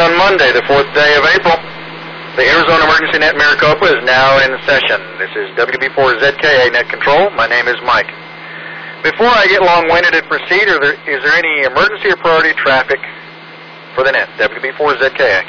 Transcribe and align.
on 0.00 0.16
Monday, 0.16 0.48
the 0.56 0.64
fourth 0.64 0.88
day 0.96 1.12
of 1.20 1.24
April. 1.28 1.52
The 2.32 2.48
Arizona 2.48 2.88
Emergency 2.88 3.20
Net 3.20 3.36
Maricopa 3.36 3.84
is 3.84 4.00
now 4.08 4.40
in 4.40 4.56
session. 4.64 4.96
This 5.20 5.28
is 5.36 5.52
WB4ZKA 5.60 6.72
Net 6.72 6.88
Control. 6.88 7.28
My 7.36 7.46
name 7.46 7.68
is 7.68 7.76
Mike. 7.84 8.08
Before 9.04 9.28
I 9.28 9.44
get 9.44 9.60
long-winded 9.60 10.16
and 10.16 10.24
proceed, 10.24 10.72
there, 10.72 10.96
is 11.04 11.20
there 11.20 11.36
any 11.36 11.68
emergency 11.68 12.08
or 12.08 12.16
priority 12.16 12.56
traffic 12.56 12.96
for 13.94 14.02
the 14.04 14.12
net? 14.12 14.28
WB4ZKA. 14.40 15.44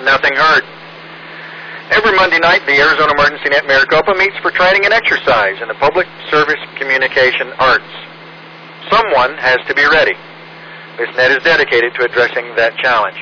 Nothing 0.00 0.32
heard. 0.32 0.64
Every 1.92 2.16
Monday 2.16 2.38
night, 2.40 2.64
the 2.64 2.80
Arizona 2.80 3.12
Emergency 3.12 3.50
Net 3.50 3.66
Maricopa 3.66 4.16
meets 4.16 4.36
for 4.40 4.50
training 4.50 4.86
and 4.86 4.94
exercise 4.94 5.60
in 5.60 5.68
the 5.68 5.76
public 5.76 6.06
service 6.30 6.60
communication 6.80 7.52
arts. 7.60 8.03
Someone 8.90 9.36
has 9.38 9.58
to 9.68 9.74
be 9.74 9.84
ready. 9.88 10.14
This 10.98 11.10
net 11.16 11.30
is 11.30 11.42
dedicated 11.42 11.94
to 11.94 12.04
addressing 12.04 12.54
that 12.56 12.76
challenge. 12.78 13.18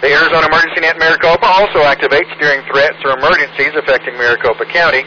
The 0.00 0.12
Arizona 0.12 0.46
Emergency 0.50 0.80
Net 0.80 0.98
Maricopa 0.98 1.46
also 1.46 1.80
activates 1.86 2.28
during 2.40 2.60
threats 2.68 2.98
or 3.04 3.16
emergencies 3.16 3.72
affecting 3.76 4.14
Maricopa 4.14 4.64
County. 4.66 5.04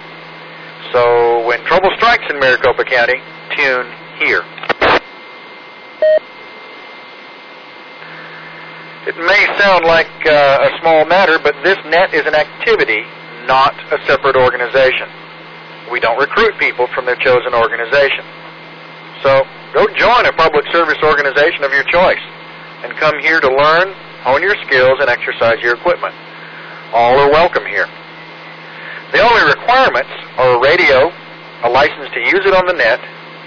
So 0.93 1.45
when 1.45 1.63
trouble 1.65 1.91
strikes 1.97 2.23
in 2.29 2.39
Maricopa 2.39 2.85
County, 2.85 3.19
tune 3.55 3.87
here. 4.17 4.41
It 9.07 9.15
may 9.15 9.47
sound 9.57 9.85
like 9.85 10.11
uh, 10.25 10.67
a 10.67 10.71
small 10.81 11.05
matter, 11.05 11.39
but 11.39 11.55
this 11.63 11.77
net 11.85 12.13
is 12.13 12.25
an 12.25 12.35
activity, 12.35 13.03
not 13.45 13.75
a 13.91 14.03
separate 14.05 14.35
organization. 14.35 15.07
We 15.91 15.99
don't 15.99 16.19
recruit 16.19 16.57
people 16.59 16.87
from 16.93 17.05
their 17.05 17.15
chosen 17.15 17.53
organization. 17.53 18.25
So 19.23 19.43
go 19.73 19.87
join 19.95 20.25
a 20.25 20.33
public 20.33 20.65
service 20.71 20.97
organization 21.03 21.63
of 21.63 21.71
your 21.71 21.83
choice 21.83 22.21
and 22.83 22.93
come 22.97 23.17
here 23.19 23.39
to 23.39 23.49
learn, 23.49 23.93
hone 24.21 24.41
your 24.41 24.55
skills, 24.65 24.99
and 24.99 25.09
exercise 25.09 25.59
your 25.61 25.75
equipment. 25.75 26.13
All 26.93 27.17
are 27.19 27.31
welcome 27.31 27.65
here. 27.65 27.87
The 29.11 29.19
only 29.19 29.43
requirements 29.47 30.11
are 30.37 30.57
a 30.57 30.59
radio, 30.59 31.11
a 31.63 31.69
license 31.69 32.09
to 32.13 32.19
use 32.19 32.43
it 32.45 32.53
on 32.53 32.67
the 32.67 32.73
net, 32.73 32.99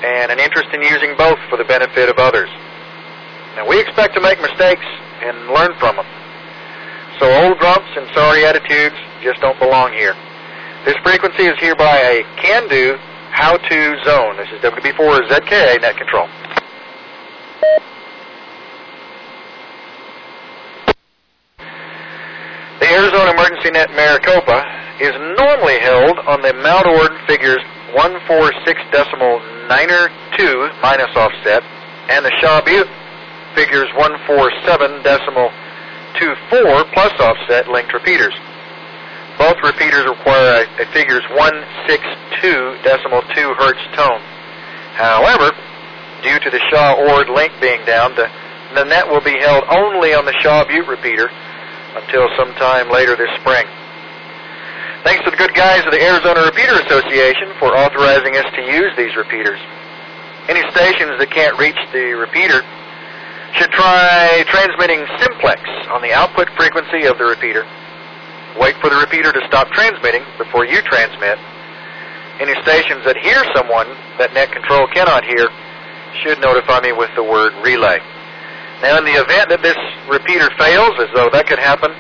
and 0.02 0.32
an 0.32 0.40
interest 0.40 0.70
in 0.72 0.82
using 0.82 1.14
both 1.16 1.38
for 1.48 1.56
the 1.56 1.64
benefit 1.64 2.08
of 2.08 2.18
others. 2.18 2.48
Now, 3.56 3.68
we 3.68 3.80
expect 3.80 4.14
to 4.14 4.20
make 4.20 4.40
mistakes 4.40 4.86
and 5.22 5.52
learn 5.52 5.74
from 5.78 5.96
them. 5.96 6.06
So 7.20 7.28
old 7.44 7.58
grumps 7.58 7.90
and 7.96 8.08
sorry 8.14 8.46
attitudes 8.46 8.96
just 9.22 9.40
don't 9.40 9.58
belong 9.58 9.92
here. 9.92 10.16
This 10.86 10.96
frequency 11.04 11.44
is 11.44 11.58
hereby 11.60 11.96
a 11.98 12.24
can-do, 12.40 12.96
how-to 13.30 13.96
zone. 14.04 14.36
This 14.36 14.48
is 14.52 14.60
WB4ZKA 14.60 15.80
net 15.80 15.96
control. 15.96 16.28
The 22.80 22.88
Arizona 22.88 23.30
Emergency 23.32 23.70
Net 23.70 23.90
Maricopa 23.90 24.64
is 25.00 25.12
normally 25.38 25.78
held 25.80 26.18
on 26.26 26.42
the 26.42 26.52
Mount 26.54 26.86
Ord 26.86 27.12
figures 27.26 27.60
146 27.94 28.80
decimal 28.92 29.40
niner 29.68 30.06
er 30.06 30.36
2 30.36 30.70
minus 30.82 31.10
offset 31.16 31.62
and 32.10 32.24
the 32.24 32.32
Shaw 32.40 32.60
Butte 32.62 32.88
figures 33.54 33.88
147 33.96 35.02
decimal 35.02 35.50
24 36.18 36.84
plus 36.92 37.12
offset 37.20 37.68
linked 37.68 37.92
repeaters. 37.92 38.34
Both 39.40 39.56
repeaters 39.64 40.04
require 40.04 40.68
a, 40.68 40.84
a 40.84 40.86
figures 40.92 41.24
162 41.32 42.84
decimal 42.84 43.24
2 43.32 43.56
hertz 43.56 43.80
tone. 43.96 44.20
However, 45.00 45.48
due 46.20 46.36
to 46.44 46.50
the 46.52 46.60
Shaw 46.68 47.00
Ord 47.00 47.32
link 47.32 47.48
being 47.56 47.80
down, 47.88 48.12
the, 48.20 48.28
the 48.76 48.84
net 48.84 49.08
will 49.08 49.24
be 49.24 49.40
held 49.40 49.64
only 49.72 50.12
on 50.12 50.28
the 50.28 50.36
Shaw 50.44 50.68
Butte 50.68 50.86
repeater 50.86 51.32
until 51.96 52.28
sometime 52.36 52.92
later 52.92 53.16
this 53.16 53.32
spring. 53.40 53.64
Thanks 55.08 55.24
to 55.24 55.32
the 55.32 55.40
good 55.40 55.56
guys 55.56 55.88
of 55.88 55.92
the 55.96 56.02
Arizona 56.04 56.44
Repeater 56.44 56.76
Association 56.84 57.56
for 57.56 57.72
authorizing 57.72 58.36
us 58.36 58.44
to 58.52 58.62
use 58.68 58.92
these 59.00 59.16
repeaters. 59.16 59.58
Any 60.52 60.60
stations 60.68 61.16
that 61.16 61.32
can't 61.32 61.56
reach 61.56 61.80
the 61.96 62.12
repeater 62.12 62.60
should 63.56 63.72
try 63.72 64.44
transmitting 64.52 65.00
simplex 65.16 65.64
on 65.88 66.04
the 66.04 66.12
output 66.12 66.52
frequency 66.60 67.08
of 67.08 67.16
the 67.16 67.24
repeater. 67.24 67.64
Wait 68.58 68.74
for 68.82 68.90
the 68.90 68.96
repeater 68.96 69.30
to 69.32 69.42
stop 69.46 69.70
transmitting 69.70 70.24
before 70.38 70.64
you 70.64 70.82
transmit. 70.82 71.38
Any 72.40 72.56
stations 72.62 73.04
that 73.04 73.16
hear 73.20 73.38
someone 73.54 73.86
that 74.18 74.34
net 74.34 74.50
control 74.50 74.88
cannot 74.88 75.22
hear 75.24 75.46
should 76.24 76.40
notify 76.40 76.80
me 76.80 76.90
with 76.90 77.10
the 77.14 77.22
word 77.22 77.52
relay. 77.62 78.00
Now, 78.82 78.98
in 78.98 79.04
the 79.04 79.14
event 79.14 79.52
that 79.52 79.60
this 79.62 79.76
repeater 80.08 80.48
fails, 80.56 80.96
as 80.98 81.12
though 81.14 81.28
that 81.30 81.46
could 81.46 81.60
happen, 81.60 81.92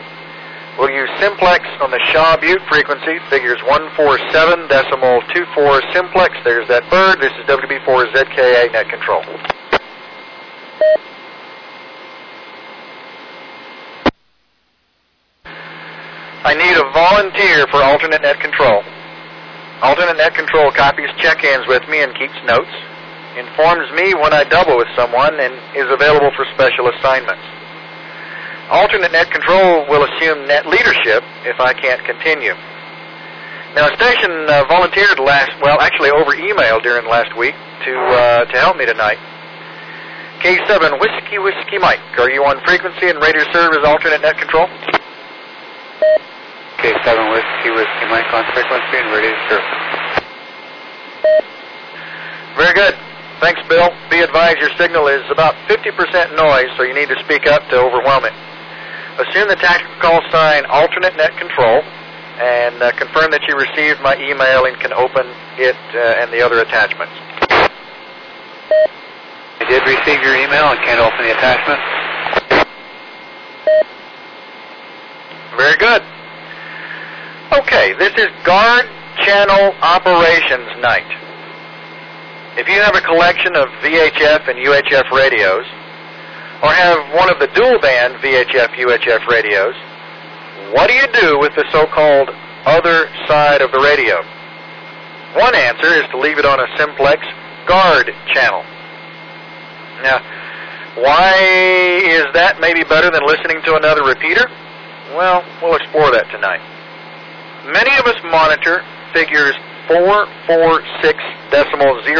we'll 0.80 0.90
use 0.90 1.12
simplex 1.20 1.68
on 1.78 1.92
the 1.92 2.00
Shaw 2.08 2.40
Butte 2.40 2.64
frequency, 2.72 3.20
figures 3.28 3.60
147 3.68 4.66
decimal 4.66 5.20
24 5.28 5.92
simplex. 5.92 6.34
There's 6.42 6.66
that 6.72 6.88
bird. 6.88 7.20
This 7.20 7.36
is 7.36 7.44
WB4ZKA 7.46 8.72
net 8.72 8.88
control. 8.88 9.22
I 16.40 16.56
need 16.56 16.72
a 16.72 16.88
volunteer 16.96 17.68
for 17.68 17.84
alternate 17.84 18.24
net 18.24 18.40
control. 18.40 18.80
Alternate 19.84 20.16
net 20.16 20.32
control 20.32 20.72
copies 20.72 21.12
check-ins 21.20 21.68
with 21.68 21.84
me 21.88 22.00
and 22.00 22.16
keeps 22.16 22.36
notes, 22.48 22.72
informs 23.36 23.92
me 23.92 24.16
when 24.16 24.32
I 24.32 24.48
double 24.48 24.80
with 24.80 24.88
someone, 24.96 25.36
and 25.36 25.52
is 25.76 25.88
available 25.92 26.32
for 26.32 26.48
special 26.56 26.88
assignments. 26.88 27.44
Alternate 28.72 29.12
net 29.12 29.28
control 29.28 29.84
will 29.92 30.08
assume 30.08 30.48
net 30.48 30.64
leadership 30.64 31.20
if 31.44 31.60
I 31.60 31.76
can't 31.76 32.00
continue. 32.08 32.56
Now, 33.76 33.92
a 33.92 33.94
station 34.00 34.32
uh, 34.48 34.64
volunteered 34.64 35.20
last, 35.20 35.52
well, 35.60 35.76
actually 35.80 36.10
over 36.10 36.34
email 36.34 36.80
during 36.80 37.04
last 37.04 37.36
week 37.36 37.54
to 37.84 37.92
uh, 37.92 38.44
to 38.48 38.56
help 38.58 38.76
me 38.76 38.86
tonight. 38.86 39.18
K7 40.40 41.00
Whiskey 41.00 41.36
Whiskey 41.36 41.76
Mike, 41.78 42.00
are 42.16 42.30
you 42.30 42.44
on 42.48 42.64
frequency 42.64 43.12
and 43.12 43.20
ready 43.20 43.38
to 43.38 43.46
serve 43.52 43.76
as 43.76 43.84
alternate 43.84 44.22
net 44.22 44.38
control? 44.38 44.66
K7 46.80 47.30
Whiskey 47.32 47.70
Whiskey 47.76 48.06
Mike 48.08 48.32
on 48.32 48.44
frequency 48.56 48.96
and 48.96 49.12
ready 49.12 49.28
to 49.28 49.40
serve. 49.52 49.66
Very 52.56 52.72
good. 52.72 52.94
Thanks, 53.40 53.60
Bill. 53.68 53.88
Be 54.10 54.20
advised 54.20 54.58
your 54.60 54.70
signal 54.76 55.08
is 55.08 55.24
about 55.30 55.54
50% 55.68 56.36
noise, 56.36 56.68
so 56.76 56.82
you 56.82 56.94
need 56.94 57.08
to 57.08 57.18
speak 57.24 57.46
up 57.46 57.68
to 57.68 57.76
overwhelm 57.76 58.24
it. 58.24 58.32
Assume 59.20 59.48
the 59.48 59.56
tactical 59.56 59.94
call 60.00 60.20
sign 60.32 60.64
alternate 60.66 61.16
net 61.16 61.36
control 61.36 61.82
and 62.40 62.82
uh, 62.82 62.92
confirm 62.96 63.30
that 63.30 63.44
you 63.48 63.56
received 63.56 64.00
my 64.00 64.16
email 64.16 64.64
and 64.64 64.78
can 64.80 64.92
open 64.92 65.28
it 65.60 65.76
uh, 65.92 66.20
and 66.24 66.32
the 66.32 66.40
other 66.40 66.60
attachments. 66.60 67.12
I 69.60 69.68
did 69.68 69.84
receive 69.84 70.22
your 70.24 70.36
email 70.36 70.72
and 70.72 70.80
can't 70.80 71.00
open 71.00 71.20
the 71.24 71.36
attachment. 71.36 71.80
Very 75.56 75.76
good. 75.76 76.02
Okay, 77.50 77.94
this 77.98 78.12
is 78.14 78.28
Guard 78.46 78.86
Channel 79.26 79.74
Operations 79.82 80.70
Night. 80.78 81.10
If 82.54 82.68
you 82.68 82.78
have 82.78 82.94
a 82.94 83.00
collection 83.00 83.56
of 83.56 83.66
VHF 83.82 84.46
and 84.46 84.54
UHF 84.54 85.10
radios, 85.10 85.66
or 86.62 86.70
have 86.70 87.12
one 87.12 87.28
of 87.28 87.40
the 87.40 87.48
dual 87.48 87.80
band 87.80 88.22
VHF 88.22 88.70
UHF 88.78 89.26
radios, 89.26 89.74
what 90.70 90.86
do 90.86 90.94
you 90.94 91.08
do 91.10 91.40
with 91.40 91.50
the 91.56 91.66
so-called 91.72 92.30
other 92.66 93.10
side 93.26 93.62
of 93.62 93.72
the 93.72 93.80
radio? 93.80 94.22
One 95.34 95.56
answer 95.56 95.90
is 95.98 96.06
to 96.12 96.18
leave 96.18 96.38
it 96.38 96.46
on 96.46 96.60
a 96.60 96.70
simplex 96.78 97.26
guard 97.66 98.14
channel. 98.32 98.62
Now, 100.06 100.22
why 101.02 101.34
is 102.14 102.26
that 102.32 102.60
maybe 102.60 102.84
better 102.84 103.10
than 103.10 103.26
listening 103.26 103.60
to 103.64 103.74
another 103.74 104.04
repeater? 104.04 104.46
Well, 105.18 105.42
we'll 105.60 105.74
explore 105.74 106.12
that 106.12 106.30
tonight. 106.30 106.62
Many 107.66 107.92
of 107.98 108.06
us 108.06 108.16
monitor 108.24 108.80
figures 109.12 109.52
446 109.86 111.18
decimal 111.50 112.00
050 112.06 112.16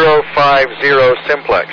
simplex. 1.28 1.72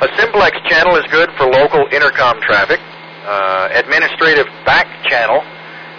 A 0.00 0.08
simplex 0.16 0.56
channel 0.66 0.96
is 0.96 1.04
good 1.10 1.30
for 1.36 1.46
local 1.46 1.86
intercom 1.92 2.40
traffic, 2.40 2.80
uh, 3.26 3.68
administrative 3.74 4.46
back 4.64 4.86
channel, 5.04 5.42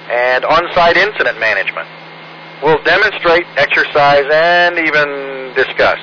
and 0.10 0.44
on-site 0.46 0.98
incident 0.98 1.40
management. 1.40 1.88
We'll 2.64 2.82
demonstrate, 2.84 3.46
exercise, 3.56 4.26
and 4.32 4.80
even 4.80 5.54
discuss 5.56 6.00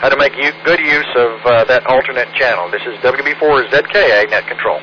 how 0.00 0.08
to 0.08 0.16
make 0.16 0.34
u- 0.36 0.52
good 0.64 0.80
use 0.80 1.08
of 1.14 1.40
uh, 1.44 1.64
that 1.64 1.86
alternate 1.86 2.32
channel. 2.34 2.70
This 2.70 2.82
is 2.82 2.98
WB4ZKA 3.04 4.30
Net 4.30 4.46
Control. 4.48 4.80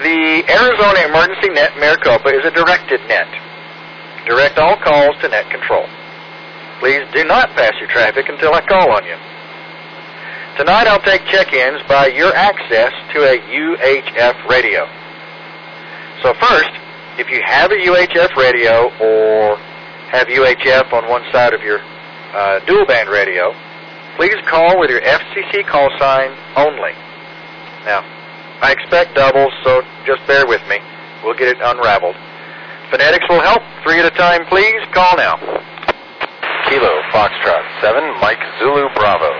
The 0.00 0.42
Arizona 0.48 1.04
Emergency 1.04 1.50
Net 1.50 1.76
Maricopa 1.76 2.32
is 2.32 2.44
a 2.46 2.50
directed 2.50 3.00
net. 3.08 3.28
direct 4.24 4.58
all 4.58 4.76
calls 4.76 5.14
to 5.20 5.28
net 5.28 5.50
control. 5.50 5.84
Please 6.80 7.04
do 7.12 7.24
not 7.24 7.50
pass 7.50 7.72
your 7.78 7.88
traffic 7.90 8.28
until 8.28 8.54
I 8.54 8.62
call 8.62 8.90
on 8.90 9.04
you. 9.04 9.16
Tonight 10.56 10.86
I'll 10.88 11.02
take 11.02 11.26
check-ins 11.26 11.82
by 11.88 12.06
your 12.06 12.34
access 12.34 12.92
to 13.12 13.20
a 13.20 13.36
UHF 13.36 14.48
radio. 14.48 14.88
So 16.22 16.32
first, 16.40 16.72
if 17.18 17.28
you 17.28 17.42
have 17.44 17.70
a 17.70 17.76
UHF 17.76 18.34
radio 18.36 18.88
or 18.98 19.56
have 20.10 20.26
UHF 20.28 20.92
on 20.92 21.08
one 21.10 21.22
side 21.32 21.52
of 21.52 21.60
your 21.60 21.80
uh, 22.32 22.60
dual 22.64 22.86
band 22.86 23.10
radio, 23.10 23.52
please 24.16 24.36
call 24.48 24.80
with 24.80 24.88
your 24.88 25.02
FCC 25.02 25.66
call 25.66 25.90
sign 25.98 26.30
only. 26.56 26.92
Now, 27.84 28.21
I 28.62 28.70
expect 28.70 29.16
doubles, 29.18 29.50
so 29.64 29.82
just 30.06 30.24
bear 30.30 30.46
with 30.46 30.62
me. 30.70 30.78
We'll 31.24 31.34
get 31.34 31.48
it 31.48 31.58
unraveled. 31.58 32.14
Phonetics 32.94 33.26
will 33.28 33.42
help. 33.42 33.60
Three 33.82 33.98
at 33.98 34.06
a 34.06 34.14
time, 34.14 34.46
please. 34.46 34.78
Call 34.94 35.16
now. 35.18 35.34
Kilo 36.70 36.94
Foxtrot 37.10 37.64
7, 37.82 38.20
Mike 38.22 38.38
Zulu 38.60 38.86
Bravo. 38.94 39.34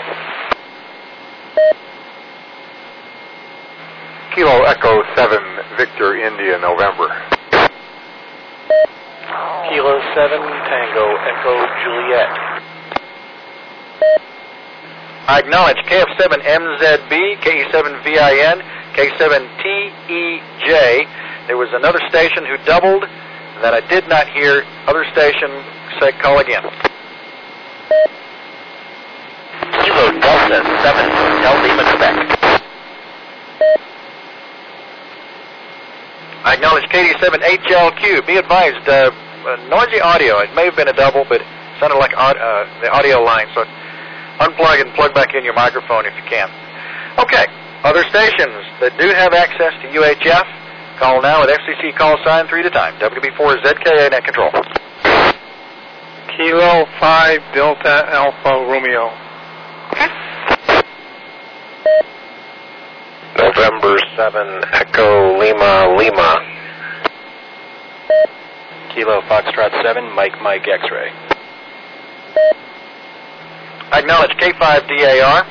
Kilo 4.35 4.65
Echo 4.65 5.03
7, 5.15 5.39
Victor 5.79 6.17
India, 6.17 6.59
November. 6.59 7.07
Kilo 9.71 10.03
7, 10.19 10.41
Tango 10.67 11.07
Echo 11.31 11.55
Juliet. 11.85 12.53
I 15.29 15.39
acknowledge 15.39 15.77
KF7MZB, 15.87 17.39
KE7VIN, 17.39 18.59
K7TEJ. 18.99 20.67
There 21.47 21.57
was 21.57 21.69
another 21.73 22.01
station 22.09 22.45
who 22.45 22.57
doubled 22.67 23.05
that 23.63 23.73
I 23.73 23.81
did 23.87 24.09
not 24.09 24.29
hear. 24.29 24.65
Other 24.87 25.05
station, 25.13 25.63
say 26.01 26.11
call 26.19 26.41
again. 26.41 26.63
Kilo 29.87 30.11
Delta 30.19 30.59
7, 30.59 31.11
Hotel 31.15 31.55
Lima, 31.63 31.85
Quebec. 31.87 32.15
I 36.45 36.55
acknowledge 36.55 36.85
KD7HLQ. 36.91 38.27
Be 38.27 38.37
advised, 38.39 38.89
uh, 38.89 39.13
uh, 39.47 39.57
noisy 39.71 40.01
audio. 40.01 40.39
It 40.41 40.53
may 40.57 40.65
have 40.65 40.75
been 40.75 40.89
a 40.89 40.93
double, 40.93 41.25
but 41.29 41.41
it 41.41 41.47
sounded 41.79 41.99
like 41.99 42.11
uh, 42.17 42.35
the 42.83 42.91
audio 42.91 43.23
line. 43.23 43.47
So 43.55 43.65
unplug 44.41 44.81
and 44.81 44.95
plug 44.95 45.15
back 45.15 45.35
in 45.35 45.45
your 45.45 45.55
microphone 45.55 46.07
if 46.07 46.15
you 46.17 46.25
can. 46.29 46.49
Okay, 47.19 47.45
other 47.85 48.05
stations 48.09 48.63
that 48.81 48.97
do 48.99 49.09
have 49.09 49.35
access 49.35 49.75
to 49.83 49.89
UHF, 49.91 50.47
call 50.99 51.21
now 51.21 51.43
at 51.43 51.49
FCC 51.51 51.97
call 51.97 52.17
sign 52.25 52.47
three 52.49 52.61
at 52.61 52.67
a 52.67 52.71
time. 52.71 52.95
WB4ZKA 53.01 54.11
net 54.11 54.25
control. 54.25 54.51
Kilo 56.37 56.87
5, 56.99 57.41
Delta 57.53 58.09
Alpha 58.09 58.65
Romeo. 58.65 59.13
Okay. 59.93 60.09
November 63.37 63.97
7, 64.17 64.63
Echo 64.73 65.39
Lima 65.39 65.95
Lima. 65.99 66.41
Kilo 68.95 69.21
Foxtrot 69.23 69.83
7, 69.83 70.15
Mike 70.15 70.41
Mike 70.43 70.67
X-Ray. 70.69 71.11
I 73.93 74.01
acknowledge 74.01 74.33
K5DAR. 74.41 75.45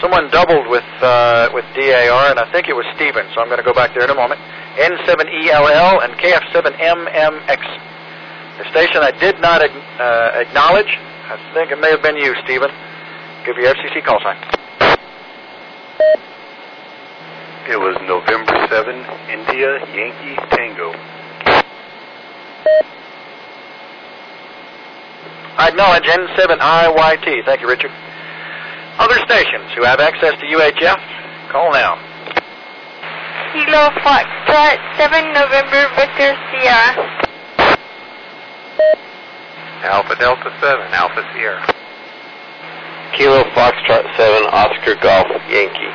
Someone 0.00 0.28
doubled 0.30 0.68
with 0.68 0.84
uh, 1.00 1.48
with 1.56 1.64
DAR, 1.72 2.28
and 2.28 2.38
I 2.38 2.44
think 2.52 2.68
it 2.68 2.76
was 2.76 2.84
Steven, 2.96 3.24
so 3.32 3.40
I'm 3.40 3.48
going 3.48 3.56
to 3.56 3.64
go 3.64 3.72
back 3.72 3.94
there 3.94 4.04
in 4.04 4.10
a 4.10 4.14
moment. 4.14 4.40
N7ELL 4.76 6.04
and 6.04 6.12
KF7MMX. 6.20 7.60
The 8.60 8.70
station 8.70 9.00
I 9.00 9.10
did 9.10 9.40
not 9.40 9.64
ag- 9.64 9.70
uh, 9.96 10.44
acknowledge, 10.44 10.92
I 11.32 11.40
think 11.54 11.72
it 11.72 11.80
may 11.80 11.90
have 11.90 12.02
been 12.02 12.16
you, 12.16 12.34
Steven. 12.44 12.68
Give 13.46 13.56
your 13.56 13.72
FCC 13.72 14.04
call 14.04 14.20
sign. 14.20 14.36
It 17.68 17.80
was 17.80 17.96
November 18.04 18.52
7, 18.68 18.94
India 19.32 19.80
Yankee 19.96 20.36
Tango. 20.52 20.92
I 25.58 25.68
acknowledge 25.68 26.04
N7IYT. 26.04 27.44
Thank 27.44 27.60
you, 27.60 27.68
Richard. 27.68 27.90
Other 28.98 29.18
stations 29.24 29.72
who 29.76 29.84
have 29.84 30.00
access 30.00 30.32
to 30.40 30.44
UHF, 30.46 31.00
call 31.52 31.72
now. 31.72 31.96
Kilo 33.52 33.88
Foxtrot 34.04 34.76
7 34.96 35.32
November 35.32 35.88
Victor 35.96 36.36
Sierra. 36.52 37.24
Alpha 39.84 40.16
Delta 40.16 40.50
7, 40.60 40.92
Alpha 40.92 41.24
Sierra. 41.32 41.64
Kilo 43.16 43.44
Foxtrot 43.56 44.04
7, 44.16 44.48
Oscar 44.52 44.94
Golf 45.00 45.28
Yankee. 45.48 45.92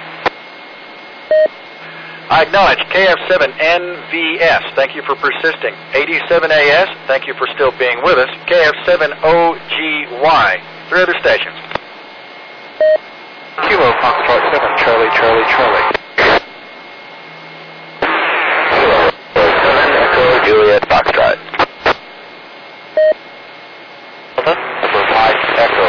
I 2.31 2.43
acknowledge 2.43 2.79
KF7NVS. 2.95 4.71
Thank 4.73 4.95
you 4.95 5.03
for 5.03 5.15
persisting. 5.15 5.73
AD7AS. 5.91 6.95
Thank 7.05 7.27
you 7.27 7.33
for 7.33 7.45
still 7.53 7.71
being 7.77 8.01
with 8.05 8.17
us. 8.17 8.29
KF7OGY. 8.47 10.61
Three 10.87 11.01
other 11.01 11.15
stations. 11.19 11.57
Kilo 13.67 13.91
Foxtrot 13.99 14.47
7, 14.47 14.63
Charlie, 14.79 15.11
Charlie, 15.11 15.43
Charlie. 15.51 15.83
Kilo 18.79 19.11
7, 19.35 19.91
Echo 19.99 20.23
Juliet 20.45 20.87
Foxtrot. 20.87 21.35
Number 24.37 24.55
5, 24.55 25.35
Echo. 25.59 25.83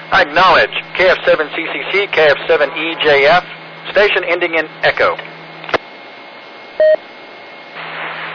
acknowledge 0.11 0.75
KF7CCC, 0.99 2.11
KF7EJF. 2.11 3.43
Station 3.91 4.23
ending 4.27 4.55
in 4.55 4.67
Echo. 4.83 5.15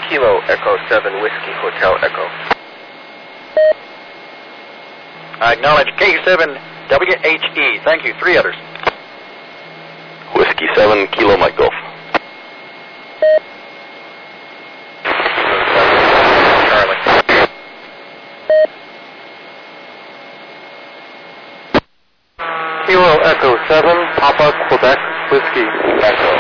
Kilo 0.09 0.41
Echo 0.49 0.77
7, 0.89 1.23
Whiskey 1.23 1.53
Hotel 1.61 1.97
Echo. 2.03 2.27
I 5.39 5.53
acknowledge 5.53 5.89
K7WHE. 6.01 7.85
Thank 7.85 8.05
you. 8.05 8.15
Three 8.21 8.39
others. 8.39 8.57
Whiskey 10.35 10.67
7, 10.75 11.09
Kilo 11.09 11.37
Mike 11.37 11.57
Golf. 11.57 11.75
Charlie. 16.69 16.97
Kilo 23.07 23.23
Echo 23.23 23.55
7, 23.69 23.87
Papa 24.19 24.51
Quebec 24.67 24.99
Whiskey. 25.31 25.63
Echo. 26.03 26.31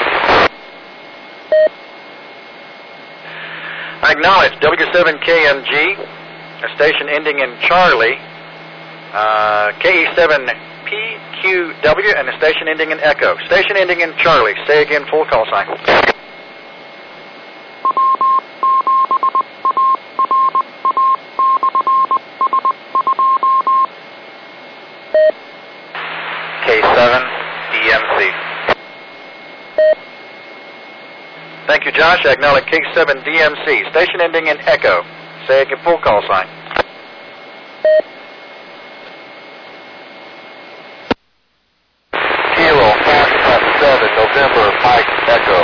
I 4.02 4.10
acknowledge 4.10 4.50
W7KMG, 4.54 5.96
a 6.64 6.68
station 6.74 7.08
ending 7.08 7.38
in 7.38 7.56
Charlie, 7.60 8.18
uh, 9.14 9.70
KE7PQW, 9.78 12.18
and 12.18 12.28
a 12.30 12.36
station 12.36 12.66
ending 12.66 12.90
in 12.90 12.98
Echo. 12.98 13.36
Station 13.46 13.76
ending 13.76 14.00
in 14.00 14.12
Charlie. 14.16 14.56
Say 14.66 14.82
again, 14.82 15.06
full 15.08 15.24
call 15.26 15.46
sign. 15.48 15.68
K7, 26.66 27.22
DMC. 27.70 28.16
Josh. 32.26 32.34
Acknowledge 32.34 32.64
K7DMC. 32.64 33.90
Station 33.90 34.20
ending 34.20 34.46
in 34.48 34.58
Echo. 34.60 35.02
Say 35.46 35.62
again, 35.62 35.78
full 35.84 35.98
call 35.98 36.22
sign. 36.26 36.46
Kilo 42.56 42.88
Foxtrot 43.04 43.62
7, 43.80 44.10
November 44.16 44.72
Mike 44.82 45.10
Echo. 45.28 45.60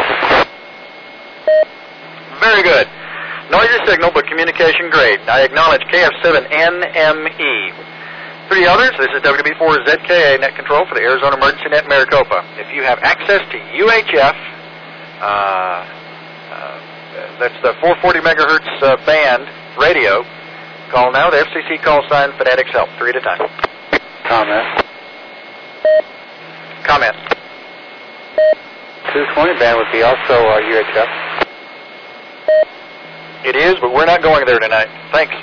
Very 2.40 2.62
good. 2.62 2.86
Noisy 3.50 3.78
signal, 3.86 4.10
but 4.14 4.26
communication 4.26 4.90
great. 4.90 5.20
I 5.28 5.42
acknowledge 5.42 5.82
KF7NME. 5.92 7.72
Three 8.48 8.66
others. 8.66 8.92
This 8.98 9.08
is 9.14 9.22
WB4ZKA 9.22 10.40
net 10.40 10.54
control 10.54 10.86
for 10.86 10.94
the 10.94 11.00
Arizona 11.00 11.36
Emergency 11.36 11.70
Net 11.70 11.88
Maricopa. 11.88 12.44
If 12.58 12.74
you 12.74 12.82
have 12.82 12.98
access 13.00 13.40
to 13.50 13.58
UHF, 13.58 14.36
uh, 15.20 15.24
uh, 15.24 16.01
that's 17.42 17.58
the 17.58 17.74
440 17.82 18.20
megahertz 18.22 18.70
uh, 18.86 18.94
band 19.04 19.50
radio, 19.74 20.22
call 20.94 21.10
now. 21.10 21.28
The 21.28 21.38
FCC 21.42 21.82
call 21.82 22.06
sign 22.08 22.30
Phonetics 22.38 22.70
Help. 22.70 22.88
Three 22.98 23.10
at 23.10 23.16
a 23.16 23.20
time. 23.20 23.40
Comment. 24.30 24.62
Comment. 26.86 27.16
220 29.10 29.58
band 29.58 29.76
would 29.76 29.90
be 29.90 30.02
also 30.02 30.38
uh, 30.38 30.62
UHF. 30.62 31.10
It 33.44 33.56
is, 33.56 33.74
but 33.80 33.92
we're 33.92 34.06
not 34.06 34.22
going 34.22 34.46
there 34.46 34.60
tonight. 34.60 34.86
Thanks. 35.10 35.34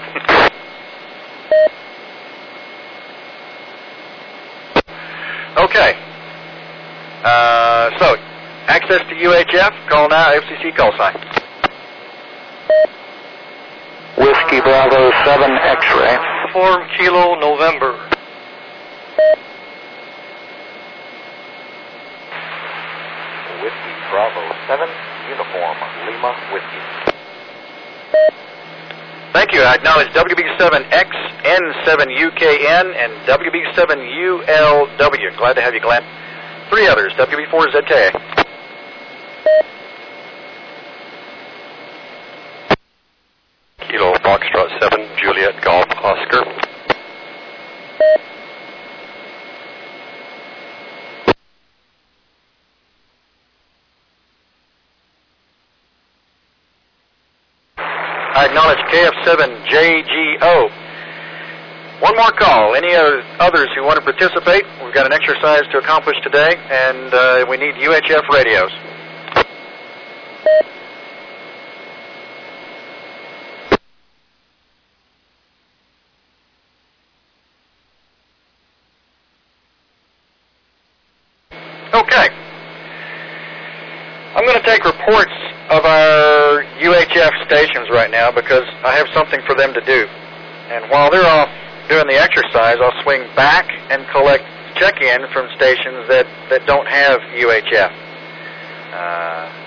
okay. 5.57 5.99
Uh, 7.25 7.91
so, 7.99 8.15
access 8.67 9.01
to 9.09 9.15
UHF, 9.15 9.89
call 9.89 10.07
now, 10.07 10.31
FCC 10.31 10.73
call 10.77 10.93
sign. 10.97 11.38
Whiskey 14.49 14.65
Bravo 14.65 15.13
7 15.25 15.45
X-ray. 15.45 16.17
Form 16.53 16.81
Kilo 16.97 17.35
November. 17.35 17.93
Whiskey 23.61 23.93
Bravo 24.09 24.41
7, 24.65 24.89
Uniform 25.29 25.77
Lima 26.07 26.33
Whiskey. 26.51 26.81
Thank 29.33 29.53
you. 29.53 29.61
I 29.61 29.75
acknowledge 29.75 30.07
WB7X, 30.17 31.09
N7UKN, 31.43 32.95
and 32.97 33.13
WB7ULW. 33.27 35.37
Glad 35.37 35.53
to 35.53 35.61
have 35.61 35.75
you, 35.75 35.81
Glenn. 35.81 36.03
Three 36.71 36.87
others, 36.87 37.13
WB4ZK. 37.19 38.39
Kilo 43.89 44.13
Foxtrot 44.19 44.69
7, 44.79 45.17
Juliet 45.17 45.59
Golf 45.63 45.87
Oscar. 46.03 46.45
I 57.77 58.45
acknowledge 58.45 58.77
KF7JGO. 58.93 60.69
One 62.01 62.15
more 62.15 62.28
call. 62.39 62.75
Any 62.75 62.95
other, 62.95 63.21
others 63.39 63.67
who 63.75 63.83
want 63.83 63.99
to 63.99 64.01
participate? 64.01 64.63
We've 64.83 64.93
got 64.93 65.05
an 65.05 65.13
exercise 65.13 65.63
to 65.71 65.77
accomplish 65.77 66.15
today, 66.23 66.55
and 66.55 67.13
uh, 67.13 67.45
we 67.49 67.57
need 67.57 67.75
UHF 67.75 68.27
radios. 68.31 68.71
Okay. 81.93 82.29
I'm 84.35 84.45
going 84.45 84.57
to 84.57 84.65
take 84.65 84.85
reports 84.85 85.33
of 85.69 85.85
our 85.85 86.63
UHF 86.79 87.45
stations 87.45 87.89
right 87.91 88.09
now 88.09 88.31
because 88.31 88.63
I 88.85 88.95
have 88.95 89.07
something 89.13 89.41
for 89.45 89.55
them 89.55 89.73
to 89.73 89.81
do. 89.81 90.07
And 90.69 90.85
while 90.91 91.09
they're 91.09 91.25
exercise, 92.19 92.77
I'll 92.81 93.01
swing 93.03 93.23
back 93.35 93.67
and 93.89 94.05
collect 94.07 94.43
check-in 94.75 95.27
from 95.33 95.49
stations 95.55 96.07
that, 96.07 96.27
that 96.49 96.65
don't 96.65 96.87
have 96.87 97.19
UHF. 97.35 97.91
Uh, 98.93 99.59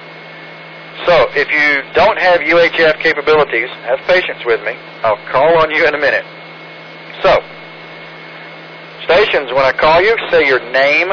so 1.07 1.27
if 1.35 1.51
you 1.51 1.83
don't 1.95 2.19
have 2.19 2.41
UHF 2.41 3.01
capabilities, 3.01 3.69
have 3.89 3.99
patience 4.07 4.45
with 4.45 4.63
me. 4.63 4.73
I'll 5.03 5.21
call 5.33 5.59
on 5.61 5.71
you 5.71 5.87
in 5.87 5.95
a 5.95 5.99
minute. 5.99 6.25
So, 7.23 7.41
stations, 9.05 9.53
when 9.53 9.65
I 9.65 9.73
call 9.73 10.01
you, 10.01 10.17
say 10.31 10.47
your 10.47 10.61
name, 10.73 11.09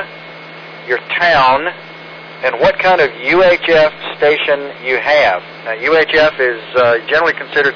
your 0.88 1.00
town, 1.20 1.68
and 2.44 2.56
what 2.60 2.80
kind 2.80 3.02
of 3.02 3.10
UHF 3.10 4.18
station 4.18 4.72
you 4.86 4.98
have. 4.98 5.42
Now, 5.66 5.76
UHF 5.76 6.40
is 6.40 6.62
uh, 6.76 6.98
generally 7.08 7.34
considered 7.34 7.76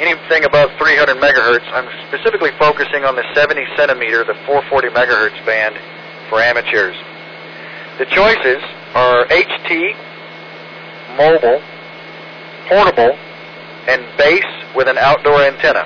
anything 0.00 0.44
above 0.44 0.70
300 0.78 1.16
megahertz. 1.18 1.66
I'm 1.72 1.88
specifically 2.08 2.50
focusing 2.58 3.04
on 3.04 3.16
the 3.16 3.24
70 3.34 3.64
centimeter, 3.76 4.24
the 4.24 4.34
440 4.46 4.88
megahertz 4.94 5.38
band 5.44 5.76
for 6.28 6.40
amateurs. 6.40 6.96
The 7.98 8.06
choices 8.06 8.62
are 8.94 9.26
HT, 9.26 9.94
mobile, 11.16 11.60
portable, 12.68 13.18
and 13.88 14.06
base 14.16 14.52
with 14.76 14.88
an 14.88 14.98
outdoor 14.98 15.42
antenna. 15.42 15.84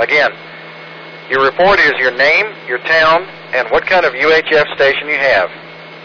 Again, 0.00 0.30
your 1.30 1.44
report 1.44 1.78
is 1.80 1.92
your 1.98 2.16
name, 2.16 2.46
your 2.66 2.78
town, 2.78 3.26
and 3.52 3.68
what 3.70 3.86
kind 3.86 4.04
of 4.04 4.12
UHF 4.12 4.74
station 4.74 5.08
you 5.08 5.16
have. 5.16 5.50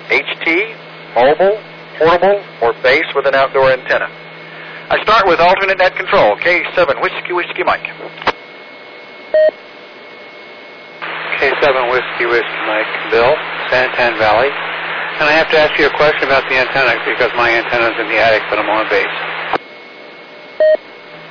HT, 0.10 0.76
mobile, 1.16 1.62
portable, 1.98 2.44
or 2.62 2.74
base 2.82 3.08
with 3.16 3.28
an 3.28 3.36
outdoor 3.36 3.72
antenna. 3.72 4.10
I 4.90 4.98
start 5.06 5.30
with 5.30 5.40
alternate 5.40 5.78
net 5.78 5.96
control, 5.96 6.34
K7 6.42 6.98
Whiskey 6.98 7.34
Whiskey 7.34 7.62
Mike. 7.62 7.86
K7 11.38 11.92
Whiskey 11.94 12.26
Whiskey 12.26 12.62
Mike, 12.66 12.90
Bill, 13.14 13.38
San 13.70 13.94
Tan 13.94 14.18
Valley. 14.18 14.50
And 14.50 15.30
I 15.30 15.34
have 15.38 15.46
to 15.52 15.60
ask 15.62 15.78
you 15.78 15.86
a 15.86 15.94
question 15.94 16.26
about 16.26 16.42
the 16.50 16.58
antenna 16.58 16.98
because 17.06 17.30
my 17.38 17.54
antenna's 17.54 18.02
in 18.02 18.10
the 18.10 18.18
attic, 18.18 18.42
but 18.50 18.58
I'm 18.58 18.66
on 18.66 18.90
base. 18.90 19.06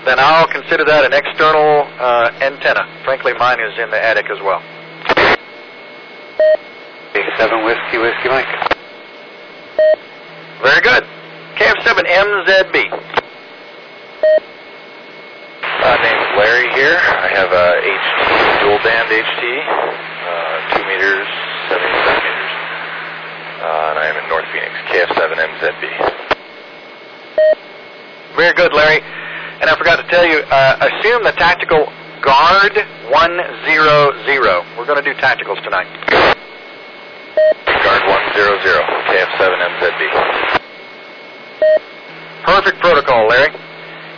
Then 0.07 0.23
I'll 0.23 0.47
consider 0.47 0.85
that 0.87 1.05
an 1.05 1.13
external 1.13 1.83
uh, 1.99 2.31
antenna. 2.39 2.87
Frankly, 3.03 3.35
mine 3.35 3.59
is 3.59 3.75
in 3.75 3.91
the 3.91 3.99
attic 3.99 4.31
as 4.31 4.39
well. 4.39 4.63
K7 7.11 7.67
Whiskey 7.67 7.99
Whiskey 7.99 8.29
Mike. 8.31 8.47
Very 10.63 10.81
good. 10.81 11.03
KF7MZB. 11.59 13.18
Uh, 14.19 15.95
name 16.03 16.19
is 16.19 16.31
Larry 16.35 16.67
here. 16.75 16.99
I 16.99 17.31
have 17.39 17.53
a 17.55 17.79
HT, 17.87 18.67
dual 18.67 18.83
band 18.83 19.07
HT, 19.15 19.43
uh, 19.47 20.75
2 20.75 20.83
meters, 20.91 21.29
70 21.71 21.87
centimeters. 22.03 22.51
Uh, 23.63 23.91
and 23.95 23.99
I 23.99 24.11
am 24.11 24.17
in 24.19 24.27
North 24.29 24.47
Phoenix, 24.51 24.75
KF7MZB. 24.91 25.87
Very 28.37 28.55
good, 28.55 28.75
Larry. 28.75 29.03
And 29.61 29.71
I 29.71 29.77
forgot 29.77 29.97
to 29.97 30.07
tell 30.11 30.27
you, 30.27 30.39
uh, 30.51 30.91
assume 30.91 31.23
the 31.23 31.33
tactical 31.33 31.87
guard 32.23 32.75
100. 32.75 34.67
We're 34.77 34.87
going 34.87 35.03
to 35.03 35.07
do 35.07 35.15
tacticals 35.21 35.63
tonight. 35.63 35.87
Guard 37.67 38.03
100, 38.03 38.67
KF7MZB. 39.15 40.59
Perfect 42.45 42.81
protocol, 42.81 43.29
Larry. 43.29 43.68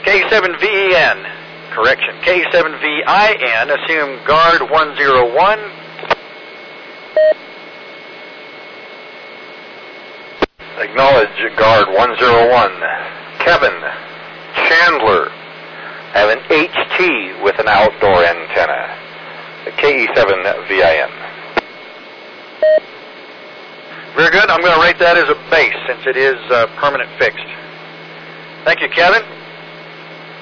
K7VEN. 0.05 1.19
Correction. 1.75 2.15
K7VIN. 2.23 3.71
Assume 3.85 4.27
guard 4.27 4.63
101. 4.63 5.59
Acknowledge 10.79 11.57
guard 11.57 11.89
101. 11.89 12.71
Kevin 13.45 13.77
Chandler. 14.69 15.29
I 16.13 16.19
have 16.19 16.31
an 16.31 16.43
HT 16.49 17.45
with 17.45 17.59
an 17.61 17.69
outdoor 17.69 18.25
antenna. 18.25 18.97
The 19.65 19.71
KE7VIN. 19.73 21.31
Very 24.17 24.31
good. 24.31 24.51
I'm 24.51 24.61
going 24.61 24.75
to 24.75 24.81
rate 24.83 24.99
that 24.99 25.17
as 25.17 25.29
a 25.29 25.39
base 25.51 25.77
since 25.87 26.01
it 26.07 26.17
is 26.17 26.37
uh, 26.51 26.67
permanent 26.81 27.11
fixed. 27.19 27.47
Thank 28.65 28.81
you, 28.81 28.89
Kevin. 28.89 29.23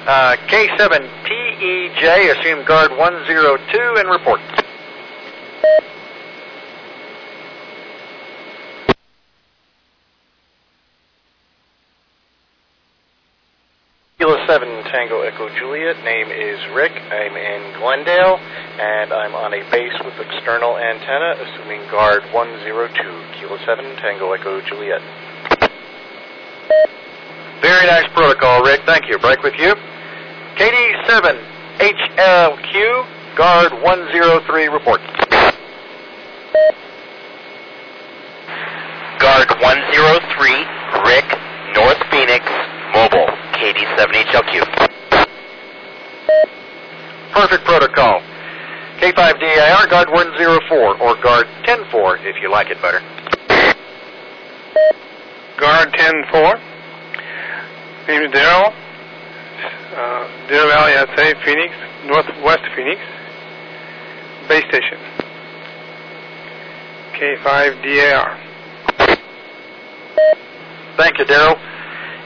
Uh, 0.09 0.35
K7TEJ, 0.49 2.01
assume 2.33 2.65
guard 2.65 2.89
102 2.89 3.95
and 3.99 4.09
report. 4.09 4.41
Kilo 14.17 14.35
7 14.47 14.83
Tango 14.85 15.21
Echo 15.21 15.47
Juliet. 15.59 16.03
Name 16.03 16.31
is 16.31 16.57
Rick. 16.73 16.91
I'm 16.91 17.37
in 17.37 17.77
Glendale, 17.77 18.37
and 18.81 19.13
I'm 19.13 19.35
on 19.35 19.53
a 19.53 19.61
base 19.69 19.93
with 20.03 20.15
external 20.17 20.75
antenna, 20.75 21.35
assuming 21.37 21.81
guard 21.91 22.23
102. 22.33 22.97
Kilo 23.37 23.59
7 23.63 23.95
Tango 23.97 24.33
Echo 24.33 24.59
Juliet. 24.61 25.01
Very 27.61 27.85
nice 27.85 28.07
protocol, 28.15 28.63
Rick. 28.63 28.81
Thank 28.87 29.07
you. 29.07 29.19
Break 29.19 29.43
with 29.43 29.53
you. 29.59 29.75
KD7HLQ, 30.59 33.07
guard 33.37 33.71
103, 33.81 34.67
report. 34.67 34.99
Guard 39.19 39.49
103, 39.61 40.65
Rick, 41.07 41.23
North 41.73 42.03
Phoenix, 42.11 42.43
mobile, 42.93 43.31
KD7HLQ. 43.55 44.67
Perfect 47.31 47.63
protocol. 47.63 48.21
K5DIR, 48.99 49.87
guard 49.89 50.09
104, 50.09 51.01
or 51.01 51.15
guard 51.23 51.47
104 51.65 52.17
if 52.17 52.35
you 52.41 52.49
like 52.51 52.69
it 52.69 52.81
better. 52.81 53.01
Guard 55.57 55.93
10-4. 55.93 56.59
Name 58.09 58.23
is 58.23 58.31
Daryl. 58.33 58.73
Uh, 59.59 60.47
Deer 60.47 60.67
Valley, 60.67 60.93
I'd 60.93 61.17
say 61.17 61.33
Phoenix, 61.43 61.73
Northwest 62.05 62.63
Phoenix, 62.75 63.01
base 64.47 64.63
station. 64.69 64.97
K5DAR. 67.19 68.39
Thank 70.97 71.19
you, 71.19 71.25
Daryl. 71.25 71.55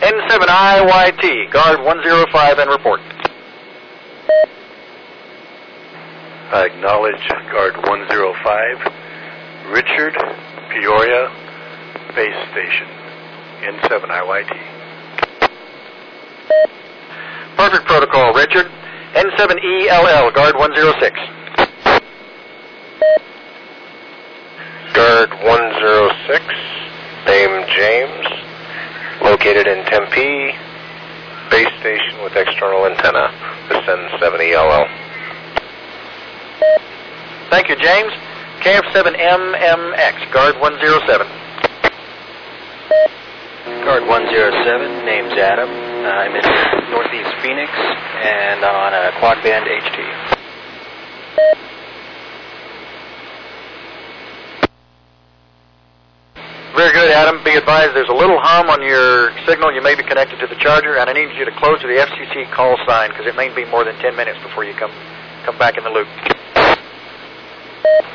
N7IYT, 0.02 1.52
guard 1.52 1.80
105 1.80 2.60
and 2.60 2.70
report. 2.70 3.00
I 6.52 6.66
acknowledge 6.66 7.28
guard 7.52 7.76
105, 7.78 9.74
Richard, 9.74 10.14
Peoria, 10.70 11.30
base 12.16 12.36
station, 12.52 12.88
N7IYT. 13.64 14.52
Perfect 17.64 17.88
protocol, 17.88 18.34
Richard. 18.34 18.68
N7ELL, 19.16 20.34
guard 20.36 20.58
106. 20.58 21.18
Guard 24.92 25.30
106, 25.32 26.44
name 27.26 27.64
James, 27.72 28.28
located 29.24 29.68
in 29.68 29.86
Tempe, 29.86 30.52
base 31.50 31.72
station 31.80 32.22
with 32.22 32.36
external 32.36 32.86
antenna, 32.86 33.32
descend 33.70 34.12
70LL. 34.20 34.86
Thank 37.50 37.70
you, 37.70 37.78
James. 37.78 38.12
KF7MMX, 38.60 40.34
guard 40.34 40.60
107. 40.60 41.28
Guard 43.86 44.06
107, 44.06 45.06
name's 45.06 45.32
Adam. 45.40 45.93
I'm 46.06 46.36
in 46.36 46.44
Northeast 46.92 47.32
Phoenix 47.42 47.72
and 47.72 48.64
on 48.64 48.94
a 48.94 49.12
quad 49.20 49.42
band 49.44 49.66
HT. 49.66 50.34
Very 56.76 56.92
good, 56.92 57.12
Adam. 57.12 57.44
Be 57.44 57.54
advised 57.56 57.96
there's 57.96 58.10
a 58.10 58.14
little 58.14 58.40
hum 58.42 58.70
on 58.70 58.82
your 58.82 59.32
signal. 59.46 59.72
You 59.72 59.82
may 59.82 59.96
be 59.96 60.04
connected 60.04 60.40
to 60.40 60.48
the 60.48 60.56
charger, 60.56 60.98
and 60.98 61.10
I 61.10 61.14
need 61.14 61.30
you 61.38 61.46
to 61.46 61.54
close 61.60 61.80
to 61.82 61.88
the 61.88 62.02
FCC 62.02 62.52
call 62.52 62.76
sign 62.88 63.12
because 63.12 63.28
it 63.28 63.36
may 63.36 63.54
be 63.54 63.64
more 63.66 63.84
than 63.86 63.96
10 64.02 64.16
minutes 64.16 64.40
before 64.42 64.66
you 64.66 64.74
come 64.74 64.92
come 65.46 65.58
back 65.60 65.78
in 65.78 65.84
the 65.84 65.90
loop. 65.90 66.08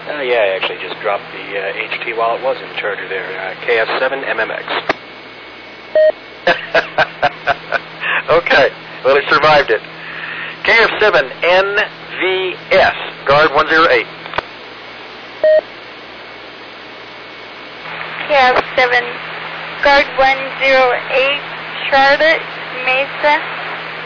Uh, 0.09 0.25
yeah, 0.25 0.41
I 0.43 0.57
actually 0.57 0.81
just 0.83 0.99
dropped 1.01 1.31
the 1.33 1.47
uh, 1.55 1.87
HT 1.89 2.17
while 2.17 2.37
it 2.37 2.43
was 2.43 2.57
in 2.61 2.69
the 2.69 2.75
charger 2.81 3.07
there. 3.09 3.29
Uh, 3.39 3.55
KF7 3.63 4.25
MMX. 4.27 4.99
okay. 8.31 8.71
Well, 9.05 9.17
it 9.17 9.25
survived 9.29 9.71
it. 9.71 9.81
KF7NVS, 10.69 13.25
guard 13.27 13.51
108. 13.55 14.07
KF7, 18.29 18.93
guard 19.83 20.07
108, 20.21 21.41
Charlotte, 21.89 22.45
Mesa, 22.85 23.41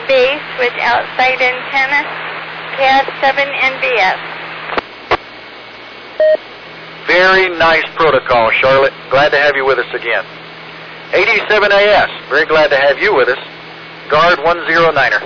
base 0.06 0.46
with 0.58 0.74
outside 0.78 1.42
antenna, 1.42 2.06
KF7 2.78 3.50
NVS. 3.58 4.22
Very 7.06 7.48
nice 7.58 7.84
protocol, 7.96 8.50
Charlotte. 8.52 8.92
Glad 9.10 9.30
to 9.30 9.38
have 9.38 9.56
you 9.56 9.64
with 9.66 9.78
us 9.78 9.92
again. 9.92 10.24
AD7AS, 11.12 12.28
very 12.30 12.46
glad 12.46 12.68
to 12.68 12.76
have 12.76 12.98
you 12.98 13.14
with 13.14 13.28
us. 13.28 13.38
Guard 14.08 14.38
109er. 14.38 15.20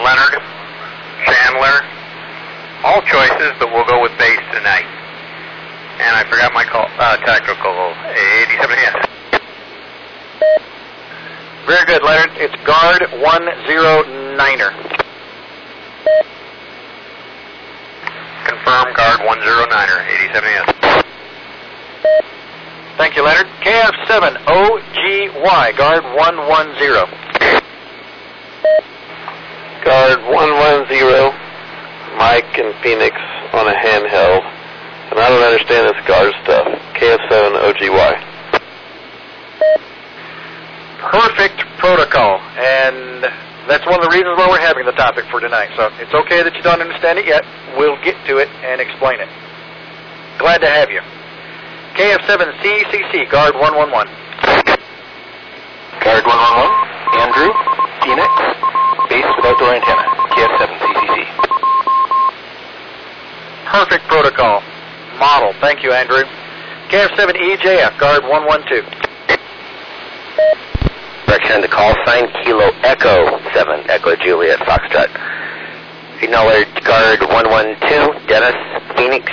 Leonard, 0.00 0.40
Chandler, 1.28 1.84
all 2.82 3.02
choices, 3.02 3.52
but 3.60 3.68
we'll 3.70 3.84
go 3.84 4.00
with 4.00 4.16
base 4.16 4.40
tonight. 4.56 4.88
And 6.00 6.16
I 6.16 6.24
forgot 6.24 6.54
my 6.54 6.64
call, 6.64 6.88
uh, 6.96 7.18
tactical, 7.18 7.70
AD7AS. 8.16 9.10
Very 11.66 11.84
good, 11.84 12.02
Leonard. 12.02 12.30
It's 12.36 12.56
guard 12.64 13.02
109er. 13.20 14.72
Confirm 18.46 18.94
guard 18.94 19.20
109er, 19.20 20.00
AD7AS. 20.08 20.69
Thank 23.10 23.18
you, 23.18 23.26
Leonard. 23.26 23.50
KF7OGY, 23.66 25.74
guard 25.76 26.04
110. 26.14 27.10
Guard 29.82 30.22
110, 30.30 31.34
Mike 32.18 32.54
and 32.54 32.70
Phoenix 32.84 33.16
on 33.52 33.66
a 33.66 33.74
handheld. 33.74 34.46
And 35.10 35.18
I 35.18 35.28
don't 35.28 35.42
understand 35.42 35.90
this 35.90 35.98
guard 36.06 36.32
stuff. 36.44 36.68
KF7OGY. 37.02 38.14
Perfect 41.10 41.66
protocol, 41.78 42.38
and 42.38 43.24
that's 43.66 43.84
one 43.86 43.98
of 43.98 44.02
the 44.02 44.10
reasons 44.14 44.38
why 44.38 44.48
we're 44.48 44.60
having 44.60 44.86
the 44.86 44.92
topic 44.92 45.24
for 45.32 45.40
tonight. 45.40 45.70
So 45.74 45.90
it's 45.98 46.14
okay 46.14 46.44
that 46.44 46.54
you 46.54 46.62
don't 46.62 46.80
understand 46.80 47.18
it 47.18 47.26
yet. 47.26 47.44
We'll 47.76 47.98
get 48.04 48.14
to 48.28 48.38
it 48.38 48.48
and 48.62 48.80
explain 48.80 49.18
it. 49.18 49.28
Glad 50.38 50.58
to 50.58 50.68
have 50.68 50.92
you. 50.92 51.00
KF7CCC, 52.00 53.28
guard 53.28 53.52
111. 53.60 53.92
Guard 56.00 56.24
111, 56.24 56.72
Andrew, 57.20 57.52
Phoenix, 58.00 58.32
base 59.12 59.28
with 59.36 59.44
outdoor 59.44 59.76
antenna, 59.76 60.08
KF7CCC. 60.32 61.28
Perfect 63.66 64.04
protocol. 64.08 64.62
Model. 65.20 65.52
Thank 65.60 65.82
you, 65.82 65.92
Andrew. 65.92 66.24
KF7EJF, 66.88 67.98
guard 68.00 68.22
112. 68.24 68.80
Direction 71.26 71.60
to 71.60 71.68
call 71.68 71.92
sign 72.06 72.32
Kilo 72.42 72.72
Echo 72.80 73.38
7, 73.52 73.90
Echo 73.90 74.16
Juliet 74.16 74.58
Foxtrot. 74.60 75.12
Acknowledge 76.22 76.72
guard 76.82 77.20
112, 77.20 78.26
Dennis, 78.26 78.56
Phoenix, 78.96 79.30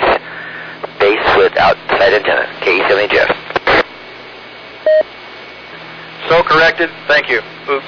with 1.48 1.58
outside 1.58 2.12
antenna, 2.12 2.44
KE7HF. 2.60 3.32
So 6.28 6.42
corrected. 6.42 6.90
Thank 7.06 7.30
you. 7.30 7.40
Oops. 7.70 7.86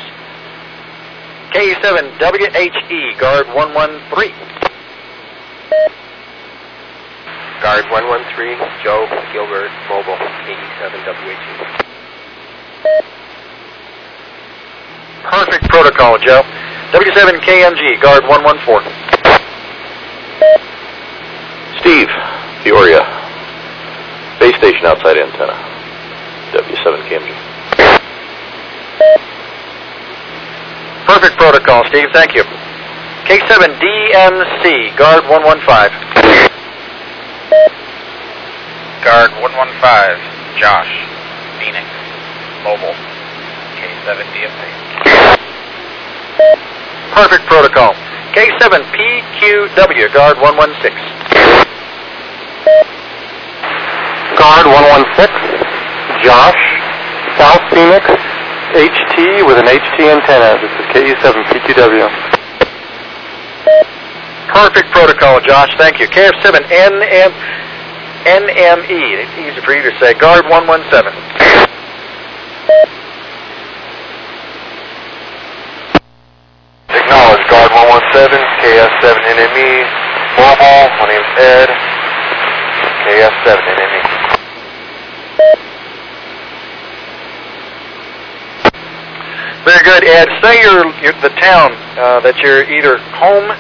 KE7WHE, 1.53 3.19
guard 3.19 3.47
113. 3.49 4.33
Guard 7.61 7.85
113, 7.91 8.57
Joe 8.83 9.07
Gilbert, 9.33 9.71
mobile, 9.91 10.17
KE7WHE. 10.17 11.37
Perfect 15.31 15.69
protocol, 15.69 16.19
Joe. 16.19 16.43
W7KMG, 16.93 18.01
guard 18.01 18.23
114. 18.25 18.93
Steve, 21.81 22.09
Peoria. 22.65 23.20
Base 24.41 24.57
station 24.57 24.87
outside 24.87 25.19
antenna. 25.19 25.53
W7KMG. 26.57 27.29
Perfect 31.07 31.37
protocol, 31.37 31.85
Steve. 31.85 32.09
Thank 32.15 32.35
you. 32.35 32.45
K7DMC, 33.29 34.97
guard 34.97 35.29
115. 35.29 35.61
Guard 39.05 39.31
115, 39.45 40.59
Josh, 40.59 40.89
Phoenix, 41.61 41.87
mobile, 42.65 42.97
K7DMC. 43.77 44.61
Perfect 47.13 47.45
protocol. 47.47 47.93
K7PQW, 48.33 50.13
guard 50.15 50.39
116. 50.41 51.21
Guard 54.41 54.65
116, 54.73 55.29
Josh, 56.25 56.63
South 57.37 57.61
Phoenix, 57.77 58.09
HT 58.73 59.45
with 59.45 59.61
an 59.61 59.69
HT 59.69 60.01
antenna. 60.01 60.57
This 60.65 60.73
is 60.81 60.87
KE7PQW. 60.97 62.09
Perfect 64.49 64.89
protocol, 64.97 65.45
Josh. 65.45 65.77
Thank 65.77 66.01
you. 66.01 66.09
KF7NM, 66.09 67.05
NME. 68.25 69.03
It's 69.21 69.37
easy 69.37 69.61
for 69.61 69.75
you 69.77 69.83
to 69.83 69.93
say. 70.01 70.15
Guard 70.15 70.49
117. 70.49 71.13
Acknowledge 76.89 77.45
guard 77.53 77.71
117, 77.77 78.41
KF7NME, 78.65 79.85
mobile, 80.41 80.89
my 80.97 81.13
name's 81.13 81.29
Ed, 81.37 81.69
KF7NME. 83.05 84.20
Very 89.65 89.85
good, 89.85 90.05
Ed. 90.05 90.29
Say 90.43 90.63
your, 90.63 90.89
your 91.05 91.13
the 91.21 91.29
town 91.37 91.77
uh, 92.01 92.21
that 92.21 92.41
you're 92.41 92.65
either 92.65 92.97
home 93.13 93.53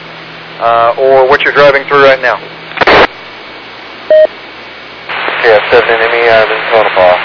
uh, 0.60 0.96
or 0.96 1.28
what 1.28 1.44
you're 1.44 1.52
driving 1.52 1.84
through 1.84 2.04
right 2.04 2.20
now. 2.20 2.40
KF7 5.44 5.76
enemy, 5.88 6.24
I'm 6.24 6.48
in 6.48 6.62
Tonopah. 6.72 7.16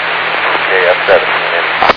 KF7 0.68 1.24
enemy. 1.24 1.96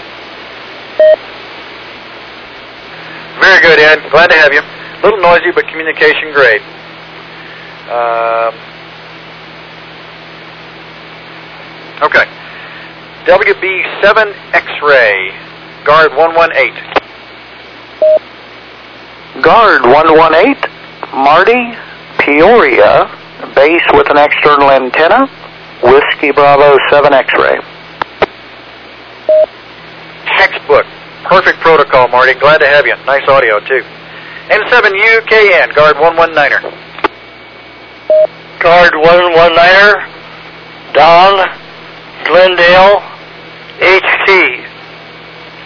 Very 3.40 3.60
good, 3.62 3.80
Ed. 3.80 4.00
Glad 4.12 4.28
to 4.32 4.38
have 4.40 4.54
you. 4.54 4.60
A 4.60 5.02
little 5.04 5.20
noisy, 5.22 5.52
but 5.56 5.68
communication 5.68 6.32
great. 6.32 6.62
Um, 7.88 8.56
okay. 12.04 12.28
WB7 13.26 14.36
X-ray, 14.54 15.32
guard 15.86 16.12
118. 16.16 17.00
Guard 19.42 19.84
118, 19.84 20.56
Marty, 21.14 21.78
Peoria, 22.20 23.08
base 23.56 23.86
with 23.94 24.10
an 24.10 24.18
external 24.18 24.70
antenna, 24.72 25.28
Whiskey 25.84 26.32
Bravo 26.32 26.78
7 26.90 27.14
X-ray. 27.14 27.60
Textbook. 30.38 30.86
Perfect 31.24 31.60
protocol, 31.60 32.08
Marty. 32.08 32.34
Glad 32.34 32.60
to 32.60 32.68
have 32.68 32.86
you. 32.86 32.96
Nice 33.06 33.28
audio, 33.28 33.60
too. 33.60 33.84
N7UKN, 34.50 35.76
guard 35.76 35.96
119er. 35.96 36.62
Guard 38.60 38.94
119er, 38.94 40.08
Don, 40.94 41.48
Glendale, 42.26 43.02
HT, 43.80 44.69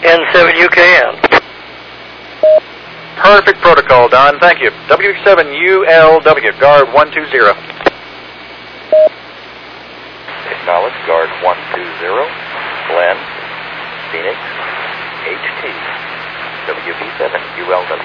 N7UKN. 0.04 1.16
Perfect 3.16 3.62
protocol, 3.62 4.10
Don. 4.10 4.38
Thank 4.40 4.60
you. 4.60 4.70
W7ULW, 4.92 6.60
guard 6.60 6.92
120. 6.92 7.40
Acknowledge, 10.52 10.94
guard 11.08 11.30
120. 11.40 11.94
Glen, 12.92 13.16
Phoenix, 14.12 14.36
HT, 15.24 15.72
WB7 16.68 17.32
ULW. 17.64 18.04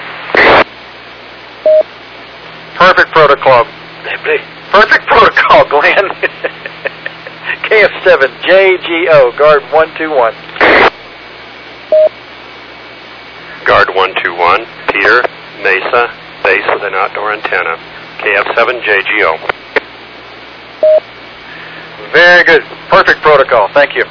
Perfect 2.75 3.11
protocol. 3.11 3.65
Perfect 4.71 5.05
protocol, 5.07 5.67
Glenn. 5.67 6.07
KF7 7.67 8.39
JGO, 8.47 9.37
guard 9.37 9.63
121. 9.63 10.33
Guard 13.65 13.89
121, 13.93 14.65
Peter, 14.93 15.21
Mesa, 15.61 16.09
base 16.43 16.65
with 16.73 16.83
an 16.83 16.93
outdoor 16.93 17.33
antenna. 17.33 17.77
KF7 18.19 18.83
JGO. 18.83 19.39
Very 22.11 22.43
good. 22.43 22.63
Perfect 22.89 23.21
protocol. 23.21 23.69
Thank 23.73 23.95
you. 23.95 24.03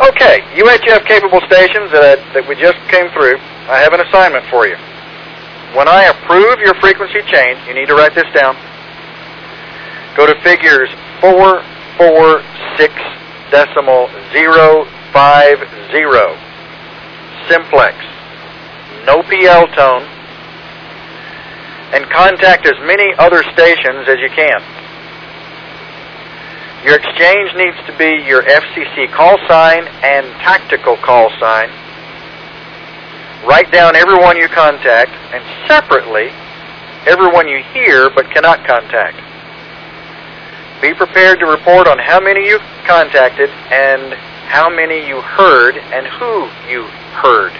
Okay, 0.00 0.40
UHF 0.54 1.04
capable 1.04 1.40
stations 1.44 1.90
that, 1.90 2.22
that 2.32 2.46
we 2.48 2.54
just 2.54 2.78
came 2.88 3.10
through, 3.10 3.36
I 3.68 3.80
have 3.82 3.92
an 3.92 4.00
assignment 4.00 4.46
for 4.46 4.66
you. 4.66 4.76
When 5.76 5.88
I 5.88 6.04
approve 6.04 6.60
your 6.60 6.72
frequency 6.80 7.20
change, 7.26 7.58
you 7.66 7.74
need 7.74 7.88
to 7.88 7.94
write 7.94 8.14
this 8.14 8.32
down. 8.32 8.56
Go 10.16 10.24
to 10.24 10.34
figures 10.40 10.88
446 11.20 12.94
decimal 13.50 14.08
050. 14.32 16.47
Simplex. 17.46 17.94
No 19.06 19.22
PL 19.22 19.66
tone. 19.68 20.02
And 21.92 22.04
contact 22.10 22.66
as 22.66 22.78
many 22.86 23.14
other 23.18 23.42
stations 23.54 24.08
as 24.08 24.18
you 24.18 24.30
can. 24.30 24.60
Your 26.84 26.96
exchange 26.96 27.54
needs 27.56 27.76
to 27.86 27.96
be 27.98 28.22
your 28.26 28.42
FCC 28.42 29.10
call 29.12 29.36
sign 29.48 29.86
and 30.02 30.26
tactical 30.40 30.96
call 30.96 31.30
sign. 31.40 31.70
Write 33.46 33.70
down 33.72 33.96
everyone 33.96 34.36
you 34.36 34.48
contact 34.48 35.10
and 35.32 35.42
separately 35.66 36.30
everyone 37.06 37.48
you 37.48 37.62
hear 37.72 38.10
but 38.10 38.30
cannot 38.30 38.64
contact. 38.66 39.16
Be 40.80 40.94
prepared 40.94 41.40
to 41.40 41.46
report 41.46 41.88
on 41.88 41.98
how 41.98 42.20
many 42.20 42.46
you 42.46 42.58
contacted 42.86 43.50
and 43.70 44.14
how 44.46 44.70
many 44.70 45.06
you 45.06 45.20
heard 45.20 45.76
and 45.76 46.06
who 46.06 46.48
you 46.70 46.86
heard. 47.18 47.52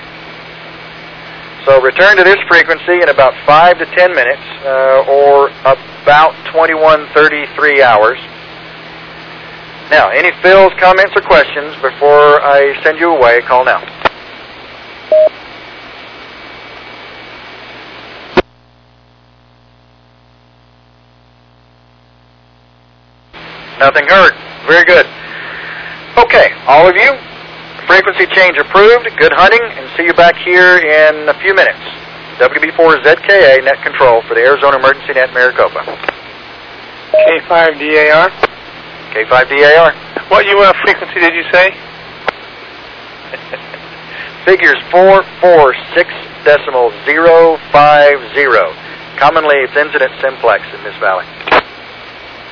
So 1.66 1.83
return 1.83 2.16
to 2.16 2.25
this 2.25 2.38
frequency 2.49 3.03
in 3.03 3.09
about 3.11 3.35
5 3.44 3.79
to 3.79 3.87
10 3.87 4.14
minutes 4.14 4.42
uh, 4.64 5.05
or 5.07 5.51
about 5.66 6.33
2133 6.49 7.83
hours. 7.83 8.18
Now, 9.90 10.09
any 10.09 10.31
fills, 10.42 10.73
comments, 10.81 11.12
or 11.16 11.23
questions 11.23 11.75
before 11.77 12.40
I 12.40 12.79
send 12.83 12.99
you 12.99 13.11
away, 13.14 13.40
call 13.42 13.64
now. 13.64 13.81
Nothing 23.79 24.09
heard. 24.09 24.33
Very 24.66 24.85
good. 24.85 25.07
Okay, 26.18 26.53
all 26.66 26.88
of 26.88 26.97
you, 26.97 27.12
frequency 27.88 28.27
change 28.37 28.61
approved. 28.61 29.09
Good 29.16 29.33
hunting, 29.33 29.64
and 29.64 29.88
see 29.96 30.05
you 30.05 30.12
back 30.12 30.37
here 30.37 30.77
in 30.77 31.27
a 31.29 31.35
few 31.40 31.57
minutes. 31.57 31.81
WB4ZKA 32.37 33.64
net 33.64 33.83
control 33.83 34.22
for 34.29 34.35
the 34.37 34.44
Arizona 34.44 34.77
Emergency 34.77 35.14
Net 35.14 35.33
Maricopa. 35.33 35.83
K5DAR. 37.27 38.31
K5DAR. 39.16 39.96
What 40.31 40.46
UF 40.46 40.61
uh, 40.61 40.72
frequency 40.85 41.18
did 41.18 41.35
you 41.35 41.42
say? 41.51 41.72
Figures 44.44 44.79
446 44.92 46.12
decimal 46.44 46.92
050. 47.09 47.64
Commonly, 49.18 49.57
it's 49.64 49.74
incident 49.74 50.12
simplex 50.20 50.62
in 50.77 50.85
this 50.85 50.94
valley. 51.01 51.27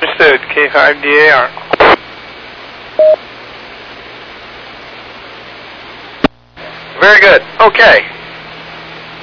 Understood. 0.01 0.41
K5DAR. 0.51 1.67
Very 6.99 7.19
good. 7.19 7.41
Okay. 7.61 8.05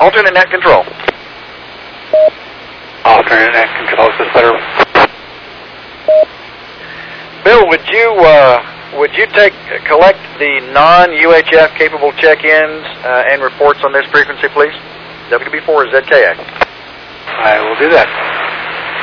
Alternate 0.00 0.34
net 0.34 0.50
control. 0.50 0.84
Alternate 3.04 3.52
net 3.52 3.70
control. 3.78 4.10
Is 4.10 4.32
better? 4.32 4.54
Bill, 7.44 7.68
would 7.68 7.86
you 7.88 8.10
uh, 8.24 8.62
would 8.98 9.14
you 9.14 9.26
take 9.26 9.52
collect 9.86 10.18
the 10.38 10.60
non-UHF 10.72 11.76
capable 11.76 12.12
check-ins 12.12 12.86
uh, 13.04 13.30
and 13.30 13.42
reports 13.42 13.80
on 13.84 13.92
this 13.92 14.06
frequency, 14.10 14.48
please? 14.48 14.74
WB4 15.30 15.90
ZKA. 15.92 16.34
I 17.26 17.60
will 17.60 17.76
do 17.76 17.90
that. 17.90 18.08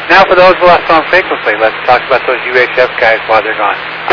Now 0.10 0.24
for 0.28 0.36
those 0.36 0.56
left 0.64 0.90
on 0.90 1.08
frequency, 1.10 1.56
let's 1.60 1.76
talk 1.86 2.02
about 2.08 2.26
those 2.28 2.40
UHF 2.52 3.00
guys 3.00 3.20
while 3.30 3.44
they're 3.44 3.58
gone. 3.58 4.11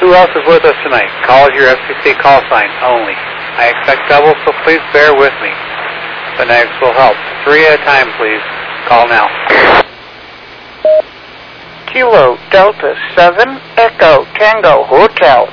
Who 0.00 0.14
else 0.14 0.30
is 0.34 0.42
with 0.48 0.64
us 0.64 0.76
tonight? 0.82 1.12
Call 1.26 1.52
your 1.52 1.68
FCC 1.68 2.18
call 2.18 2.40
sign 2.48 2.72
only. 2.80 3.12
I 3.12 3.68
expect 3.68 4.08
double, 4.08 4.32
so 4.48 4.52
please 4.64 4.80
bear 4.96 5.12
with 5.12 5.34
me. 5.44 5.52
Phonetics 6.40 6.72
will 6.80 6.96
help. 6.96 7.16
Three 7.44 7.66
at 7.66 7.76
a 7.76 7.84
time, 7.84 8.08
please. 8.16 8.40
Call 8.88 9.06
now. 9.12 9.28
Kilo 11.92 12.38
Delta 12.50 12.96
7 13.14 13.60
Echo 13.76 14.24
Tango 14.40 14.84
Hotel. 14.84 15.44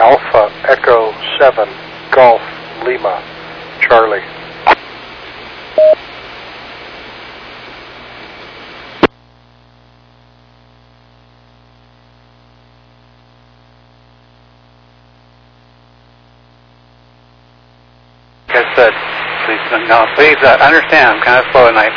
Alpha 0.00 0.48
Echo 0.64 1.12
7 1.38 1.68
Golf 2.10 2.40
Lima 2.86 3.20
Charlie. 3.82 4.24
Said, 18.76 18.92
please, 19.46 19.62
no, 19.88 20.06
please 20.14 20.36
uh, 20.42 20.58
understand, 20.60 21.16
I'm 21.16 21.22
kind 21.22 21.38
of 21.38 21.46
slow 21.52 21.66
tonight. 21.68 21.94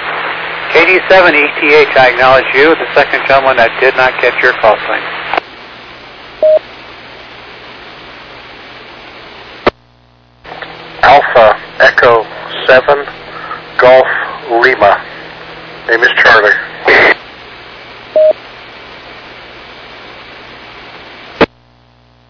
KD7 0.74 1.34
ETH, 1.34 1.98
I 1.98 2.12
acknowledge 2.12 2.46
you, 2.54 2.76
the 2.76 2.88
second 2.94 3.26
gentleman 3.28 3.58
that 3.58 3.72
did 3.80 3.96
not 3.96 4.14
get 4.22 4.36
your 4.44 4.54
call 4.60 4.76
sign. 4.86 5.02
Alpha 11.02 11.56
Echo 11.80 12.24
7 12.68 13.06
Golf 13.80 14.08
Lima. 14.62 15.02
Name 15.88 16.04
is 16.04 16.12
Charlie. 16.20 16.52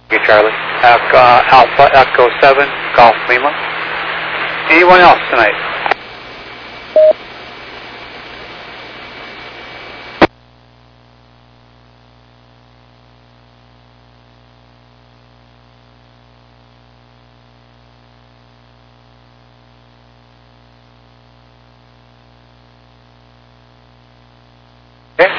Thank 0.07 0.12
you, 0.12 0.19
Charlie. 0.27 0.53
Uh, 0.83 1.41
Alpha 1.51 1.89
Echo 1.97 2.29
7, 2.39 2.69
Golf 2.95 3.15
Lima. 3.27 3.76
Anyone 4.69 4.99
else 4.99 5.19
tonight? 5.32 5.56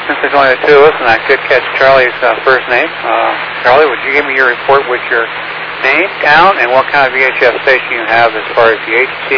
Since 0.09 0.25
there's 0.25 0.33
only 0.33 0.57
the 0.57 0.63
two 0.65 0.73
of 0.73 0.89
us, 0.89 0.97
and 0.99 1.05
I 1.05 1.21
could 1.29 1.37
catch 1.53 1.61
Charlie's 1.77 2.17
uh, 2.25 2.41
first 2.41 2.65
name, 2.73 2.89
uh, 2.89 3.63
Charlie, 3.63 3.85
would 3.85 4.01
you 4.09 4.13
give 4.17 4.25
me 4.25 4.33
your 4.35 4.49
report 4.49 4.89
with 4.89 5.05
your 5.13 5.29
name, 5.83 6.09
town, 6.25 6.59
and 6.59 6.71
what 6.71 6.87
kind 6.91 7.07
of 7.07 7.15
VHF 7.15 7.55
station 7.63 7.91
you 7.93 8.05
have 8.07 8.35
as 8.35 8.47
far 8.55 8.75
as 8.75 8.81
the 8.87 8.95
HT, 8.95 9.31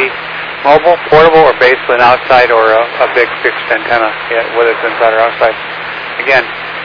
mobile, 0.65 0.97
portable, 1.09 1.45
or 1.45 1.55
basically 1.61 1.97
an 1.97 2.05
outside 2.05 2.51
or 2.51 2.73
a, 2.73 2.83
a 3.05 3.09
big 3.15 3.29
fixed 3.45 3.67
antenna, 3.69 4.11
yeah, 4.33 4.45
whether 4.57 4.73
it's 4.73 4.85
inside 4.85 5.13
or 5.13 5.21
outside? 5.21 5.57
Again, 6.21 6.45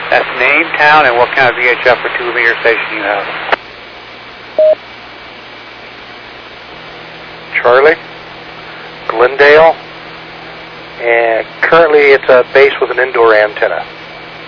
that's 0.10 0.28
name, 0.39 0.68
town, 0.78 1.06
and 1.06 1.18
what 1.18 1.34
kind 1.36 1.50
of 1.50 1.56
VHF 1.60 1.98
or 2.04 2.12
two 2.18 2.30
meter 2.34 2.56
station 2.62 2.88
you 2.94 3.04
have. 3.04 3.26
Charlie, 7.56 7.98
Glendale, 9.10 9.74
and 11.02 11.46
currently 11.62 12.13
it's 12.13 12.30
uh, 12.30 12.44
a 12.46 12.54
base 12.54 12.74
with 12.80 12.91
an 12.91 13.00
indoor 13.00 13.34
antenna, 13.34 13.84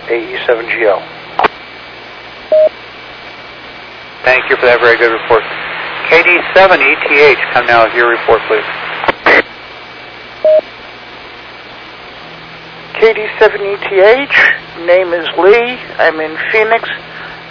E 0.10 0.38
AE7GL. 0.38 1.18
Thank 4.28 4.50
you 4.50 4.58
for 4.60 4.68
that 4.68 4.84
very 4.84 5.00
good 5.00 5.16
report. 5.16 5.40
KD7ETH, 6.12 7.40
come 7.56 7.64
now 7.64 7.88
with 7.88 7.96
your 7.96 8.12
report, 8.12 8.44
please. 8.52 8.68
KD7ETH, 13.00 14.36
E 14.76 14.84
name 14.84 15.16
is 15.16 15.24
Lee. 15.40 15.80
I'm 15.96 16.20
in 16.20 16.36
Phoenix, 16.52 16.84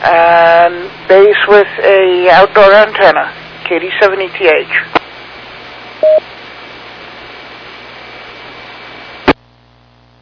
and 0.05 0.85
base 1.09 1.41
with 1.49 1.73
a 1.81 2.29
outdoor 2.37 2.69
antenna, 2.69 3.33
KD7ETH. 3.65 4.69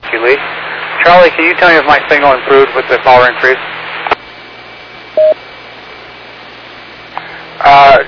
Thank 0.06 0.12
you, 0.14 0.22
Lee. 0.22 0.38
Charlie, 1.02 1.34
can 1.34 1.50
you 1.50 1.54
tell 1.58 1.74
me 1.74 1.82
if 1.82 1.86
my 1.90 1.98
signal 2.08 2.38
improved 2.38 2.70
with 2.78 2.86
the 2.86 3.02
power 3.02 3.26
increase? 3.26 3.73
Uh, 7.64 8.04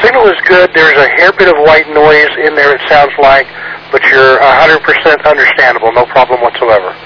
signal 0.00 0.26
is 0.26 0.40
good. 0.48 0.72
There's 0.72 0.96
a 0.96 1.08
hair 1.20 1.32
bit 1.36 1.52
of 1.52 1.56
white 1.62 1.88
noise 1.92 2.32
in 2.48 2.56
there, 2.56 2.72
it 2.72 2.80
sounds 2.88 3.12
like, 3.20 3.46
but 3.92 4.00
you're 4.08 4.40
100% 4.40 4.80
understandable. 5.28 5.92
No 5.92 6.08
problem 6.08 6.40
whatsoever. 6.40 6.96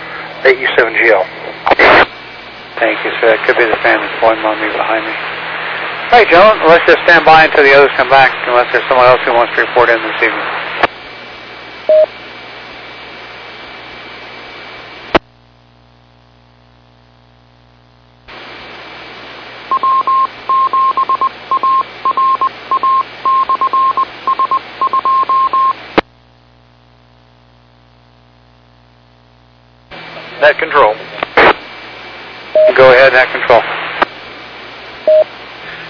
E 0.46 0.54
AE7GL. 0.54 1.26
Thank 2.78 2.96
you, 3.04 3.12
sir. 3.20 3.36
That 3.36 3.44
could 3.44 3.58
be 3.60 3.68
the 3.68 3.76
fan 3.84 4.00
that's 4.00 4.16
blowing 4.22 4.40
on 4.40 4.56
me 4.56 4.72
behind 4.72 5.04
me. 5.04 5.12
Right, 6.14 6.26
gentlemen, 6.26 6.66
let's 6.66 6.86
just 6.86 6.98
stand 7.04 7.28
by 7.28 7.44
until 7.44 7.62
the 7.62 7.74
others 7.76 7.92
come 7.94 8.08
back, 8.08 8.32
unless 8.48 8.66
there's 8.72 8.86
someone 8.88 9.06
else 9.06 9.20
who 9.22 9.34
wants 9.36 9.54
to 9.54 9.62
report 9.62 9.90
in 9.90 10.00
this 10.00 10.18
evening. 10.22 10.59
Control. 30.58 30.94
Go 32.74 32.90
ahead, 32.92 33.12
net 33.12 33.30
control. 33.30 33.62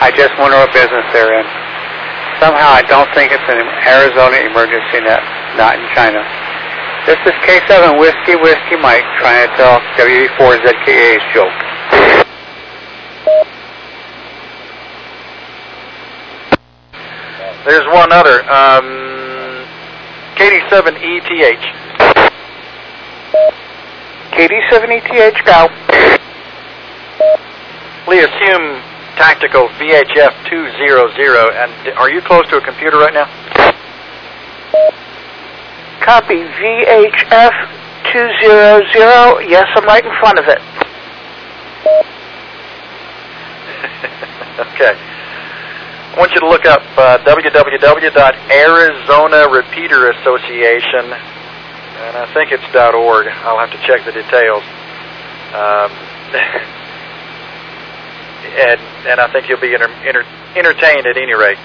I 0.01 0.11
just 0.13 0.37
wonder 0.37 0.57
what 0.57 0.73
business 0.73 1.05
they're 1.13 1.33
in. 1.37 1.45
Somehow 2.41 2.69
I 2.69 2.81
don't 2.85 3.09
think 3.17 3.31
it's 3.33 3.49
an 3.49 3.65
Arizona 3.85 4.37
emergency 4.45 5.01
net, 5.01 5.21
not 5.57 5.73
in 5.77 5.85
China. 5.97 6.21
This 7.09 7.17
is 7.25 7.33
K7 7.45 7.97
Whiskey 7.97 8.35
Whiskey 8.37 8.77
Mike 8.77 9.05
trying 9.17 9.41
to 9.47 9.51
tell 9.57 9.81
WB4ZKA's 9.97 11.25
joke. 11.33 11.66
There's 17.67 17.85
one 17.87 18.13
other. 18.13 18.49
Um, 18.49 19.67
KD7ETH. 20.39 21.65
KD7ETH, 24.31 25.43
go. 25.43 25.67
Lee, 28.07 28.19
assume 28.19 28.81
tactical 29.17 29.67
VHF 29.67 30.47
200, 30.49 31.51
and 31.57 31.97
are 31.97 32.09
you 32.09 32.21
close 32.21 32.47
to 32.47 32.55
a 32.55 32.61
computer 32.61 32.99
right 32.99 33.13
now? 33.13 33.27
Copy 35.99 36.35
VHF 36.35 37.51
200. 38.13 39.49
Yes, 39.49 39.67
I'm 39.75 39.83
right 39.83 40.05
in 40.05 40.13
front 40.21 40.39
of 40.39 40.47
it. 40.47 40.61
okay. 44.73 45.06
I 46.17 46.19
want 46.19 46.33
you 46.33 46.41
to 46.41 46.49
look 46.49 46.65
up 46.65 46.81
uh, 46.97 47.19
www.Arizona 47.29 47.53
Repeater 49.53 50.09
Association, 50.09 51.13
and 51.13 52.17
I 52.17 52.25
think 52.33 52.51
it's 52.51 52.65
.org. 52.73 53.27
I'll 53.45 53.59
have 53.59 53.69
to 53.69 53.77
check 53.85 54.03
the 54.03 54.11
details. 54.11 54.63
Um, 55.53 55.93
and 58.57 58.81
and 59.05 59.21
I 59.21 59.29
think 59.31 59.47
you'll 59.47 59.61
be 59.61 59.75
enter, 59.75 59.93
enter, 60.09 60.25
entertained 60.55 61.05
at 61.05 61.17
any 61.17 61.35
rate. 61.35 61.59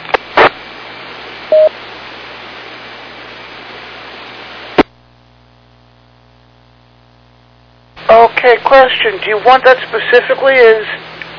Okay, 8.10 8.58
question. 8.66 9.16
Do 9.24 9.30
you 9.30 9.40
want 9.46 9.64
that 9.64 9.80
specifically 9.88 10.60
as 10.60 10.84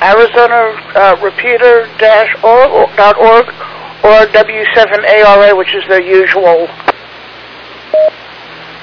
Arizona 0.03 0.75
uh, 0.99 1.15
or 4.03 4.27
W7ARA, 4.35 5.55
which 5.57 5.73
is 5.73 5.87
their 5.87 6.01
usual? 6.01 6.67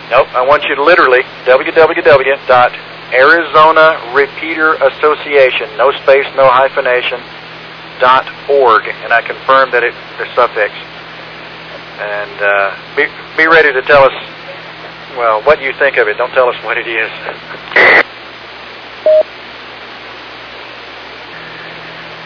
Nope. 0.09 0.33
I 0.35 0.41
want 0.47 0.65
you 0.65 0.75
to 0.75 0.83
literally 0.83 1.23
www.Arizona 1.45 4.15
Repeater 4.15 4.75
Association, 4.75 5.77
no 5.77 5.93
space, 6.03 6.27
no 6.35 6.49
hyphenation, 6.49 7.21
dot 8.01 8.27
org, 8.49 8.89
and 8.89 9.13
I 9.13 9.21
confirm 9.21 9.71
that 9.73 9.85
it 9.85 9.93
the 10.19 10.25
suffix. 10.35 10.73
And 12.01 12.41
uh, 12.41 12.75
be 12.97 13.05
be 13.37 13.47
ready 13.47 13.75
to 13.75 13.83
tell 13.83 14.05
us, 14.05 14.15
well, 15.19 15.43
what 15.43 15.61
you 15.61 15.75
think 15.75 15.99
of 15.99 16.09
it. 16.09 16.17
Don't 16.17 16.33
tell 16.33 16.49
us 16.49 16.57
what 16.65 16.79
it 16.79 16.89
is. 16.89 17.11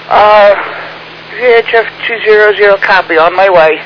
Uh, 0.08 0.54
VHF 1.32 1.88
200 2.06 2.80
copy 2.82 3.16
on 3.16 3.34
my 3.34 3.48
way. 3.48 3.80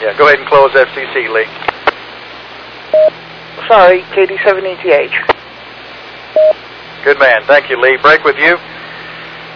Yeah, 0.00 0.16
go 0.16 0.26
ahead 0.28 0.38
and 0.38 0.48
close 0.48 0.70
FCC, 0.72 1.28
Lee. 1.28 1.46
Sorry, 3.68 4.02
KD7ETH. 4.14 5.34
Good 7.04 7.18
man. 7.18 7.42
Thank 7.46 7.68
you, 7.68 7.80
Lee. 7.80 7.96
Break 8.00 8.22
with 8.22 8.38
you. 8.38 8.56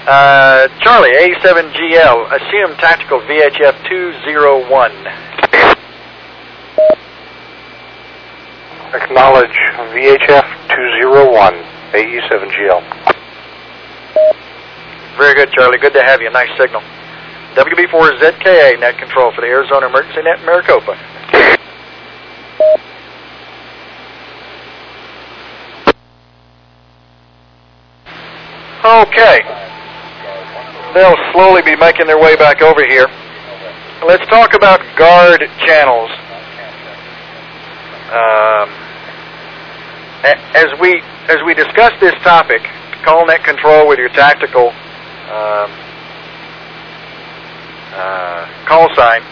Uh, 0.07 0.69
Charlie, 0.81 1.13
A7GL, 1.15 2.33
assume 2.33 2.77
tactical 2.79 3.21
VHF 3.21 3.89
201. 3.89 4.93
Acknowledge 8.95 9.57
VHF 9.95 10.47
201, 10.69 11.55
AE7GL. 11.93 13.17
Very 15.17 15.35
good, 15.35 15.51
Charlie. 15.53 15.79
Good 15.79 15.95
to 15.95 16.03
have 16.03 16.21
you. 16.21 16.31
Nice 16.31 16.51
signal. 16.59 16.83
WB4ZKA, 17.55 18.79
net 18.79 18.99
control 18.99 19.33
for 19.33 19.41
the 19.41 19.47
Arizona 19.47 19.87
Emergency 19.87 20.23
Net 20.23 20.45
Maricopa. 20.45 20.93
Okay. 28.85 29.41
They'll 30.93 31.17
slowly 31.33 31.63
be 31.63 31.77
making 31.77 32.07
their 32.07 32.21
way 32.21 32.37
back 32.37 32.61
over 32.61 32.85
here. 32.87 33.09
Let's 34.07 34.25
talk 34.29 34.55
about 34.55 34.81
guard 34.97 35.41
channels. 35.65 36.11
Um, 38.13 38.69
as 40.55 40.67
we 40.79 41.03
as 41.29 41.39
we 41.45 41.55
discuss 41.55 41.93
this 42.01 42.15
topic, 42.23 42.63
call 43.03 43.27
net 43.27 43.43
control 43.45 43.89
with 43.89 43.99
your 43.99 44.11
tactical 44.11 44.73
um, 45.27 45.71
uh, 47.95 48.47
call 48.67 48.89
sign 48.95 49.23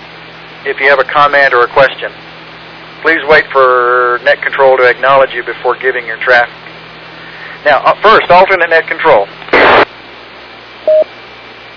if 0.66 0.80
you 0.80 0.88
have 0.88 0.98
a 0.98 1.04
comment 1.04 1.52
or 1.52 1.62
a 1.62 1.68
question. 1.68 2.10
Please 3.02 3.20
wait 3.28 3.44
for 3.52 4.18
net 4.24 4.40
control 4.40 4.76
to 4.78 4.88
acknowledge 4.88 5.32
you 5.32 5.44
before 5.44 5.76
giving 5.76 6.06
your 6.06 6.16
traffic. 6.18 6.54
Now, 7.64 7.84
uh, 7.84 7.94
first, 8.00 8.30
alternate 8.30 8.70
net 8.70 8.86
control. 8.88 9.28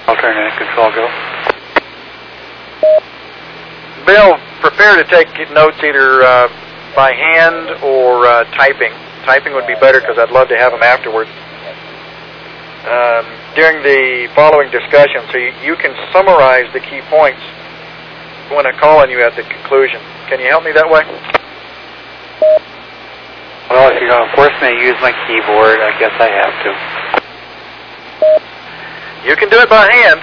Alternate 0.08 0.40
net 0.40 0.58
control 0.58 0.92
go. 0.92 1.08
Bill, 4.06 4.40
prepare 4.62 4.96
to 4.96 5.04
take 5.04 5.28
notes 5.52 5.78
either 5.84 6.24
uh, 6.24 6.48
by 6.96 7.12
hand 7.12 7.84
or 7.84 8.26
uh, 8.26 8.44
typing. 8.56 8.94
Typing 9.26 9.54
would 9.54 9.68
be 9.68 9.76
better 9.76 10.00
because 10.00 10.18
I'd 10.18 10.32
love 10.32 10.48
to 10.48 10.58
have 10.58 10.72
them 10.72 10.82
afterwards. 10.82 11.30
Um, 12.88 13.37
during 13.58 13.82
the 13.82 14.30
following 14.38 14.70
discussion, 14.70 15.26
so 15.34 15.42
you, 15.42 15.50
you 15.66 15.76
can 15.82 15.90
summarize 16.14 16.70
the 16.78 16.80
key 16.80 17.02
points 17.10 17.42
when 18.54 18.70
I 18.70 18.72
call 18.78 19.02
on 19.02 19.10
you 19.10 19.18
at 19.26 19.34
the 19.34 19.42
conclusion. 19.42 19.98
Can 20.30 20.38
you 20.38 20.46
help 20.46 20.62
me 20.62 20.78
that 20.78 20.86
way? 20.86 21.02
Well, 23.66 23.90
if 23.90 23.98
you're 23.98 24.14
going 24.14 24.30
to 24.30 24.36
force 24.38 24.54
me 24.62 24.78
to 24.78 24.80
use 24.80 24.94
my 25.02 25.10
keyboard, 25.26 25.82
I 25.82 25.90
guess 25.98 26.14
I 26.22 26.30
have 26.38 26.54
to. 26.54 26.72
You 29.26 29.34
can 29.34 29.50
do 29.50 29.58
it 29.58 29.74
by 29.74 29.90
hand. 29.90 30.22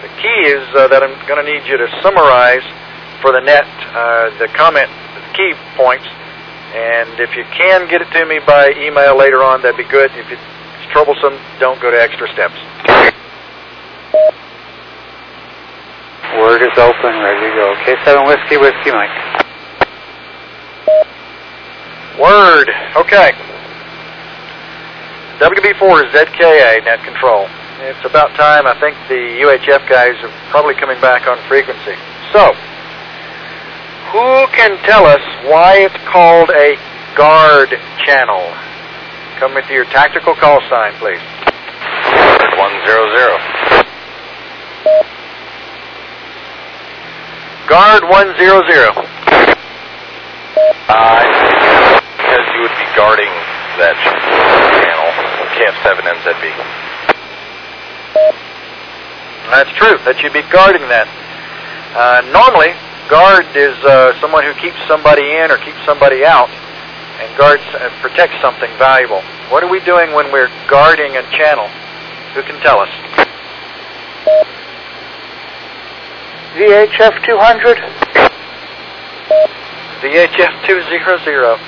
The 0.00 0.08
key 0.16 0.48
is 0.48 0.64
uh, 0.72 0.88
that 0.88 1.04
I'm 1.04 1.12
going 1.28 1.36
to 1.36 1.44
need 1.44 1.68
you 1.68 1.76
to 1.76 1.86
summarize 2.00 2.64
for 3.20 3.30
the 3.30 3.44
net 3.44 3.68
uh, 3.92 4.32
the 4.40 4.48
comment, 4.56 4.88
the 4.88 5.22
key 5.36 5.52
points, 5.76 6.08
and 6.72 7.20
if 7.20 7.36
you 7.36 7.44
can 7.52 7.84
get 7.92 8.00
it 8.00 8.08
to 8.16 8.24
me 8.24 8.40
by 8.40 8.72
email 8.80 9.20
later 9.20 9.44
on, 9.44 9.60
that'd 9.60 9.76
be 9.76 9.84
good. 9.84 10.10
If 10.16 10.32
it's 10.32 10.40
troublesome, 10.90 11.38
don't 11.58 11.80
go 11.80 11.90
to 11.90 12.00
extra 12.00 12.28
steps. 12.32 12.58
Word 16.38 16.62
is 16.62 16.76
open, 16.78 17.18
ready 17.20 17.50
to 17.50 17.54
go. 17.56 17.74
K7 17.82 18.26
Whiskey, 18.26 18.56
Whiskey 18.56 18.90
Mike. 18.92 19.10
Word. 22.18 22.70
Okay. 22.96 23.32
WB4 25.40 26.12
ZKA 26.12 26.84
net 26.84 27.02
control. 27.02 27.48
It's 27.80 28.04
about 28.04 28.30
time. 28.36 28.66
I 28.66 28.78
think 28.78 28.94
the 29.08 29.40
UHF 29.40 29.88
guys 29.88 30.14
are 30.22 30.32
probably 30.50 30.74
coming 30.74 31.00
back 31.00 31.26
on 31.26 31.38
frequency. 31.48 31.96
So, 32.32 32.52
who 34.12 34.46
can 34.52 34.76
tell 34.84 35.06
us 35.06 35.22
why 35.48 35.78
it's 35.78 35.96
called 36.04 36.50
a 36.50 36.76
guard 37.16 37.70
channel? 38.04 38.42
Come 39.40 39.54
with 39.54 39.70
your 39.70 39.86
tactical 39.86 40.34
call 40.34 40.60
sign, 40.68 40.92
please. 41.00 41.16
One 42.60 42.76
zero 42.84 43.08
zero. 43.16 43.38
Guard 47.66 48.04
100. 48.04 48.36
Uh, 50.92 51.24
because 52.20 52.46
you 52.52 52.60
would 52.60 52.76
be 52.76 52.84
guarding 52.92 53.32
that 53.80 53.96
channel, 54.76 55.08
KF7MZB. 55.56 56.52
That's 59.48 59.72
true. 59.72 59.96
That 60.04 60.20
you'd 60.20 60.34
be 60.34 60.44
guarding 60.52 60.82
that. 60.92 61.08
Uh, 61.96 62.20
normally, 62.28 62.76
guard 63.08 63.46
is 63.56 63.72
uh, 63.88 64.20
someone 64.20 64.44
who 64.44 64.52
keeps 64.60 64.76
somebody 64.86 65.24
in 65.24 65.50
or 65.50 65.56
keeps 65.56 65.80
somebody 65.86 66.26
out, 66.26 66.50
and 67.20 67.36
guards 67.36 67.62
uh, 67.74 67.90
protects 68.00 68.40
something 68.40 68.70
valuable. 68.78 69.20
What 69.52 69.62
are 69.62 69.70
we 69.70 69.80
doing 69.80 70.12
when 70.12 70.32
we're 70.32 70.50
guarding 70.68 71.16
a 71.16 71.22
channel? 71.30 71.68
Who 72.34 72.42
can 72.42 72.58
tell 72.62 72.80
us? 72.80 72.88
VHF 76.56 77.24
200. 77.26 77.76
VHF 80.00 80.66
200. 80.66 81.60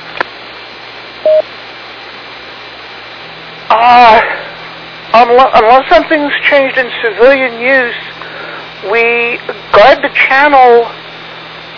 Uh, 3.75 4.21
unless, 5.15 5.51
unless 5.55 5.89
something's 5.89 6.33
changed 6.43 6.77
in 6.79 6.91
civilian 7.05 7.61
use, 7.61 7.95
we 8.91 9.39
guard 9.73 10.03
the 10.03 10.11
channel, 10.29 10.85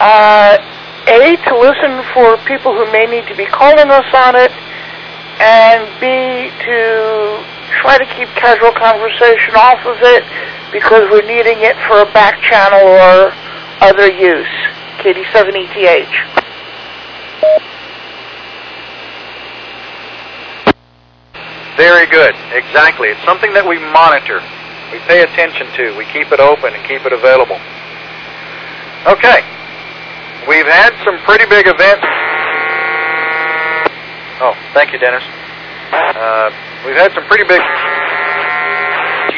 uh, 0.00 0.58
A, 1.06 1.36
to 1.36 1.52
listen 1.58 2.02
for 2.14 2.36
people 2.48 2.72
who 2.72 2.90
may 2.90 3.04
need 3.04 3.26
to 3.28 3.36
be 3.36 3.44
calling 3.44 3.90
us 3.90 4.08
on 4.14 4.36
it, 4.36 4.50
and 5.40 5.84
B, 6.00 6.48
to 6.64 7.44
try 7.80 7.98
to 7.98 8.06
keep 8.16 8.28
casual 8.36 8.72
conversation 8.72 9.54
off 9.56 9.84
of 9.84 9.98
it 10.00 10.24
because 10.72 11.10
we're 11.10 11.26
needing 11.26 11.60
it 11.60 11.76
for 11.86 12.00
a 12.00 12.08
back 12.12 12.40
channel 12.40 12.80
or 12.80 13.32
other 13.80 14.10
use. 14.10 14.48
KD7ETH. 14.98 16.44
Very 21.76 22.06
good. 22.06 22.34
Exactly. 22.52 23.08
It's 23.08 23.22
something 23.24 23.52
that 23.52 23.66
we 23.66 23.78
monitor. 23.78 24.40
We 24.92 24.98
pay 25.10 25.22
attention 25.22 25.66
to. 25.74 25.96
We 25.98 26.06
keep 26.06 26.30
it 26.32 26.40
open 26.40 26.72
and 26.72 26.82
keep 26.86 27.04
it 27.04 27.12
available. 27.12 27.58
Okay. 29.06 29.42
We've 30.48 30.66
had 30.66 30.92
some 31.04 31.16
pretty 31.24 31.46
big 31.46 31.66
events. 31.66 32.04
Oh, 34.44 34.52
thank 34.74 34.92
you, 34.92 34.98
Dennis. 34.98 35.24
Uh, 35.90 36.50
we've 36.84 36.96
had 36.96 37.12
some 37.14 37.24
pretty 37.24 37.44
big. 37.44 37.62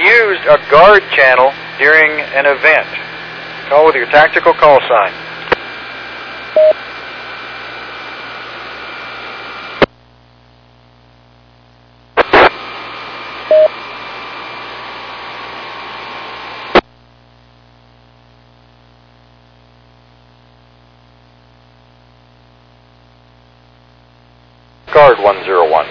Used 0.02 0.42
a 0.50 0.58
guard 0.68 1.02
channel 1.14 1.52
during 1.78 2.10
an 2.34 2.46
event. 2.46 2.88
Call 3.68 3.86
with 3.86 3.94
your 3.94 4.06
tactical 4.06 4.52
call 4.52 4.80
sign. 4.88 5.12
Guard 24.96 25.18
101. 25.20 25.86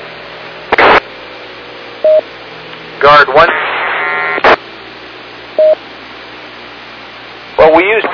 Guard 2.99 3.27
1. 3.29 3.49
Well, 7.55 7.69
we 7.77 7.85
used, 7.85 8.09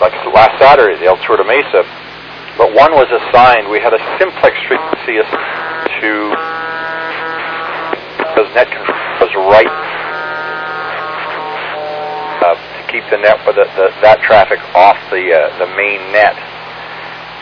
like 0.00 0.16
last 0.32 0.58
Saturday, 0.58 0.96
the 1.00 1.04
El 1.04 1.18
Tour 1.18 1.36
de 1.36 1.44
Mesa, 1.44 1.84
but 2.56 2.72
one 2.72 2.94
was 2.96 3.12
assigned, 3.12 3.68
we 3.68 3.78
had 3.78 3.92
a 3.92 4.00
simplex 4.16 4.56
frequency 4.66 5.20
to, 6.00 6.32
because 8.24 8.48
net 8.56 8.72
control 8.72 8.96
was 9.20 9.36
right 9.52 9.68
uh, 12.40 12.56
to 12.56 12.80
keep 12.90 13.04
the 13.10 13.18
net, 13.18 13.36
the, 13.44 13.52
the, 13.52 13.92
that 14.00 14.22
traffic 14.22 14.60
off 14.74 14.96
the, 15.10 15.28
uh, 15.28 15.58
the 15.58 15.66
main 15.76 16.00
net. 16.10 16.61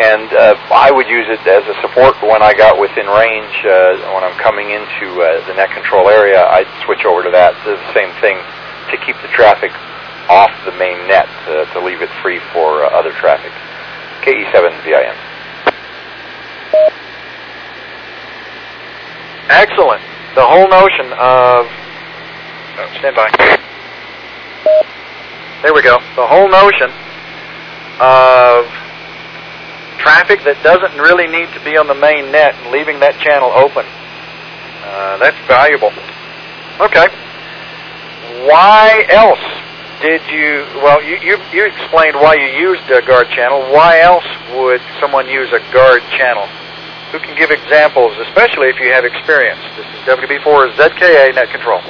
And 0.00 0.32
uh, 0.32 0.56
I 0.72 0.90
would 0.90 1.08
use 1.08 1.28
it 1.28 1.44
as 1.44 1.60
a 1.68 1.76
support 1.84 2.16
when 2.24 2.40
I 2.40 2.56
got 2.56 2.80
within 2.80 3.04
range. 3.04 3.52
Uh, 3.68 4.00
when 4.16 4.24
I'm 4.24 4.38
coming 4.40 4.72
into 4.72 5.20
uh, 5.20 5.44
the 5.46 5.52
net 5.52 5.70
control 5.76 6.08
area, 6.08 6.40
I'd 6.40 6.68
switch 6.88 7.04
over 7.04 7.22
to 7.22 7.30
that. 7.30 7.52
The 7.68 7.76
same 7.92 8.08
thing 8.16 8.40
to 8.88 8.96
keep 9.04 9.20
the 9.20 9.28
traffic 9.28 9.70
off 10.32 10.48
the 10.64 10.72
main 10.72 11.06
net, 11.06 11.28
uh, 11.44 11.68
to 11.74 11.84
leave 11.84 12.00
it 12.00 12.08
free 12.22 12.40
for 12.56 12.80
uh, 12.82 12.96
other 12.96 13.12
traffic. 13.12 13.52
KE7 14.24 14.72
VIN. 14.88 15.16
Excellent. 19.52 20.00
the 20.34 20.46
whole 20.46 20.68
notion 20.68 21.12
of 21.20 21.68
oh, 21.68 22.88
stand 22.96 23.16
by. 23.16 23.28
There 25.60 25.74
we 25.74 25.82
go. 25.82 25.98
The 26.16 26.24
whole 26.24 26.48
notion 26.48 26.88
of 28.00 28.79
traffic 30.00 30.42
that 30.44 30.56
doesn't 30.64 30.96
really 30.98 31.28
need 31.28 31.52
to 31.52 31.60
be 31.60 31.76
on 31.76 31.86
the 31.86 31.94
main 31.94 32.32
net 32.32 32.56
and 32.56 32.72
leaving 32.72 33.00
that 33.00 33.20
channel 33.20 33.52
open. 33.52 33.84
Uh, 34.84 35.20
that's 35.20 35.38
valuable. 35.46 35.92
Okay. 36.80 37.06
Why 38.48 39.04
else 39.12 39.44
did 40.00 40.24
you? 40.32 40.64
Well, 40.80 41.04
you 41.04 41.20
you, 41.20 41.36
you 41.52 41.68
explained 41.68 42.16
why 42.16 42.34
you 42.40 42.48
used 42.56 42.88
a 42.90 43.04
guard 43.04 43.28
channel. 43.28 43.60
Why 43.68 44.00
else 44.00 44.26
would 44.56 44.80
someone 44.98 45.28
use 45.28 45.52
a 45.52 45.60
guard 45.72 46.02
channel? 46.16 46.48
Who 47.12 47.18
can 47.18 47.36
give 47.36 47.50
examples, 47.50 48.16
especially 48.28 48.68
if 48.68 48.80
you 48.80 48.92
have 48.92 49.04
experience? 49.04 49.60
This 49.76 49.86
is 49.86 50.00
WB4 50.08 50.72
ZKA 50.78 51.34
Net 51.34 51.50
Control. 51.50 51.82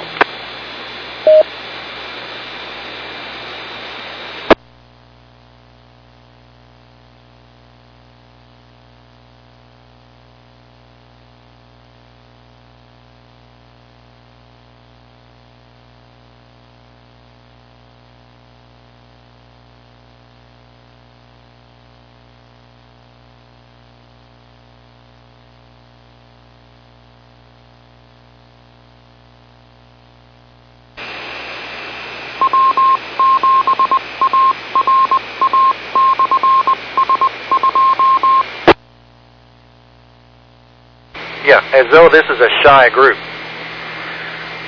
Yeah, 41.43 41.59
as 41.81 41.89
though 41.89 42.09
this 42.09 42.25
is 42.29 42.39
a 42.39 42.49
shy 42.61 42.89
group. 42.89 43.17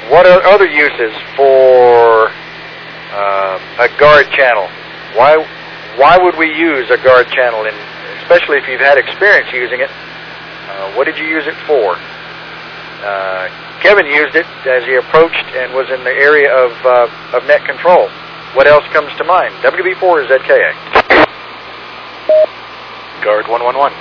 What 0.09 0.25
are 0.25 0.41
other 0.49 0.65
uses 0.65 1.13
for 1.37 2.33
uh, 3.13 3.61
a 3.77 3.89
guard 4.01 4.25
channel? 4.33 4.65
Why 5.13 5.37
why 5.95 6.17
would 6.17 6.35
we 6.37 6.49
use 6.49 6.89
a 6.89 6.97
guard 6.97 7.29
channel, 7.29 7.65
in, 7.65 7.75
especially 8.25 8.57
if 8.57 8.67
you've 8.67 8.81
had 8.81 8.97
experience 8.97 9.53
using 9.53 9.79
it? 9.79 9.91
Uh, 9.93 10.93
what 10.97 11.05
did 11.05 11.19
you 11.19 11.25
use 11.25 11.45
it 11.45 11.53
for? 11.69 11.93
Uh, 13.05 13.45
Kevin 13.79 14.07
used 14.07 14.33
it 14.33 14.47
as 14.65 14.83
he 14.85 14.95
approached 14.95 15.45
and 15.53 15.71
was 15.73 15.89
in 15.93 16.03
the 16.03 16.15
area 16.17 16.49
of 16.49 16.71
uh, 16.83 17.37
of 17.37 17.45
net 17.45 17.63
control. 17.65 18.09
What 18.57 18.65
else 18.65 18.85
comes 18.89 19.13
to 19.17 19.23
mind? 19.23 19.53
WB4 19.61 20.01
or 20.01 20.25
ZKA? 20.25 20.73
Guard 23.21 23.47
111. 23.47 23.93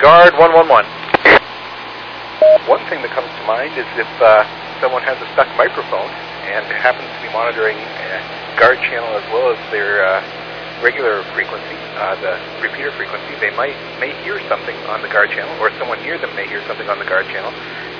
Guard 0.00 0.32
111. 0.34 1.03
One 2.68 2.80
thing 2.88 3.04
that 3.04 3.12
comes 3.12 3.28
to 3.28 3.42
mind 3.44 3.76
is 3.76 3.84
if 3.96 4.08
uh, 4.20 4.44
someone 4.80 5.02
has 5.04 5.20
a 5.20 5.28
stuck 5.32 5.48
microphone 5.56 6.08
and 6.48 6.64
happens 6.72 7.08
to 7.08 7.20
be 7.24 7.30
monitoring 7.32 7.76
a 7.76 8.20
guard 8.60 8.80
channel 8.84 9.08
as 9.16 9.24
well 9.32 9.52
as 9.52 9.60
their 9.72 10.04
uh, 10.04 10.20
regular 10.84 11.24
frequency, 11.32 11.76
uh, 11.96 12.16
the 12.20 12.36
repeater 12.60 12.92
frequency, 12.92 13.32
they 13.40 13.48
might 13.56 13.76
may 13.96 14.12
hear 14.24 14.40
something 14.48 14.76
on 14.92 15.00
the 15.00 15.08
guard 15.08 15.30
channel, 15.30 15.52
or 15.60 15.72
someone 15.80 16.00
near 16.04 16.18
them 16.18 16.28
may 16.36 16.46
hear 16.48 16.60
something 16.68 16.88
on 16.88 16.98
the 16.98 17.08
guard 17.08 17.26
channel, 17.32 17.52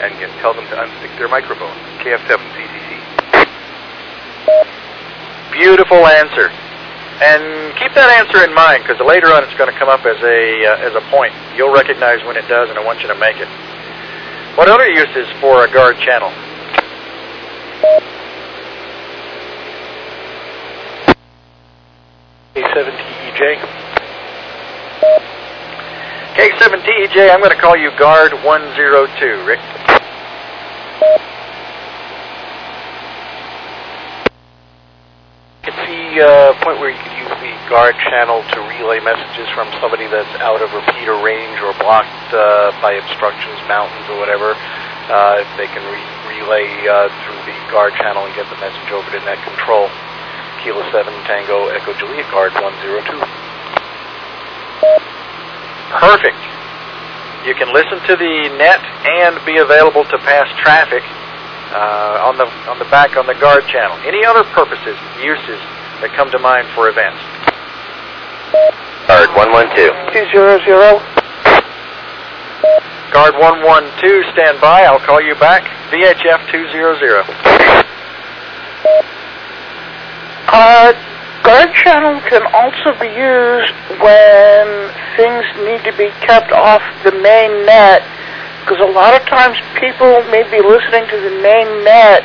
and 0.05 0.13
can 0.21 0.29
tell 0.45 0.53
them 0.53 0.69
to 0.69 0.77
unstick 0.77 1.13
their 1.17 1.29
microphone. 1.29 1.73
KF7 2.05 2.37
CCC. 2.53 2.91
Beautiful 5.53 6.05
answer. 6.05 6.53
And 7.23 7.73
keep 7.79 7.95
that 7.95 8.11
answer 8.11 8.43
in 8.43 8.53
mind 8.53 8.83
because 8.83 8.99
later 8.99 9.31
on 9.33 9.45
it's 9.45 9.55
going 9.55 9.71
to 9.71 9.79
come 9.79 9.89
up 9.89 10.05
as 10.05 10.19
a 10.21 10.67
uh, 10.67 10.89
as 10.89 10.93
a 10.99 11.05
point. 11.15 11.33
You'll 11.55 11.73
recognize 11.73 12.25
when 12.27 12.37
it 12.37 12.49
does, 12.49 12.69
and 12.69 12.79
I 12.79 12.83
want 12.85 13.01
you 13.01 13.09
to 13.09 13.15
make 13.15 13.39
it. 13.39 13.49
What 14.57 14.69
other 14.69 14.89
uses 14.89 15.27
for 15.41 15.65
a 15.65 15.73
guard 15.73 15.97
channel? 15.99 16.31
K7TEJ. 22.55 23.59
K7TEJ, 26.37 27.35
I'm 27.35 27.41
going 27.41 27.51
to 27.51 27.61
call 27.61 27.77
you 27.77 27.91
Guard 27.99 28.33
102, 28.33 29.45
Rick. 29.45 29.59
You 35.65 35.73
can 35.73 35.75
see 35.85 36.21
uh, 36.21 36.53
point 36.63 36.79
where 36.79 36.91
you 36.91 36.97
the 36.99 37.14
guard 37.69 37.97
channel 37.99 38.45
to 38.53 38.59
relay 38.77 39.01
messages 39.01 39.49
from 39.57 39.73
somebody 39.81 40.07
that's 40.07 40.31
out 40.41 40.61
of 40.61 40.73
repeater 40.73 41.17
range 41.17 41.61
or 41.61 41.73
blocked 41.81 42.33
uh, 42.33 42.71
by 42.81 42.95
obstructions, 43.01 43.57
mountains, 43.67 44.05
or 44.11 44.19
whatever. 44.19 44.53
Uh, 45.09 45.45
if 45.45 45.49
they 45.61 45.69
can 45.69 45.85
re- 45.93 46.15
relay 46.41 46.65
uh, 46.89 47.09
through 47.25 47.41
the 47.45 47.57
guard 47.69 47.93
channel 48.01 48.25
and 48.25 48.35
get 48.35 48.49
the 48.49 48.57
message 48.57 48.89
over 48.93 49.05
to 49.13 49.21
net 49.25 49.41
control. 49.45 49.89
Kilo 50.65 50.81
7 50.91 51.13
Tango 51.29 51.69
Echo 51.69 51.93
Juliet 52.01 52.25
Guard 52.33 52.53
102. 52.57 53.21
Perfect. 56.01 56.41
You 57.45 57.55
can 57.55 57.69
listen 57.73 58.01
to 58.09 58.17
the 58.17 58.49
net 58.57 58.81
and 59.05 59.37
be 59.45 59.59
available 59.59 60.05
to 60.05 60.17
pass 60.25 60.49
traffic 60.57 61.05
uh, 61.77 62.25
on 62.25 62.39
the 62.39 62.47
on 62.71 62.79
the 62.79 62.87
back 62.87 63.17
on 63.17 63.27
the 63.27 63.35
guard 63.35 63.67
channel. 63.69 63.97
Any 64.09 64.25
other 64.25 64.45
purposes, 64.45 64.97
uses 65.21 65.61
that 66.01 66.13
come 66.17 66.31
to 66.31 66.39
mind 66.39 66.69
for 66.73 66.89
events? 66.89 67.21
Guard 69.07 69.31
112. 69.37 70.13
200. 70.13 71.15
Guard 73.13 73.35
112, 73.35 74.33
stand 74.35 74.61
by. 74.61 74.83
I'll 74.85 74.99
call 74.99 75.21
you 75.21 75.35
back. 75.37 75.63
VHF 75.91 76.51
200. 76.51 77.25
Uh, 80.47 80.93
guard 81.43 81.75
channel 81.75 82.21
can 82.29 82.43
also 82.55 82.91
be 82.99 83.07
used 83.11 83.75
when 84.03 84.91
things 85.17 85.45
need 85.63 85.83
to 85.85 85.97
be 85.97 86.11
kept 86.27 86.53
off 86.53 86.83
the 87.05 87.13
main 87.13 87.67
net, 87.67 88.03
because 88.61 88.79
a 88.81 88.91
lot 88.91 89.15
of 89.15 89.27
times 89.29 89.59
people 89.79 90.23
may 90.31 90.43
be 90.51 90.61
listening 90.63 91.07
to 91.11 91.19
the 91.21 91.35
main 91.43 91.85
net 91.85 92.23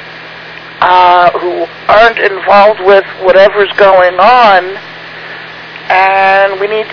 uh, 0.82 1.30
who 1.38 1.66
aren't 1.88 2.20
involved 2.20 2.82
with 2.82 3.06
whatever's 3.22 3.72
going 3.78 4.18
on, 4.20 4.78
and 5.90 6.60
we 6.60 6.68
need 6.68 6.88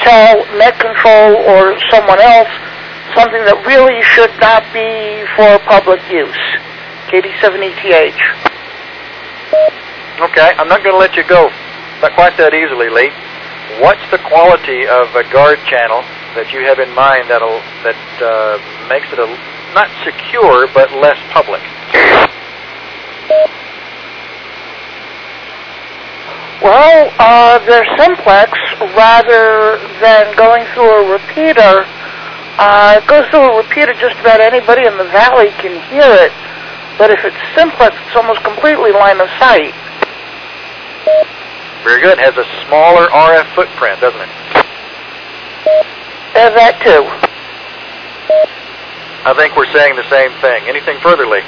tell 0.00 0.44
net 0.58 0.76
control 0.80 1.36
or 1.48 1.78
someone 1.90 2.20
else 2.20 2.50
something 3.14 3.44
that 3.48 3.56
really 3.64 4.02
should 4.02 4.32
not 4.40 4.64
be 4.72 5.24
for 5.36 5.56
public 5.64 6.00
use. 6.10 6.44
KD7ETH. 7.08 8.20
Okay, 10.20 10.50
I'm 10.58 10.68
not 10.68 10.82
going 10.82 10.94
to 10.94 10.98
let 10.98 11.16
you 11.16 11.24
go, 11.24 11.48
not 12.02 12.12
quite 12.12 12.36
that 12.36 12.52
easily, 12.52 12.88
Lee. 12.88 13.12
What's 13.80 14.04
the 14.10 14.18
quality 14.18 14.86
of 14.88 15.14
a 15.14 15.24
guard 15.32 15.60
channel 15.68 16.02
that 16.34 16.52
you 16.52 16.60
have 16.64 16.78
in 16.78 16.92
mind 16.94 17.28
that'll 17.28 17.60
that 17.84 18.00
uh, 18.20 18.56
makes 18.88 19.12
it 19.12 19.20
a 19.20 19.28
not 19.76 19.92
secure 20.04 20.66
but 20.72 20.92
less 20.92 21.20
public? 21.32 21.60
Well, 26.62 27.12
uh, 27.18 27.58
they're 27.66 27.84
simplex 27.98 28.52
rather 28.96 29.76
than 30.00 30.34
going 30.36 30.64
through 30.72 30.88
a 30.88 31.12
repeater. 31.12 31.84
Uh, 32.56 32.96
it 32.96 33.06
goes 33.06 33.28
through 33.28 33.52
a 33.52 33.56
repeater, 33.58 33.92
just 34.00 34.16
about 34.20 34.40
anybody 34.40 34.86
in 34.86 34.96
the 34.96 35.04
valley 35.12 35.50
can 35.60 35.76
hear 35.92 36.08
it. 36.08 36.32
But 36.96 37.10
if 37.10 37.20
it's 37.24 37.36
simplex, 37.54 37.94
it's 38.06 38.16
almost 38.16 38.42
completely 38.42 38.90
line 38.92 39.20
of 39.20 39.28
sight. 39.38 39.74
Very 41.84 42.00
good. 42.00 42.18
It 42.18 42.24
Has 42.24 42.36
a 42.40 42.48
smaller 42.66 43.06
RF 43.08 43.54
footprint, 43.54 44.00
doesn't 44.00 44.20
it? 44.20 44.32
And 46.40 46.56
that 46.56 46.80
too. 46.80 47.04
I 49.28 49.34
think 49.34 49.56
we're 49.56 49.70
saying 49.72 49.96
the 49.96 50.08
same 50.08 50.32
thing. 50.40 50.68
Anything 50.68 50.98
further, 51.00 51.26
Lee? 51.26 51.42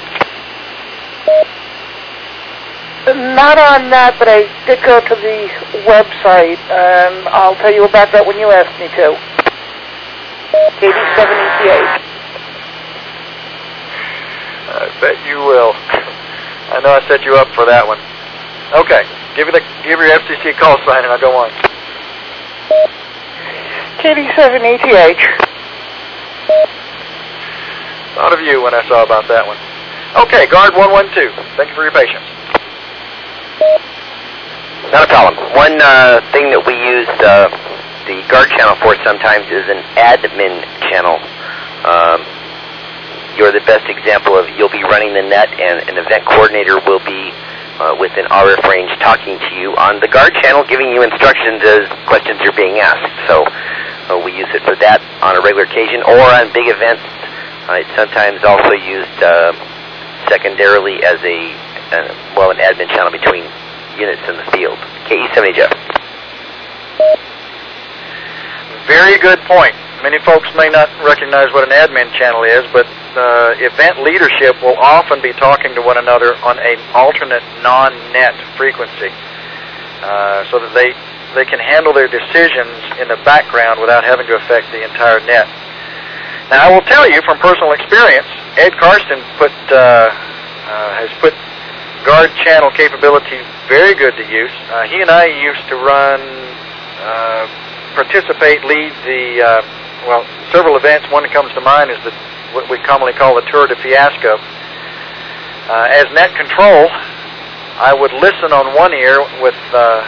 Not 3.15 3.57
on 3.57 3.89
that, 3.89 4.17
but 4.19 4.29
I 4.29 4.45
did 4.69 4.83
go 4.85 5.01
to 5.01 5.15
the 5.17 5.49
website, 5.89 6.61
and 6.69 7.25
I'll 7.29 7.55
tell 7.55 7.73
you 7.73 7.85
about 7.85 8.11
that 8.13 8.21
when 8.21 8.37
you 8.37 8.51
ask 8.51 8.69
me 8.77 8.85
to. 9.01 9.17
KD7ETH. 10.77 12.01
I 14.69 14.85
bet 15.01 15.17
you 15.25 15.41
will. 15.41 15.73
I 16.69 16.79
know 16.85 16.93
I 16.93 17.01
set 17.09 17.25
you 17.25 17.33
up 17.33 17.49
for 17.57 17.65
that 17.65 17.81
one. 17.87 17.97
Okay, 18.77 19.01
give 19.33 19.49
me 19.49 19.53
the 19.57 19.65
give 19.81 19.97
your 19.97 20.13
FCC 20.13 20.53
call 20.53 20.77
sign 20.85 21.03
and 21.03 21.11
I'll 21.11 21.19
go 21.19 21.33
on. 21.33 21.49
KD7ETH. 24.05 25.25
Thought 28.13 28.33
of 28.33 28.41
you 28.41 28.61
when 28.61 28.73
I 28.73 28.87
saw 28.87 29.03
about 29.03 29.27
that 29.27 29.47
one. 29.47 29.57
Okay, 30.25 30.45
guard 30.45 30.75
112. 30.75 31.33
Thank 31.57 31.69
you 31.69 31.75
for 31.75 31.83
your 31.83 31.91
patience. 31.91 32.38
Not 34.91 35.03
a 35.05 35.11
problem. 35.11 35.35
One 35.53 35.75
uh, 35.81 36.23
thing 36.31 36.49
that 36.49 36.63
we 36.65 36.73
use 36.79 37.09
uh, 37.21 37.51
the 38.07 38.25
guard 38.31 38.49
channel 38.57 38.73
for 38.81 38.97
sometimes 39.05 39.45
is 39.51 39.67
an 39.69 39.83
admin 39.99 40.63
channel. 40.89 41.21
Um, 41.85 42.25
you're 43.37 43.53
the 43.53 43.63
best 43.69 43.85
example 43.85 44.33
of 44.33 44.49
you'll 44.57 44.73
be 44.73 44.83
running 44.83 45.13
the 45.13 45.21
net, 45.21 45.51
and 45.59 45.85
an 45.87 45.95
event 45.99 46.25
coordinator 46.25 46.79
will 46.83 47.03
be 47.05 47.31
uh, 47.79 47.95
within 47.99 48.25
RF 48.27 48.63
range 48.67 48.91
talking 48.99 49.39
to 49.39 49.51
you 49.55 49.75
on 49.77 49.99
the 50.01 50.07
guard 50.07 50.33
channel, 50.41 50.63
giving 50.63 50.91
you 50.91 51.03
instructions 51.03 51.61
as 51.63 51.87
questions 52.09 52.41
are 52.43 52.55
being 52.55 52.79
asked. 52.79 53.15
So 53.29 53.45
uh, 53.45 54.19
we 54.19 54.35
use 54.35 54.49
it 54.51 54.63
for 54.63 54.75
that 54.81 54.99
on 55.21 55.37
a 55.37 55.41
regular 55.45 55.69
occasion, 55.69 56.01
or 56.03 56.17
on 56.17 56.51
big 56.51 56.67
events. 56.67 57.05
Uh, 57.69 57.85
it's 57.85 57.93
sometimes 57.95 58.41
also 58.43 58.73
used 58.73 59.19
uh, 59.21 59.53
secondarily 60.27 61.03
as 61.05 61.21
a 61.21 61.53
uh, 61.91 62.33
well 62.35 62.51
an 62.51 62.57
admin 62.57 62.87
channel 62.89 63.11
between 63.11 63.43
units 63.97 64.21
in 64.27 64.37
the 64.37 64.47
field. 64.51 64.77
KE70 65.09 65.53
Jeff. 65.55 65.73
Very 68.87 69.17
good 69.19 69.39
point. 69.45 69.75
Many 70.01 70.17
folks 70.19 70.49
may 70.55 70.69
not 70.69 70.89
recognize 71.03 71.51
what 71.51 71.67
an 71.67 71.75
admin 71.75 72.11
channel 72.13 72.43
is, 72.43 72.63
but 72.71 72.87
uh, 73.13 73.53
event 73.59 74.01
leadership 74.01 74.55
will 74.61 74.77
often 74.77 75.21
be 75.21 75.33
talking 75.33 75.75
to 75.75 75.81
one 75.81 75.97
another 75.97 76.35
on 76.41 76.57
an 76.57 76.79
alternate 76.95 77.43
non-net 77.61 78.33
frequency, 78.55 79.11
uh, 80.01 80.47
so 80.49 80.59
that 80.59 80.73
they 80.73 80.95
they 81.35 81.45
can 81.45 81.59
handle 81.59 81.93
their 81.93 82.07
decisions 82.07 82.73
in 82.97 83.07
the 83.07 83.19
background 83.21 83.79
without 83.79 84.03
having 84.03 84.25
to 84.25 84.35
affect 84.35 84.71
the 84.71 84.81
entire 84.81 85.19
net. 85.21 85.45
Now, 86.49 86.65
I 86.65 86.73
will 86.73 86.81
tell 86.89 87.05
you 87.05 87.21
from 87.21 87.37
personal 87.37 87.73
experience, 87.73 88.25
Ed 88.57 88.73
Karsten 88.79 89.21
put 89.37 89.53
uh, 89.69 90.09
uh, 90.65 90.93
has 90.97 91.11
put 91.21 91.33
guard 92.09 92.33
channel 92.41 92.71
capability 92.73 93.37
very 93.69 93.93
good 93.93 94.17
to 94.17 94.25
use. 94.25 94.49
Uh, 94.73 94.81
he 94.89 94.97
and 94.99 95.13
I 95.13 95.29
used 95.29 95.61
to 95.69 95.75
run, 95.77 96.17
uh, 97.05 97.45
participate, 97.93 98.65
lead 98.65 98.89
the 99.05 99.45
uh, 99.45 99.61
well 100.09 100.25
several 100.49 100.73
events. 100.73 101.05
One 101.13 101.21
that 101.21 101.31
comes 101.31 101.53
to 101.53 101.61
mind 101.61 101.93
is 101.93 102.01
the 102.01 102.09
what 102.57 102.65
we 102.65 102.81
commonly 102.81 103.13
call 103.13 103.37
the 103.37 103.45
Tour 103.53 103.69
de 103.69 103.77
Fiasco. 103.77 104.41
Uh, 104.41 106.01
as 106.01 106.09
net 106.17 106.33
control, 106.33 106.89
I 107.77 107.93
would 107.93 108.17
listen 108.17 108.57
on 108.57 108.73
one 108.73 108.89
ear 108.97 109.21
with 109.37 109.61
uh, 109.69 110.01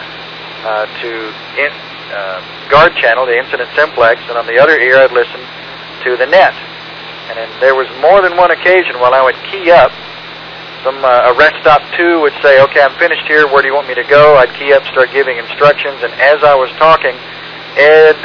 uh, 0.66 0.90
to 1.06 1.10
in, 1.54 1.70
uh, 2.10 2.42
guard 2.66 2.98
channel, 2.98 3.30
the 3.30 3.38
incident 3.38 3.70
simplex, 3.78 4.18
and 4.26 4.34
on 4.34 4.50
the 4.50 4.58
other 4.58 4.74
ear 4.74 4.98
I'd 4.98 5.14
listen 5.14 5.38
to 6.02 6.18
the 6.18 6.26
net. 6.26 6.58
And 7.30 7.38
then 7.38 7.50
there 7.62 7.78
was 7.78 7.86
more 8.02 8.18
than 8.18 8.34
one 8.34 8.50
occasion 8.50 8.98
while 8.98 9.14
I 9.14 9.22
would 9.22 9.38
key 9.54 9.70
up. 9.70 9.94
Some 10.82 11.04
uh, 11.04 11.30
a 11.30 11.34
rest 11.34 11.54
stop 11.62 11.80
two 11.96 12.20
would 12.20 12.34
say, 12.42 12.60
"Okay, 12.62 12.82
I'm 12.82 12.98
finished 12.98 13.26
here. 13.28 13.46
Where 13.46 13.62
do 13.62 13.68
you 13.68 13.74
want 13.74 13.86
me 13.86 13.94
to 13.94 14.02
go?" 14.02 14.34
I'd 14.34 14.52
key 14.54 14.72
up, 14.72 14.82
start 14.86 15.12
giving 15.12 15.38
instructions, 15.38 16.02
and 16.02 16.12
as 16.14 16.42
I 16.42 16.54
was 16.54 16.70
talking, 16.74 17.14
Ed 17.78 18.18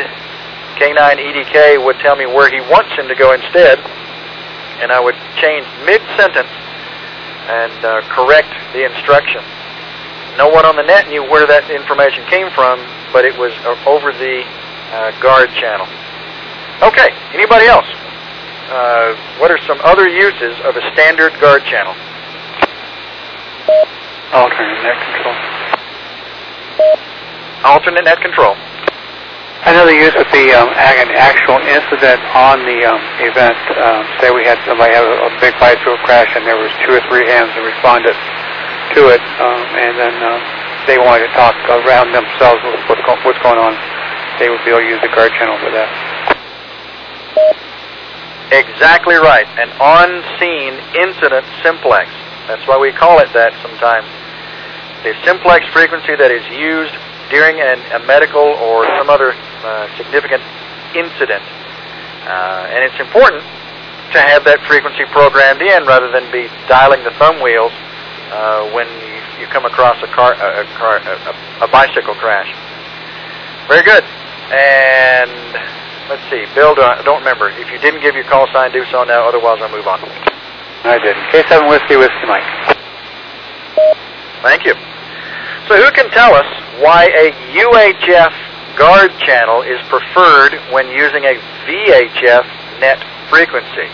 K9 0.81 1.21
EDK 1.21 1.83
would 1.83 1.97
tell 1.99 2.15
me 2.15 2.25
where 2.25 2.49
he 2.49 2.61
wants 2.61 2.91
him 2.97 3.07
to 3.07 3.15
go 3.15 3.33
instead, 3.33 3.77
and 4.81 4.91
I 4.91 4.99
would 4.99 5.15
change 5.37 5.65
mid-sentence 5.85 6.49
and 7.47 7.77
uh, 7.85 8.01
correct 8.09 8.49
the 8.73 8.85
instruction. 8.85 9.41
No 10.37 10.49
one 10.49 10.65
on 10.65 10.75
the 10.75 10.83
net 10.83 11.09
knew 11.09 11.23
where 11.23 11.45
that 11.45 11.69
information 11.69 12.25
came 12.25 12.49
from, 12.51 12.81
but 13.13 13.25
it 13.25 13.37
was 13.37 13.53
uh, 13.65 13.77
over 13.85 14.13
the 14.13 14.41
uh, 14.93 15.13
guard 15.21 15.49
channel. 15.53 15.85
Okay, 16.81 17.09
anybody 17.33 17.65
else? 17.65 17.87
Uh, 18.69 19.15
what 19.39 19.49
are 19.49 19.57
some 19.65 19.79
other 19.81 20.09
uses 20.09 20.57
of 20.65 20.75
a 20.75 20.81
standard 20.93 21.33
guard 21.39 21.63
channel? 21.63 21.95
Alternate 24.33 24.81
net 24.83 24.99
control. 24.99 25.35
Alternate 27.63 28.05
net 28.05 28.19
control. 28.21 28.55
Another 29.67 29.91
use 29.91 30.13
would 30.15 30.31
be 30.31 30.53
um, 30.53 30.69
an 30.69 31.11
actual 31.17 31.59
incident 31.67 32.21
on 32.31 32.63
the 32.63 32.87
um, 32.87 33.01
event. 33.19 33.57
Um, 33.75 34.05
say 34.21 34.31
we 34.31 34.47
had 34.47 34.55
somebody 34.63 34.93
have 34.93 35.03
a, 35.03 35.17
a 35.27 35.31
big 35.43 35.57
bicycle 35.59 35.97
crash 36.07 36.31
and 36.37 36.47
there 36.47 36.55
was 36.55 36.71
two 36.87 36.95
or 36.95 37.01
three 37.11 37.27
hands 37.27 37.51
that 37.51 37.65
responded 37.65 38.15
to 38.95 39.11
it, 39.11 39.23
um, 39.43 39.67
and 39.75 39.99
then 39.99 40.15
um, 40.23 40.39
they 40.87 40.95
wanted 40.95 41.27
to 41.27 41.33
talk 41.35 41.55
around 41.83 42.15
themselves 42.15 42.63
with 42.63 42.79
what's, 42.87 43.03
go- 43.03 43.19
what's 43.27 43.41
going 43.43 43.59
on. 43.59 43.75
They 44.39 44.47
would 44.47 44.63
be 44.63 44.71
able 44.71 44.85
to 44.85 44.87
use 44.87 45.01
the 45.01 45.11
guard 45.11 45.33
channel 45.35 45.57
for 45.59 45.71
that. 45.73 45.89
Exactly 48.55 49.15
right. 49.15 49.49
An 49.59 49.67
on-scene 49.81 50.79
incident 50.95 51.43
simplex. 51.59 52.07
That's 52.47 52.65
why 52.67 52.79
we 52.79 52.91
call 52.91 53.19
it 53.19 53.31
that 53.33 53.51
sometimes. 53.61 54.07
The 55.03 55.13
simplex 55.27 55.67
frequency 55.75 56.15
that 56.15 56.31
is 56.31 56.43
used 56.49 56.95
during 57.29 57.59
an, 57.59 57.79
a 57.91 57.99
medical 58.07 58.55
or 58.63 58.87
some 58.97 59.11
other 59.11 59.35
uh, 59.63 59.85
significant 59.99 60.41
incident. 60.95 61.43
Uh, 62.23 62.71
and 62.71 62.87
it's 62.87 62.99
important 62.99 63.43
to 64.15 64.19
have 64.23 64.47
that 64.47 64.63
frequency 64.63 65.03
programmed 65.11 65.61
in 65.61 65.83
rather 65.83 66.07
than 66.11 66.23
be 66.31 66.47
dialing 66.71 67.03
the 67.03 67.11
thumb 67.19 67.43
wheels 67.43 67.75
uh, 68.31 68.63
when 68.71 68.87
you, 68.87 69.43
you 69.43 69.45
come 69.51 69.67
across 69.67 69.99
a 70.03 70.07
car, 70.07 70.33
a, 70.33 70.63
car 70.79 71.03
a, 71.03 71.63
a 71.63 71.67
bicycle 71.67 72.15
crash. 72.15 72.47
Very 73.67 73.83
good. 73.83 74.03
And 74.55 75.51
let's 76.07 76.23
see, 76.31 76.47
Bill, 76.55 76.75
don't 76.75 77.19
remember. 77.19 77.51
If 77.59 77.71
you 77.71 77.79
didn't 77.79 77.99
give 77.99 78.15
your 78.15 78.23
call 78.23 78.47
sign, 78.55 78.71
do 78.71 78.85
so 78.87 79.03
now. 79.03 79.27
Otherwise, 79.27 79.59
I'll 79.61 79.71
move 79.71 79.87
on. 79.87 79.99
I 80.83 80.99
didn't. 80.99 81.23
K7 81.33 81.69
Whiskey 81.69 81.97
Whiskey 81.97 82.25
Mike. 82.27 82.77
Thank 84.41 84.65
you. 84.65 84.73
So 85.67 85.75
who 85.75 85.91
can 85.91 86.09
tell 86.11 86.33
us 86.33 86.47
why 86.79 87.05
a 87.11 87.31
UHF 87.51 88.77
guard 88.77 89.11
channel 89.19 89.63
is 89.63 89.81
preferred 89.89 90.55
when 90.71 90.87
using 90.89 91.25
a 91.25 91.35
VHF 91.65 92.45
net 92.79 93.03
frequency? 93.29 93.89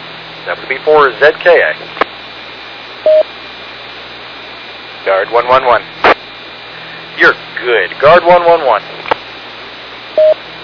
That 0.46 0.60
would 0.60 0.70
be 0.70 0.78
for 0.84 1.10
ZKA. 1.18 1.74
Guard 5.06 5.32
111. 5.32 5.88
You're 7.18 7.34
good. 7.60 7.98
Guard 8.00 8.24
111. 8.24 8.84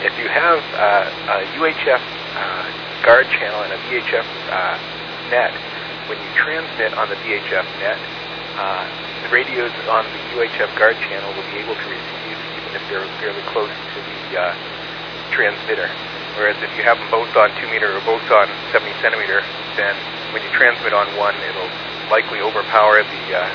If 0.06 0.18
you 0.20 0.28
have 0.28 0.60
uh, 0.76 1.10
a 1.32 1.58
UHF 1.58 2.04
uh, 2.36 3.06
guard 3.06 3.28
channel 3.32 3.64
and 3.64 3.74
a 3.74 3.80
VHF 3.88 4.28
uh, 4.52 4.78
net, 5.32 5.52
when 6.10 6.18
you 6.18 6.32
transmit 6.34 6.98
on 6.98 7.08
the 7.08 7.16
VHF 7.22 7.70
net, 7.78 8.02
uh, 8.58 8.84
the 9.22 9.30
radios 9.30 9.72
on 9.86 10.04
the 10.10 10.22
UHF 10.34 10.74
guard 10.74 10.98
channel 11.06 11.30
will 11.38 11.46
be 11.54 11.62
able 11.62 11.78
to 11.78 11.88
receive 11.88 12.38
even 12.58 12.74
if 12.74 12.82
they're 12.90 13.06
fairly 13.22 13.46
close 13.54 13.70
to 13.70 14.00
the 14.02 14.20
uh, 14.34 14.52
transmitter. 15.30 15.86
Whereas 16.34 16.58
if 16.66 16.74
you 16.74 16.82
have 16.82 16.98
them 16.98 17.14
both 17.14 17.30
on 17.38 17.54
2 17.62 17.70
meter 17.70 17.94
or 17.94 18.02
both 18.02 18.26
on 18.34 18.50
70 18.74 18.90
centimeter, 19.06 19.46
then 19.78 19.94
when 20.34 20.42
you 20.42 20.50
transmit 20.50 20.98
on 20.98 21.06
one, 21.14 21.38
it'll 21.46 21.70
likely 22.10 22.42
overpower 22.42 23.06
the 23.06 23.26
uh, 23.38 23.46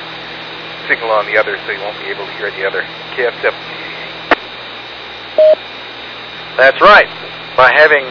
signal 0.86 1.10
on 1.10 1.26
the 1.26 1.36
other, 1.36 1.58
so 1.66 1.72
you 1.74 1.82
won't 1.82 1.98
be 1.98 2.06
able 2.06 2.26
to 2.26 2.34
hear 2.38 2.54
the 2.54 2.62
other. 2.62 2.86
KF7 3.18 3.50
That's 6.56 6.80
right. 6.80 7.10
By 7.58 7.74
having 7.74 8.06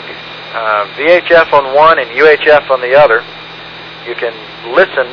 uh, 0.52 0.92
VHF 1.00 1.54
on 1.54 1.74
one 1.76 2.00
and 2.00 2.12
UHF 2.12 2.70
on 2.70 2.82
the 2.82 2.96
other, 2.96 3.24
you 4.08 4.16
can 4.16 4.34
listen 4.74 5.08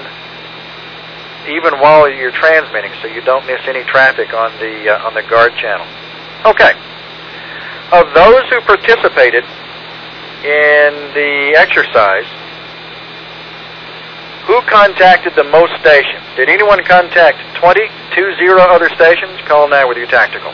even 1.49 1.81
while 1.81 2.09
you're 2.09 2.33
transmitting, 2.33 2.93
so 3.01 3.09
you 3.09 3.21
don't 3.23 3.47
miss 3.47 3.61
any 3.67 3.83
traffic 3.85 4.35
on 4.35 4.53
the 4.59 4.91
uh, 4.91 5.07
on 5.07 5.15
the 5.15 5.23
guard 5.23 5.55
channel. 5.57 5.87
Okay. 6.45 6.73
Of 7.93 8.15
those 8.15 8.47
who 8.51 8.61
participated 8.63 9.45
in 10.45 10.93
the 11.13 11.55
exercise, 11.57 12.29
who 14.47 14.61
contacted 14.71 15.35
the 15.35 15.45
most 15.45 15.75
stations? 15.81 16.23
Did 16.37 16.49
anyone 16.49 16.83
contact 16.85 17.39
20, 17.59 17.89
20 18.15 18.49
other 18.61 18.89
stations? 18.91 19.41
Call 19.47 19.69
now 19.69 19.89
with 19.89 19.99
your 19.99 20.07
tactical. 20.07 20.53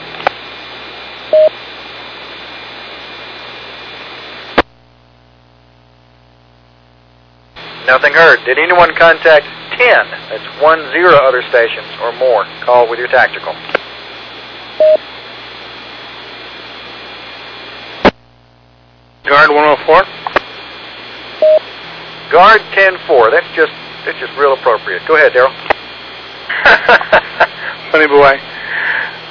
Nothing 7.86 8.14
heard. 8.14 8.44
Did 8.44 8.58
anyone 8.58 8.92
contact 8.96 9.46
10? 9.78 10.10
That's 10.28 10.60
one 10.60 10.80
zero 10.90 11.14
other 11.14 11.42
stations 11.42 11.86
or 12.02 12.12
more. 12.18 12.44
Call 12.62 12.88
with 12.90 12.98
your 12.98 13.08
tactical. 13.08 13.54
Guard 19.22 19.50
104. 19.50 20.02
Guard 22.30 22.60
10-4. 22.74 23.30
That's 23.30 23.46
just 23.54 23.72
that's 24.04 24.18
just 24.18 24.32
real 24.38 24.52
appropriate. 24.52 25.02
Go 25.06 25.14
ahead, 25.16 25.32
Daryl. 25.32 25.50
Funny 27.92 28.06
boy. 28.06 28.38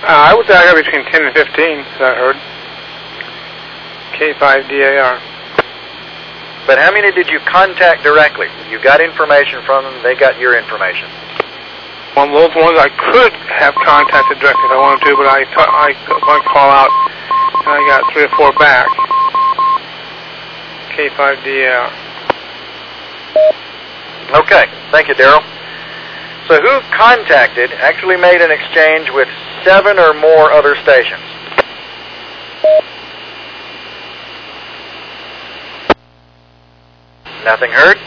Uh, 0.04 0.08
I 0.08 0.34
was 0.36 0.50
out 0.50 0.64
here 0.64 0.76
between 0.84 1.06
10 1.06 1.24
and 1.24 1.34
15, 1.34 1.86
so 1.98 2.04
I 2.04 2.16
heard. 2.16 2.36
K5DAR. 4.16 5.35
But 6.66 6.80
how 6.80 6.92
many 6.92 7.12
did 7.12 7.30
you 7.30 7.40
contact 7.46 8.02
directly? 8.02 8.48
You 8.70 8.82
got 8.82 9.02
information 9.02 9.62
from 9.64 9.86
them, 9.86 10.02
they 10.02 10.16
got 10.16 10.40
your 10.40 10.58
information. 10.58 11.10
Well, 12.18 12.32
those 12.32 12.56
ones 12.56 12.80
I 12.80 12.90
could 12.90 13.34
have 13.54 13.76
contacted 13.76 14.40
directly 14.40 14.66
if 14.66 14.72
I 14.72 14.80
wanted 14.82 15.06
to, 15.06 15.14
but 15.16 15.28
I, 15.28 15.44
t- 15.44 15.52
I 15.58 15.94
got 16.08 16.22
one 16.26 16.42
call 16.48 16.72
out 16.72 16.90
and 17.60 17.70
I 17.70 17.82
got 17.86 18.02
three 18.14 18.24
or 18.24 18.34
four 18.34 18.54
back. 18.58 18.88
K5DL. 20.96 21.92
Okay, 24.42 24.66
thank 24.92 25.08
you, 25.08 25.14
Daryl. 25.14 25.44
So 26.48 26.62
who 26.62 26.82
contacted, 26.96 27.72
actually 27.74 28.18
made 28.18 28.42
an 28.42 28.50
exchange 28.50 29.10
with 29.12 29.28
seven 29.64 30.00
or 30.00 30.14
more 30.14 30.52
other 30.52 30.76
stations? 30.78 31.22
Nothing 37.46 37.72
heard. 37.72 37.98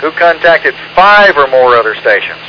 Who 0.00 0.10
contacted 0.12 0.74
five 0.96 1.36
or 1.36 1.46
more 1.46 1.76
other 1.76 1.94
stations? 1.94 2.40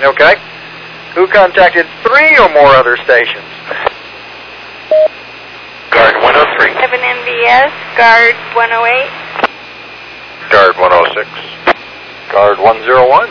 Okay. 0.00 0.34
Who 1.14 1.26
contacted 1.28 1.84
three 2.02 2.38
or 2.38 2.48
more 2.48 2.72
other 2.72 2.96
stations? 2.96 3.44
Guard 5.90 6.16
103. 6.16 6.72
7 6.80 6.98
MBS, 6.98 7.70
guard 7.98 8.34
108. 8.56 9.10
Guard 10.50 10.76
106. 10.78 11.28
Guard 12.32 12.58
101. 12.58 13.28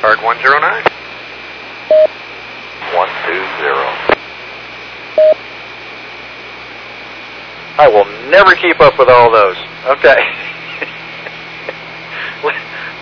Guard 0.00 0.22
109. 0.22 0.98
120. 2.94 4.18
I 7.78 7.86
will 7.86 8.06
never 8.28 8.54
keep 8.54 8.80
up 8.80 8.98
with 8.98 9.08
all 9.08 9.30
those. 9.30 9.56
Okay. 9.86 10.18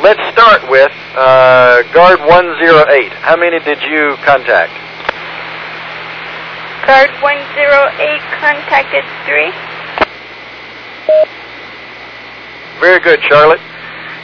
Let's 0.03 0.21
start 0.33 0.69
with 0.69 0.93
uh, 1.17 1.83
guard 1.95 2.21
108. 2.21 3.13
How 3.25 3.37
many 3.37 3.59
did 3.61 3.81
you 3.83 4.17
contact? 4.21 4.77
Guard 6.85 7.09
108 7.25 8.21
contacted 8.37 9.05
3. 9.25 9.51
Very 12.81 13.01
good, 13.01 13.25
Charlotte. 13.25 13.61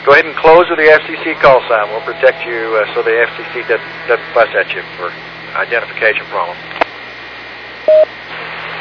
Go 0.05 0.11
ahead 0.11 0.25
and 0.25 0.35
close 0.35 0.69
with 0.69 0.77
the 0.77 0.85
FCC 0.85 1.33
call 1.41 1.61
sign. 1.67 1.89
We'll 1.89 2.05
protect 2.05 2.45
you 2.45 2.77
uh, 2.77 2.85
so 2.93 3.01
the 3.01 3.25
FCC 3.25 3.67
doesn't, 3.67 4.07
doesn't 4.07 4.33
fuss 4.35 4.53
at 4.53 4.71
you 4.75 4.83
for 4.95 5.11
identification 5.55 6.25
problem. 6.27 6.57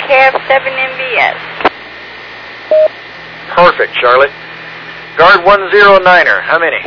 KF7 0.09 0.65
MBS. 0.73 1.41
Perfect, 3.55 3.95
Charlotte. 4.01 4.33
Guard 5.17 5.45
109er, 5.45 6.43
how 6.43 6.59
many? 6.59 6.81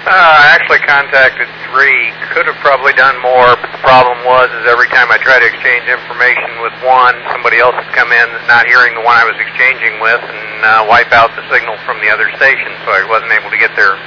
Uh, 0.00 0.16
I 0.16 0.56
actually 0.56 0.80
contacted 0.88 1.44
three. 1.68 2.08
Could 2.32 2.48
have 2.48 2.56
probably 2.64 2.96
done 2.96 3.20
more, 3.20 3.52
but 3.60 3.68
the 3.68 3.82
problem 3.84 4.24
was 4.24 4.48
is 4.56 4.64
every 4.64 4.88
time 4.88 5.12
I 5.12 5.20
try 5.20 5.36
to 5.36 5.44
exchange 5.44 5.84
information 5.86 6.64
with 6.64 6.72
one, 6.80 7.14
somebody 7.28 7.60
else 7.60 7.76
has 7.76 7.86
come 7.92 8.08
in 8.08 8.28
not 8.48 8.64
hearing 8.64 8.96
the 8.96 9.04
one 9.04 9.20
I 9.20 9.28
was 9.28 9.36
exchanging 9.36 10.00
with 10.00 10.24
and 10.24 10.64
uh, 10.64 10.88
wipe 10.88 11.12
out 11.12 11.36
the 11.36 11.44
signal 11.52 11.76
from 11.84 12.00
the 12.00 12.08
other 12.08 12.32
station, 12.40 12.72
so 12.82 12.96
I 12.96 13.04
wasn't 13.06 13.30
able 13.36 13.52
to 13.52 13.60
get 13.60 13.76
their 13.76 14.00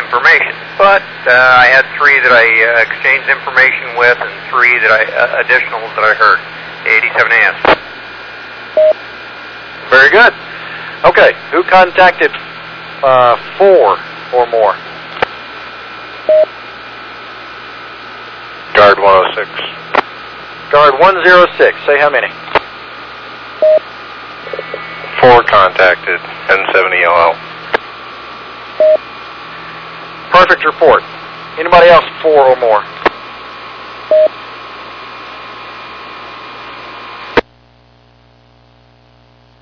information. 0.00 0.56
But 0.80 1.04
uh, 1.28 1.32
I 1.32 1.68
had 1.68 1.84
three 2.00 2.16
that 2.24 2.32
I 2.32 2.48
uh, 2.48 2.88
exchanged 2.88 3.28
information 3.28 4.00
with 4.00 4.16
and 4.16 4.32
three 4.48 4.80
that 4.80 4.88
I 4.88 5.04
uh, 5.04 5.44
additionals 5.44 5.92
that 5.96 6.04
I 6.04 6.16
heard. 6.16 6.40
AD7AS. 6.88 7.60
Very 9.90 10.10
good. 10.10 10.32
Okay, 11.04 11.32
who 11.50 11.62
contacted 11.64 12.30
uh, 13.02 13.36
four 13.58 13.98
or 14.32 14.46
more? 14.48 14.76
Guard 18.74 18.98
106. 18.98 19.50
Guard 20.72 20.94
106, 20.94 21.78
say 21.86 21.98
how 21.98 22.08
many? 22.08 22.28
Four 25.20 25.42
contacted 25.44 26.20
N70LL. 26.48 27.36
Perfect 30.30 30.64
report. 30.64 31.02
Anybody 31.58 31.88
else 31.90 32.04
four 32.22 32.46
or 32.46 32.56
more? 32.56 32.82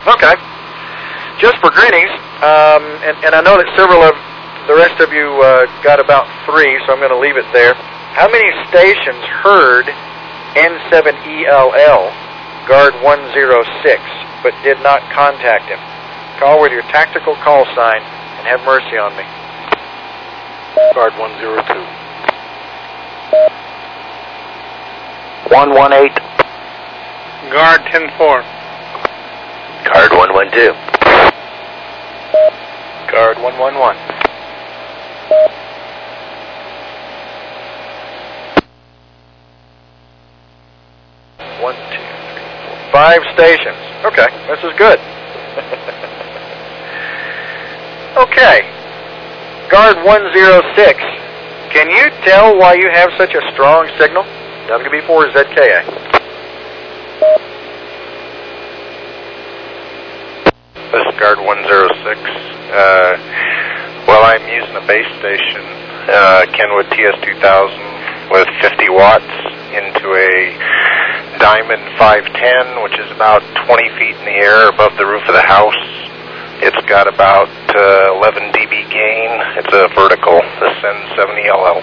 Okay. 0.07 0.35
Just 1.41 1.57
for 1.61 1.71
greenies, 1.71 2.13
um, 2.45 2.85
and, 3.05 3.17
and 3.25 3.33
I 3.35 3.41
know 3.41 3.57
that 3.57 3.69
several 3.77 4.03
of 4.03 4.17
the 4.69 4.77
rest 4.77 5.01
of 5.01 5.13
you 5.13 5.41
uh, 5.41 5.65
got 5.81 6.01
about 6.01 6.29
three, 6.45 6.77
so 6.85 6.93
I'm 6.93 7.01
going 7.01 7.15
to 7.15 7.19
leave 7.19 7.37
it 7.37 7.49
there. 7.53 7.73
How 8.13 8.29
many 8.29 8.49
stations 8.69 9.25
heard 9.41 9.87
N7ELL, 10.59 12.03
guard 12.69 12.93
106, 13.01 14.03
but 14.43 14.53
did 14.61 14.77
not 14.85 15.01
contact 15.15 15.73
him? 15.73 15.81
Call 16.37 16.61
with 16.61 16.73
your 16.73 16.83
tactical 16.93 17.37
call 17.41 17.65
sign 17.73 18.03
and 18.39 18.45
have 18.47 18.61
mercy 18.69 18.99
on 18.99 19.17
me. 19.17 19.25
Guard 20.95 21.13
102. 21.19 21.99
118. 25.51 26.13
Guard 27.51 27.81
10-4. 27.89 28.45
Guard 29.89 30.13
112. 30.13 30.77
Guard 33.11 33.39
111. 33.39 33.97
One, 41.63 41.75
two, 41.75 41.81
three, 41.91 41.99
four, 42.67 42.77
five 42.93 43.23
stations. 43.35 43.77
Okay, 44.05 44.27
this 44.47 44.63
is 44.63 44.73
good. 44.79 45.01
okay, 48.17 48.78
guard 49.69 49.97
106. 50.01 51.01
Can 51.73 51.91
you 51.91 52.09
tell 52.25 52.57
why 52.57 52.75
you 52.75 52.89
have 52.93 53.11
such 53.19 53.35
a 53.35 53.43
strong 53.53 53.89
signal? 54.01 54.25
WB4 54.65 55.33
ZKA. 55.37 55.85
This 60.89 61.05
is 61.05 61.21
Guard 61.21 61.39
106. 61.45 62.21
Uh, 62.73 63.17
well, 64.09 64.25
I'm 64.25 64.41
using 64.49 64.77
a 64.77 64.87
base 64.89 65.09
station, 65.21 65.61
uh, 66.09 66.49
Kenwood 66.57 66.89
TS2000, 66.97 68.33
with 68.33 68.49
50 68.65 68.89
watts 68.89 69.29
into 69.77 70.17
a 70.17 70.57
Diamond 71.39 71.85
510, 71.99 72.83
which 72.83 72.99
is 72.99 73.11
about 73.13 73.45
20 73.69 73.89
feet 74.01 74.17
in 74.17 74.25
the 74.25 74.39
air 74.41 74.69
above 74.71 74.97
the 74.97 75.05
roof 75.05 75.29
of 75.29 75.35
the 75.35 75.45
house. 75.45 76.08
It's 76.61 76.89
got 76.89 77.07
about 77.07 77.49
uh, 77.77 78.17
11 78.19 78.51
dB 78.51 78.91
gain. 78.91 79.31
It's 79.57 79.73
a 79.73 79.87
vertical, 79.95 80.35
the 80.59 80.71
SEN70LL. 80.83 81.83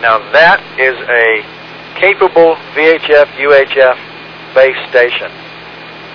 Now 0.00 0.18
that 0.32 0.62
is 0.78 0.94
a 1.10 1.42
capable 1.98 2.54
VHF 2.78 3.26
UHF 3.34 4.54
base 4.54 4.78
station. 4.90 5.32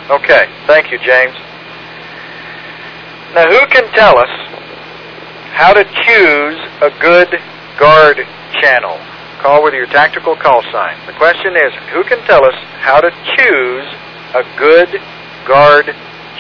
Okay, 0.09 0.47
thank 0.67 0.89
you, 0.91 0.99
James. 0.99 1.36
Now, 3.36 3.49
who 3.49 3.67
can 3.67 3.91
tell 3.91 4.17
us 4.17 4.30
how 5.51 5.74
to 5.74 5.84
choose 5.84 6.59
a 6.82 6.89
good 7.01 7.39
guard 7.78 8.26
channel? 8.61 8.99
Call 9.44 9.62
with 9.62 9.74
your 9.74 9.88
tactical 9.88 10.38
call 10.38 10.64
sign. 10.72 10.96
The 11.06 11.12
question 11.20 11.58
is, 11.58 11.74
who 11.91 12.06
can 12.06 12.18
tell 12.26 12.46
us 12.46 12.56
how 12.80 13.02
to 13.02 13.12
choose 13.36 13.84
a 14.34 14.44
good 14.58 14.88
guard 15.46 15.94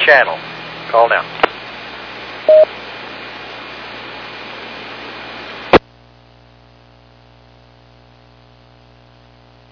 channel? 0.05 0.39
Call 0.87 1.09
now. 1.09 1.23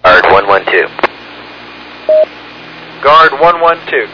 Guard 0.02 0.24
112. 0.28 0.90
Guard 3.02 3.32
112. 3.40 4.10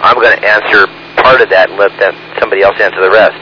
I'm 0.00 0.14
going 0.16 0.34
to 0.34 0.44
answer 0.48 0.86
part 1.22 1.42
of 1.42 1.50
that 1.50 1.68
and 1.68 1.78
let 1.78 1.92
somebody 2.40 2.62
else 2.62 2.80
answer 2.80 3.02
the 3.02 3.10
rest. 3.10 3.36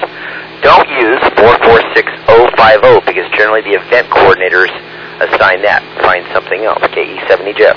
Don't 0.62 0.88
use 1.00 1.20
446050 1.40 3.06
because 3.06 3.30
generally 3.32 3.62
the 3.62 3.80
event 3.80 4.08
coordinators 4.08 4.68
assign 5.20 5.62
that. 5.62 5.80
Find 6.02 6.26
something 6.34 6.64
else. 6.64 6.78
KE70 6.80 7.56
Jeff. 7.56 7.76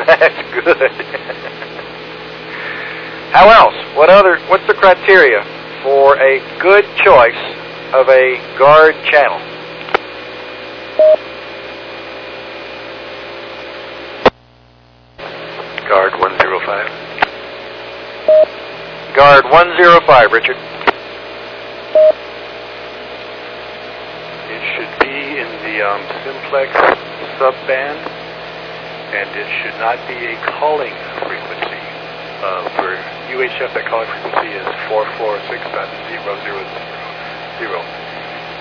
That's 0.06 0.40
good. 0.54 0.92
How 3.32 3.48
else? 3.50 3.74
What 3.96 4.08
other? 4.08 4.38
What's 4.48 4.66
the 4.66 4.74
criteria 4.74 5.42
for 5.82 6.16
a 6.18 6.38
good 6.60 6.84
choice 6.96 7.34
of 7.92 8.08
a 8.08 8.38
guard 8.58 8.94
channel? 9.04 9.38
Guard 15.88 16.12
105. 16.20 17.10
Guard 19.20 19.44
105, 19.52 20.32
Richard. 20.32 20.56
It 24.48 24.62
should 24.72 24.88
be 24.96 25.36
in 25.36 25.50
the 25.60 25.84
um, 25.84 26.00
simplex 26.24 26.72
subband, 27.36 28.00
and 29.12 29.28
it 29.36 29.44
should 29.60 29.76
not 29.76 30.00
be 30.08 30.16
a 30.24 30.40
calling 30.56 30.96
frequency. 31.20 31.84
Uh, 32.40 32.64
for 32.80 32.96
UHF, 33.28 33.76
that 33.76 33.84
calling 33.92 34.08
frequency 34.08 34.56
is 34.56 34.64
446.000. 34.88 36.00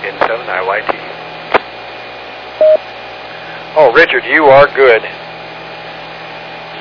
In 0.03 0.19
7 0.19 0.43
IYT. 0.43 0.91
Oh, 3.79 3.95
Richard, 3.95 4.27
you 4.27 4.43
are 4.51 4.67
good. 4.75 5.07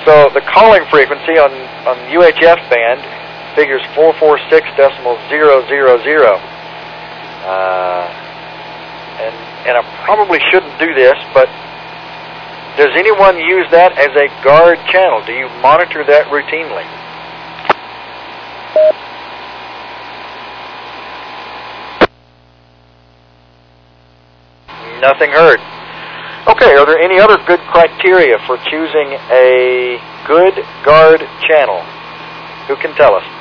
So 0.02 0.34
the 0.34 0.42
calling 0.50 0.82
frequency 0.90 1.38
on, 1.38 1.54
on 1.86 1.94
UHF 2.10 2.58
band 2.74 3.17
figures 3.58 3.82
446 3.98 4.70
decimal 4.78 5.18
zero 5.26 5.66
zero 5.66 5.98
zero. 6.06 6.38
Uh, 7.42 8.06
and 9.18 9.34
and 9.66 9.74
I 9.74 9.82
probably 10.06 10.38
shouldn't 10.54 10.78
do 10.78 10.94
this, 10.94 11.18
but 11.34 11.50
does 12.78 12.94
anyone 12.94 13.34
use 13.42 13.66
that 13.74 13.98
as 13.98 14.14
a 14.14 14.30
guard 14.46 14.78
channel? 14.86 15.26
Do 15.26 15.34
you 15.34 15.50
monitor 15.58 16.06
that 16.06 16.30
routinely? 16.30 16.86
Nothing 25.02 25.34
heard. 25.34 25.58
Okay, 26.46 26.78
are 26.78 26.86
there 26.86 27.02
any 27.02 27.18
other 27.18 27.36
good 27.50 27.60
criteria 27.74 28.38
for 28.46 28.56
choosing 28.70 29.18
a 29.34 29.98
good 30.30 30.54
guard 30.86 31.26
channel? 31.50 31.82
Who 32.70 32.76
can 32.76 32.94
tell 32.94 33.14
us? 33.14 33.37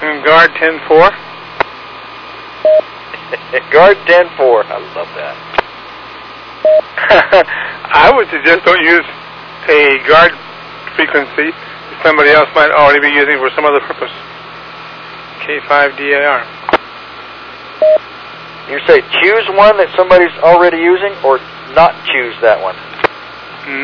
And 0.00 0.24
guard 0.24 0.50
10-4. 0.52 0.88
guard 3.72 3.96
10-4. 4.06 4.64
I 4.64 4.78
love 4.94 5.08
that. 5.16 5.36
I 7.90 8.12
would 8.14 8.28
suggest 8.28 8.64
don't 8.64 8.84
use 8.84 9.04
a 9.68 9.98
guard 10.06 10.32
frequency 10.94 11.50
that 11.52 12.00
somebody 12.02 12.30
else 12.30 12.48
might 12.54 12.70
already 12.70 13.00
be 13.00 13.08
using 13.08 13.38
for 13.38 13.50
some 13.54 13.64
other 13.64 13.80
purpose. 13.80 14.12
K5DAR. 15.46 16.44
You 18.68 18.78
say 18.86 19.00
choose 19.22 19.48
one 19.56 19.78
that 19.78 19.88
somebody's 19.96 20.36
already 20.44 20.76
using, 20.76 21.16
or 21.24 21.38
not 21.72 21.96
choose 22.04 22.36
that 22.44 22.60
one? 22.60 22.76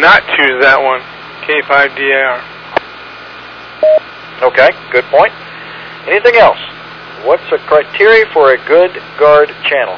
Not 0.01 0.21
choose 0.37 0.61
that 0.61 0.77
one. 0.77 1.01
K5DAR. 1.49 2.45
Okay, 4.45 4.71
good 4.93 5.05
point. 5.05 5.33
Anything 6.07 6.37
else? 6.37 6.61
What's 7.25 7.49
the 7.49 7.57
criteria 7.65 8.27
for 8.33 8.53
a 8.53 8.59
good 8.69 8.93
guard 9.19 9.49
channel? 9.65 9.97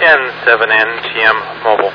N7NTM 0.00 1.62
mobile. 1.62 1.92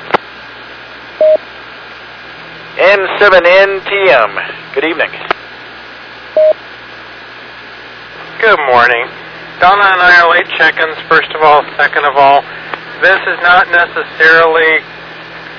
N7NTM. 2.86 4.30
Good 4.72 4.86
evening. 4.86 5.10
Good 8.38 8.62
morning. 8.70 9.10
Donna 9.58 9.90
and 9.90 9.98
I 9.98 10.22
are 10.22 10.30
late 10.30 10.46
check-ins, 10.54 10.94
first 11.10 11.34
of 11.34 11.42
all. 11.42 11.66
Second 11.74 12.06
of 12.06 12.14
all, 12.14 12.46
this 13.02 13.18
is 13.26 13.42
not 13.42 13.66
necessarily 13.74 14.86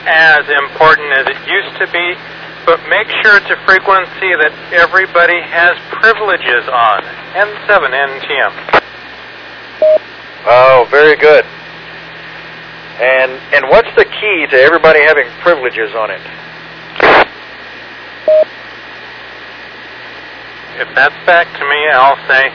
as 0.08 0.48
important 0.48 1.12
as 1.20 1.28
it 1.28 1.36
used 1.52 1.76
to 1.84 1.92
be, 1.92 2.16
but 2.64 2.80
make 2.88 3.12
sure 3.20 3.36
it's 3.36 3.52
a 3.52 3.60
frequency 3.68 4.32
that 4.40 4.56
everybody 4.72 5.44
has 5.44 5.76
privileges 6.00 6.64
on. 6.72 7.04
N7NTM. 7.36 8.56
Oh, 10.48 10.88
very 10.90 11.18
good. 11.18 11.44
And 13.04 13.36
and 13.52 13.68
what's 13.68 13.92
the 14.00 14.06
key 14.06 14.48
to 14.48 14.56
everybody 14.56 15.04
having 15.04 15.28
privileges 15.44 15.92
on 15.92 16.10
it? 16.10 16.24
If 20.78 20.94
that's 20.94 21.18
back 21.26 21.48
to 21.58 21.66
me, 21.66 21.90
I'll 21.90 22.22
say 22.30 22.54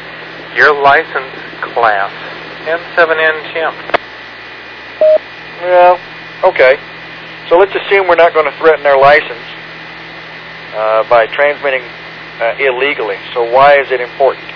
your 0.55 0.73
license 0.81 1.35
class. 1.75 2.13
N7NTM. 2.71 3.75
Well, 5.63 5.99
okay. 6.45 6.79
So 7.49 7.59
let's 7.59 7.75
assume 7.75 8.07
we're 8.07 8.15
not 8.15 8.33
going 8.33 8.47
to 8.47 8.57
threaten 8.59 8.85
their 8.85 8.97
license 8.97 9.43
uh, 10.75 11.03
by 11.11 11.27
transmitting 11.27 11.83
uh, 12.39 12.55
illegally. 12.61 13.19
So 13.35 13.43
why 13.43 13.81
is 13.81 13.91
it 13.91 14.01
important? 14.01 14.47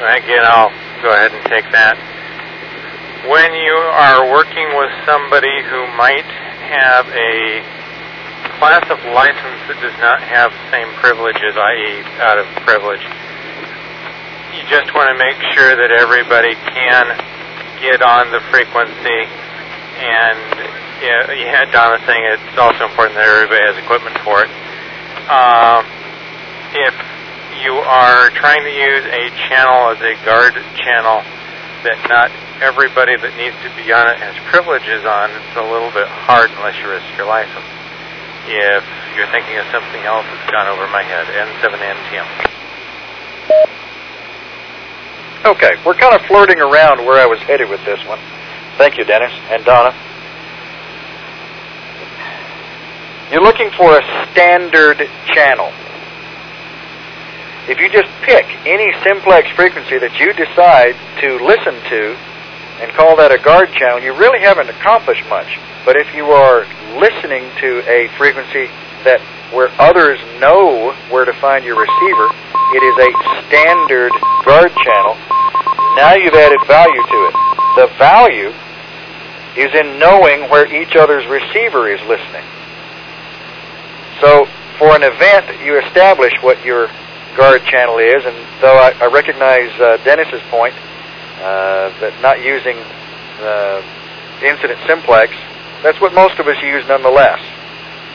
Again, 0.00 0.44
I'll 0.44 0.72
go 1.02 1.10
ahead 1.12 1.32
and 1.32 1.44
take 1.44 1.70
that. 1.72 2.15
When 3.26 3.54
you 3.58 3.74
are 3.74 4.30
working 4.30 4.70
with 4.78 4.90
somebody 5.02 5.62
who 5.66 5.82
might 5.98 6.30
have 6.70 7.10
a 7.10 7.58
class 8.62 8.86
of 8.86 9.02
license 9.10 9.66
that 9.66 9.82
does 9.82 9.98
not 9.98 10.22
have 10.22 10.54
the 10.54 10.66
same 10.70 10.94
privileges, 11.02 11.58
i.e., 11.58 12.06
out 12.22 12.38
of 12.38 12.46
privilege, 12.62 13.02
you 14.54 14.62
just 14.70 14.94
want 14.94 15.10
to 15.10 15.18
make 15.18 15.42
sure 15.58 15.74
that 15.74 15.90
everybody 15.90 16.54
can 16.54 17.18
get 17.82 17.98
on 17.98 18.30
the 18.30 18.38
frequency. 18.54 19.26
And 19.98 20.38
know, 21.10 21.34
you 21.34 21.50
had 21.50 21.74
Donna 21.74 21.98
saying 22.06 22.22
it's 22.30 22.58
also 22.58 22.86
important 22.86 23.18
that 23.18 23.26
everybody 23.26 23.58
has 23.58 23.74
equipment 23.74 24.16
for 24.22 24.46
it. 24.46 24.50
Um, 25.26 25.82
if 26.78 26.94
you 27.58 27.74
are 27.74 28.30
trying 28.38 28.62
to 28.62 28.70
use 28.70 29.02
a 29.02 29.34
channel 29.50 29.90
as 29.90 30.00
a 30.00 30.14
guard 30.22 30.54
channel 30.78 31.26
that 31.82 31.98
not 32.06 32.30
everybody 32.60 33.16
that 33.16 33.36
needs 33.36 33.56
to 33.60 33.70
be 33.76 33.92
on 33.92 34.08
it 34.08 34.16
has 34.16 34.32
privileges 34.48 35.04
on, 35.04 35.28
it's 35.30 35.56
a 35.60 35.66
little 35.66 35.92
bit 35.92 36.08
hard 36.08 36.48
unless 36.56 36.76
you 36.80 36.88
risk 36.88 37.04
your 37.16 37.28
license. 37.28 37.66
If 38.48 38.84
you're 39.18 39.28
thinking 39.28 39.58
of 39.60 39.66
something 39.68 40.00
else 40.08 40.24
that's 40.24 40.48
gone 40.50 40.68
over 40.70 40.88
my 40.88 41.02
head, 41.02 41.26
N7NTM. 41.28 42.28
Okay, 45.44 45.76
we're 45.84 45.94
kind 45.94 46.14
of 46.14 46.22
flirting 46.26 46.60
around 46.60 47.04
where 47.04 47.20
I 47.20 47.26
was 47.26 47.38
headed 47.40 47.68
with 47.68 47.84
this 47.84 48.00
one. 48.06 48.18
Thank 48.78 48.96
you, 48.98 49.04
Dennis 49.04 49.32
and 49.50 49.64
Donna. 49.64 49.94
You're 53.30 53.42
looking 53.42 53.70
for 53.70 53.98
a 53.98 54.02
standard 54.30 55.08
channel. 55.26 55.72
If 57.68 57.80
you 57.80 57.90
just 57.90 58.08
pick 58.22 58.46
any 58.64 58.94
simplex 59.02 59.50
frequency 59.50 59.98
that 59.98 60.18
you 60.20 60.32
decide 60.32 60.94
to 61.20 61.44
listen 61.44 61.74
to 61.90 62.16
and 62.80 62.92
call 62.92 63.16
that 63.16 63.32
a 63.32 63.38
guard 63.38 63.72
channel, 63.72 64.00
you 64.00 64.12
really 64.14 64.40
haven't 64.40 64.68
accomplished 64.68 65.26
much. 65.28 65.58
But 65.84 65.96
if 65.96 66.14
you 66.14 66.26
are 66.30 66.66
listening 66.98 67.50
to 67.60 67.80
a 67.88 68.08
frequency 68.16 68.68
that 69.04 69.20
where 69.52 69.70
others 69.80 70.18
know 70.40 70.92
where 71.08 71.24
to 71.24 71.32
find 71.32 71.64
your 71.64 71.78
receiver, 71.78 72.28
it 72.74 72.82
is 72.82 72.96
a 72.98 73.10
standard 73.46 74.12
guard 74.44 74.74
channel. 74.82 75.14
Now 75.94 76.14
you've 76.14 76.34
added 76.34 76.60
value 76.66 77.00
to 77.00 77.18
it. 77.30 77.34
The 77.78 77.88
value 77.96 78.52
is 79.56 79.72
in 79.72 79.98
knowing 79.98 80.50
where 80.50 80.66
each 80.68 80.96
other's 80.96 81.26
receiver 81.26 81.88
is 81.88 82.00
listening. 82.04 82.44
So 84.20 84.46
for 84.78 84.92
an 84.92 85.02
event, 85.02 85.64
you 85.64 85.78
establish 85.78 86.32
what 86.42 86.62
your 86.64 86.88
guard 87.36 87.64
channel 87.64 87.98
is, 87.98 88.24
and 88.24 88.36
though 88.60 88.76
I, 88.76 88.92
I 89.00 89.06
recognize 89.06 89.70
uh, 89.80 89.96
Dennis's 90.04 90.42
point 90.50 90.74
uh, 91.38 91.92
that 92.00 92.14
not 92.22 92.42
using 92.42 92.76
uh, 93.40 93.82
incident 94.42 94.80
simplex, 94.86 95.34
that's 95.82 96.00
what 96.00 96.14
most 96.14 96.38
of 96.38 96.48
us 96.48 96.60
use 96.62 96.86
nonetheless. 96.88 97.40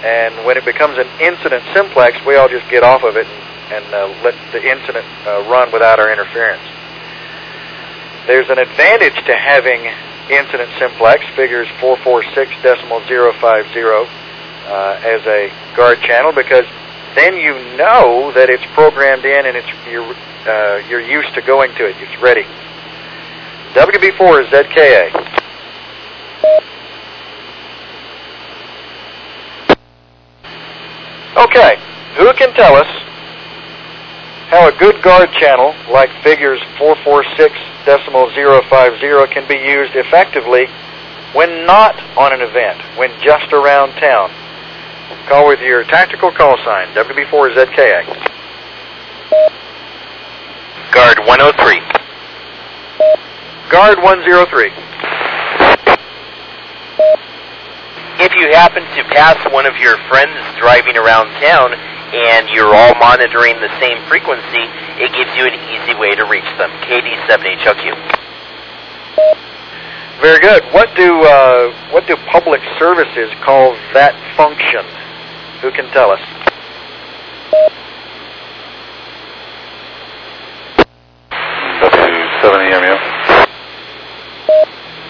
And 0.03 0.45
when 0.45 0.57
it 0.57 0.65
becomes 0.65 0.97
an 0.97 1.07
incident 1.19 1.63
simplex, 1.73 2.17
we 2.25 2.35
all 2.35 2.49
just 2.49 2.67
get 2.69 2.83
off 2.83 3.03
of 3.03 3.17
it 3.17 3.27
and, 3.27 3.85
and 3.85 3.93
uh, 3.93 4.07
let 4.23 4.33
the 4.51 4.61
incident 4.61 5.05
uh, 5.25 5.45
run 5.47 5.71
without 5.71 5.99
our 5.99 6.11
interference. 6.11 6.63
There's 8.25 8.49
an 8.49 8.57
advantage 8.57 9.15
to 9.25 9.35
having 9.35 9.85
incident 10.29 10.71
simplex 10.79 11.25
figures 11.35 11.67
446 11.79 12.51
decimal 12.63 13.01
050 13.01 13.81
uh, 13.81 14.99
as 15.03 15.21
a 15.27 15.51
guard 15.75 15.99
channel 16.01 16.31
because 16.31 16.65
then 17.15 17.35
you 17.35 17.53
know 17.75 18.31
that 18.33 18.49
it's 18.49 18.65
programmed 18.73 19.25
in 19.25 19.45
and 19.45 19.57
it's 19.57 19.67
you're, 19.89 20.15
uh, 20.47 20.77
you're 20.87 21.01
used 21.01 21.33
to 21.35 21.41
going 21.41 21.73
to 21.75 21.85
it. 21.87 21.95
It's 21.99 22.21
ready. 22.21 22.45
WB4 23.73 24.43
is 24.43 24.47
ZKA. 24.47 25.31
Okay, 31.37 31.79
who 32.17 32.33
can 32.33 32.53
tell 32.53 32.75
us 32.75 32.87
how 34.49 34.67
a 34.67 34.77
good 34.77 35.01
guard 35.01 35.31
channel 35.31 35.73
like 35.89 36.09
figures 36.21 36.61
446 36.77 37.55
decimal 37.85 38.29
050 38.29 39.33
can 39.33 39.47
be 39.47 39.55
used 39.55 39.95
effectively 39.95 40.67
when 41.33 41.65
not 41.65 41.95
on 42.17 42.33
an 42.33 42.41
event, 42.41 42.81
when 42.97 43.09
just 43.21 43.53
around 43.53 43.93
town? 43.93 44.29
Call 45.27 45.47
with 45.47 45.61
your 45.61 45.85
tactical 45.85 46.31
call 46.31 46.57
sign, 46.65 46.87
WB4 46.89 47.55
ZKA. 47.55 48.03
Guard 50.91 51.19
103. 51.19 52.01
Guard 53.71 54.03
103. 54.03 54.67
If 58.19 58.35
you 58.35 58.51
happen 58.51 58.83
to 58.83 59.03
pass 59.15 59.39
one 59.53 59.65
of 59.65 59.77
your 59.77 59.95
friends 60.11 60.35
driving 60.59 60.97
around 60.97 61.31
town 61.39 61.71
and 62.11 62.49
you're 62.49 62.75
all 62.75 62.93
monitoring 62.99 63.55
the 63.63 63.71
same 63.79 63.95
frequency, 64.11 64.67
it 64.99 65.15
gives 65.15 65.31
you 65.39 65.47
an 65.47 65.55
easy 65.71 65.95
way 65.95 66.11
to 66.19 66.25
reach 66.27 66.51
them. 66.59 66.69
KD7HLQ. 66.83 67.95
Very 70.19 70.39
good. 70.39 70.63
What 70.73 70.93
do 70.97 71.23
uh, 71.23 71.71
what 71.91 72.05
do 72.07 72.17
public 72.27 72.59
services 72.77 73.31
call 73.39 73.71
that 73.93 74.19
function? 74.35 74.83
Who 75.63 75.71
can 75.71 75.87
tell 75.95 76.11
us? 76.11 76.19
W7EMU. 81.79 83.40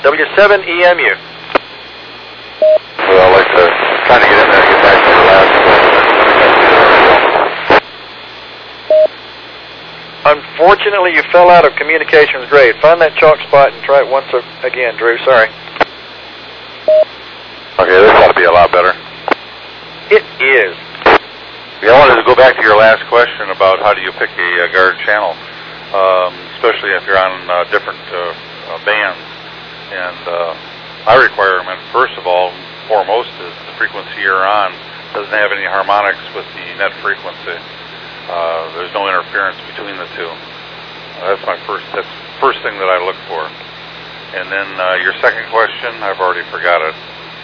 W7EMU. 0.04 1.14
Well, 3.10 3.32
like 3.32 3.48
to 3.48 3.66
kind 4.08 4.22
of 4.22 4.30
get 4.30 4.40
in 4.40 4.50
there 4.50 4.62
and 4.62 4.70
get 4.70 4.82
back 4.82 4.98
to 4.98 5.10
the 5.10 5.26
last 5.30 5.72
Unfortunately, 10.24 11.14
you 11.16 11.24
fell 11.32 11.50
out 11.50 11.66
of 11.66 11.76
communications 11.76 12.48
grade. 12.50 12.76
Find 12.82 13.02
that 13.02 13.16
chalk 13.18 13.40
spot 13.50 13.74
and 13.74 13.82
try 13.84 14.06
it 14.06 14.08
once 14.08 14.30
again, 14.62 14.96
Drew. 14.96 15.18
Sorry. 15.26 15.50
Okay, 17.82 17.98
this 17.98 18.14
ought 18.22 18.30
to 18.30 18.38
be 18.38 18.46
a 18.46 18.52
lot 18.52 18.72
better. 18.72 18.94
It 20.14 20.22
is. 20.38 20.78
Yeah, 21.82 21.98
I 21.98 22.00
wanted 22.00 22.22
to 22.22 22.28
go 22.30 22.36
back 22.36 22.56
to 22.58 22.62
your 22.62 22.78
last 22.78 23.02
question 23.10 23.50
about 23.50 23.82
how 23.82 23.96
do 23.96 24.02
you 24.02 24.12
pick 24.14 24.30
a, 24.30 24.50
a 24.66 24.72
guard 24.72 25.02
channel, 25.02 25.34
um, 25.98 26.38
especially 26.54 26.94
if 26.94 27.02
you're 27.10 27.18
on 27.18 27.50
uh, 27.50 27.66
different 27.74 27.98
uh, 28.14 28.78
uh, 28.78 28.86
bands. 28.86 29.31
And 29.92 30.24
uh, 30.24 30.56
my 31.06 31.20
requirement, 31.20 31.84
first 31.92 32.16
of 32.16 32.24
all, 32.26 32.56
foremost, 32.88 33.36
is 33.44 33.52
the 33.68 33.76
frequency 33.76 34.24
you're 34.24 34.48
on 34.48 34.72
doesn't 35.12 35.36
have 35.36 35.52
any 35.52 35.68
harmonics 35.68 36.24
with 36.32 36.48
the 36.56 36.64
net 36.80 36.96
frequency. 37.04 37.60
Uh, 38.32 38.72
there's 38.80 38.96
no 38.96 39.12
interference 39.12 39.60
between 39.68 40.00
the 40.00 40.08
two. 40.16 40.32
That's 41.20 41.44
my 41.44 41.60
first. 41.68 41.84
That's 41.92 42.08
first 42.40 42.64
thing 42.64 42.80
that 42.80 42.88
I 42.88 43.04
look 43.04 43.20
for. 43.28 43.44
And 44.32 44.48
then 44.48 44.80
uh, 44.80 44.96
your 45.04 45.12
second 45.20 45.52
question, 45.52 46.00
I've 46.00 46.24
already 46.24 46.48
forgot 46.48 46.80
it. 46.82 46.96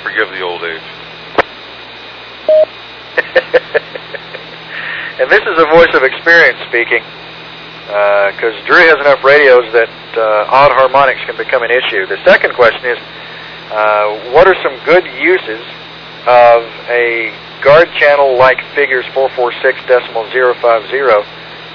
Forgive 0.01 0.31
the 0.31 0.39
old 0.39 0.63
age. 0.63 0.87
and 5.19 5.27
this 5.27 5.43
is 5.43 5.59
a 5.59 5.67
voice 5.75 5.91
of 5.93 6.03
experience 6.07 6.63
speaking, 6.71 7.03
because 7.87 8.51
uh, 8.51 8.67
Drew 8.67 8.83
has 8.83 8.99
enough 8.99 9.23
radios 9.23 9.63
that 9.71 9.87
uh, 10.19 10.51
odd 10.51 10.75
harmonics 10.75 11.23
can 11.23 11.39
become 11.39 11.63
an 11.63 11.71
issue. 11.71 12.03
The 12.03 12.19
second 12.27 12.51
question 12.51 12.83
is, 12.83 12.99
uh, 13.71 14.35
what 14.35 14.43
are 14.43 14.55
some 14.59 14.75
good 14.83 15.07
uses 15.15 15.63
of 16.27 16.67
a 16.91 17.31
guard 17.63 17.87
channel 17.95 18.35
like 18.35 18.59
figures 18.75 19.07
446 19.15 19.87
decimal 19.87 20.27
050 20.27 20.99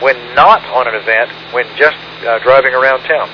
when 0.04 0.20
not 0.36 0.60
on 0.68 0.84
an 0.84 1.00
event, 1.00 1.32
when 1.56 1.64
just 1.80 1.96
uh, 2.28 2.36
driving 2.44 2.76
around 2.76 3.00
town? 3.08 3.32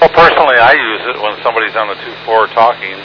Well, 0.00 0.12
personally, 0.16 0.56
I 0.56 0.72
use 0.72 1.12
it 1.12 1.20
when 1.20 1.36
somebody's 1.44 1.76
on 1.76 1.92
the 1.92 1.98
2-4 2.24 2.56
talking. 2.56 2.96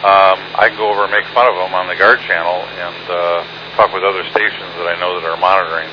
Um, 0.00 0.40
I 0.56 0.72
can 0.72 0.76
go 0.80 0.88
over 0.88 1.04
and 1.04 1.12
make 1.12 1.28
fun 1.36 1.44
of 1.44 1.56
them 1.60 1.76
on 1.76 1.88
the 1.88 1.96
guard 1.96 2.20
channel 2.24 2.64
and 2.80 3.02
uh, 3.08 3.44
talk 3.76 3.92
with 3.92 4.04
other 4.04 4.24
stations 4.32 4.72
that 4.80 4.88
I 4.88 4.96
know 5.00 5.20
that 5.20 5.28
are 5.28 5.40
monitoring. 5.40 5.88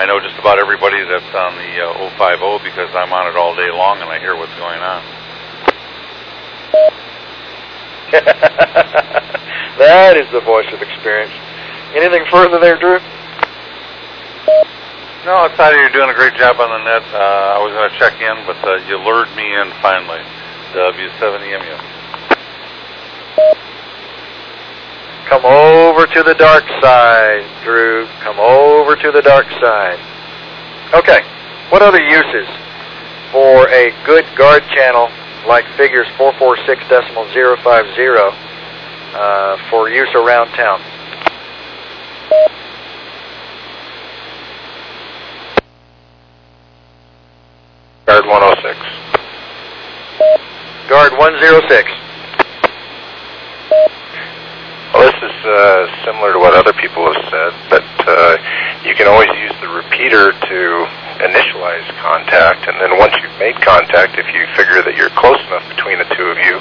I 0.00 0.08
know 0.08 0.16
just 0.16 0.40
about 0.40 0.56
everybody 0.56 1.04
that's 1.04 1.28
on 1.36 1.60
the 1.60 1.76
uh, 1.76 2.08
050 2.16 2.64
because 2.64 2.88
I'm 2.96 3.12
on 3.12 3.28
it 3.28 3.36
all 3.36 3.52
day 3.52 3.68
long 3.68 4.00
and 4.00 4.08
I 4.08 4.16
hear 4.16 4.32
what's 4.32 4.56
going 4.56 4.80
on. 4.80 5.04
that 9.76 10.16
is 10.16 10.24
the 10.32 10.40
voice 10.40 10.72
of 10.72 10.80
experience. 10.80 11.36
Anything 11.92 12.24
further 12.32 12.56
there, 12.56 12.80
Drew? 12.80 12.96
No, 15.28 15.44
it's 15.44 15.60
not. 15.60 15.76
You're 15.76 15.92
doing 15.92 16.08
a 16.08 16.16
great 16.16 16.32
job 16.32 16.56
on 16.64 16.72
the 16.72 16.80
net. 16.80 17.04
Uh, 17.12 17.60
I 17.60 17.60
was 17.60 17.76
going 17.76 17.92
to 17.92 17.98
check 18.00 18.16
in, 18.24 18.40
but 18.48 18.56
uh, 18.64 18.80
you 18.88 18.96
lured 18.96 19.28
me 19.36 19.52
in 19.52 19.68
finally. 19.84 20.24
W7EMU. 20.72 21.76
Come 25.30 25.44
over 25.44 26.06
to 26.08 26.22
the 26.24 26.34
dark 26.34 26.64
side, 26.82 27.46
Drew. 27.62 28.04
Come 28.18 28.40
over 28.40 28.96
to 28.96 29.12
the 29.12 29.22
dark 29.22 29.46
side. 29.62 30.00
Okay. 30.92 31.20
What 31.70 31.82
other 31.82 32.02
uses 32.02 32.48
for 33.30 33.68
a 33.68 33.94
good 34.04 34.26
guard 34.36 34.64
channel 34.74 35.08
like 35.46 35.64
figures 35.76 36.08
446 36.18 36.82
decimal 36.90 37.26
050 37.30 37.62
uh, 39.14 39.56
for 39.70 39.88
use 39.88 40.10
around 40.16 40.48
town. 40.58 40.82
Guard 48.06 48.26
106. 48.26 48.78
Guard 50.88 51.12
106. 51.12 51.90
Well, 54.92 55.06
this 55.06 55.22
is 55.22 55.29
uh, 55.44 55.86
similar 56.04 56.32
to 56.32 56.38
what 56.38 56.54
other 56.54 56.72
people 56.72 57.04
have 57.06 57.22
said, 57.28 57.52
but 57.68 57.88
uh, 58.06 58.36
you 58.84 58.94
can 58.94 59.06
always 59.08 59.30
use 59.40 59.52
the 59.60 59.68
repeater 59.68 60.32
to 60.32 60.58
initialize 61.20 61.84
contact, 62.00 62.64
and 62.68 62.80
then 62.80 62.96
once 62.96 63.12
you've 63.20 63.38
made 63.38 63.56
contact, 63.60 64.16
if 64.16 64.26
you 64.32 64.46
figure 64.56 64.80
that 64.80 64.96
you're 64.96 65.12
close 65.20 65.40
enough 65.48 65.64
between 65.68 66.00
the 66.00 66.08
two 66.16 66.28
of 66.32 66.38
you, 66.40 66.56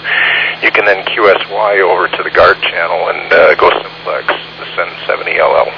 you 0.64 0.72
can 0.72 0.84
then 0.84 1.04
QSY 1.12 1.80
over 1.82 2.08
to 2.08 2.22
the 2.24 2.32
guard 2.32 2.60
channel 2.62 3.08
and 3.10 3.32
uh, 3.32 3.56
go 3.56 3.72
simplex 3.80 4.28
the 4.60 4.66
send 4.76 4.92
70LL. 5.08 5.72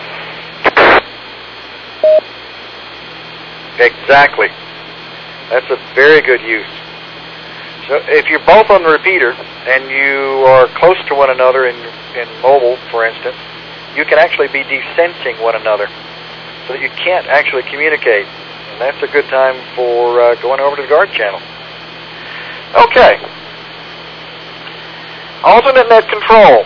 Exactly. 3.77 4.49
That's 5.49 5.69
a 5.69 5.77
very 5.93 6.21
good 6.21 6.41
use. 6.41 6.69
So 7.87 7.99
if 8.07 8.27
you're 8.27 8.45
both 8.45 8.69
on 8.69 8.83
the 8.83 8.89
repeater 8.89 9.33
and 9.67 9.89
you 9.89 10.45
are 10.45 10.67
close 10.79 10.97
to 11.07 11.15
one 11.15 11.29
another 11.29 11.67
in, 11.67 11.75
in 12.15 12.27
mobile, 12.41 12.77
for 12.89 13.05
instance, 13.05 13.37
you 13.95 14.05
can 14.05 14.19
actually 14.19 14.47
be 14.47 14.63
desensing 14.63 15.41
one 15.41 15.55
another 15.55 15.87
so 16.67 16.73
that 16.73 16.81
you 16.81 16.89
can't 16.89 17.27
actually 17.27 17.63
communicate. 17.63 18.25
And 18.25 18.79
that's 18.79 19.01
a 19.03 19.07
good 19.07 19.25
time 19.27 19.59
for 19.75 20.21
uh, 20.21 20.35
going 20.41 20.59
over 20.59 20.75
to 20.75 20.81
the 20.81 20.87
guard 20.87 21.11
channel. 21.11 21.41
Okay. 22.87 23.19
Alternate 25.43 25.89
net 25.89 26.07
control. 26.07 26.63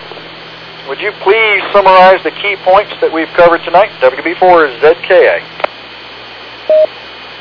Would 0.88 1.02
you 1.02 1.12
please 1.26 1.64
summarize 1.74 2.22
the 2.22 2.30
key 2.30 2.56
points 2.62 2.94
that 3.02 3.10
we've 3.10 3.32
covered 3.34 3.66
tonight? 3.66 3.90
WB4 4.06 4.70
is 4.70 4.74
ZKA. 4.86 5.42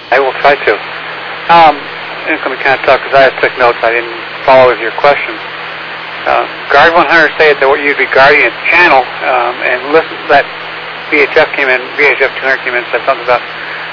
I 0.08 0.16
will 0.16 0.32
try 0.40 0.56
to. 0.56 0.72
Um, 1.52 1.76
it's 2.32 2.40
going 2.40 2.56
to 2.56 2.62
kind 2.64 2.80
of 2.80 2.86
tough 2.88 3.04
because 3.04 3.12
I 3.12 3.28
took 3.36 3.52
notes. 3.60 3.76
I 3.84 3.92
didn't 3.92 4.16
follow 4.48 4.72
with 4.72 4.80
your 4.80 4.96
questions. 4.96 5.36
Uh, 6.24 6.48
Guard 6.72 6.96
100 6.96 7.36
stated 7.36 7.60
that 7.60 7.68
you'd 7.84 8.00
be 8.00 8.08
guarding 8.08 8.40
a 8.40 8.52
channel 8.72 9.04
um, 9.28 9.60
and 9.60 9.92
listen. 9.92 10.16
That 10.32 10.48
VHF 11.12 11.52
came 11.52 11.68
in, 11.68 11.84
VHF 12.00 12.32
200 12.40 12.64
came 12.64 12.72
in 12.72 12.80
said 12.88 13.04
something 13.04 13.28
about 13.28 13.44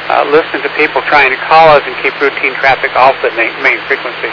uh, 0.07 0.23
listening 0.31 0.63
to 0.63 0.71
people 0.79 1.03
trying 1.11 1.29
to 1.29 1.39
call 1.43 1.75
us 1.75 1.83
and 1.83 1.91
keep 1.99 2.15
routine 2.23 2.55
traffic 2.63 2.95
off 2.95 3.19
the 3.19 3.35
main, 3.35 3.51
main 3.59 3.83
frequency. 3.83 4.31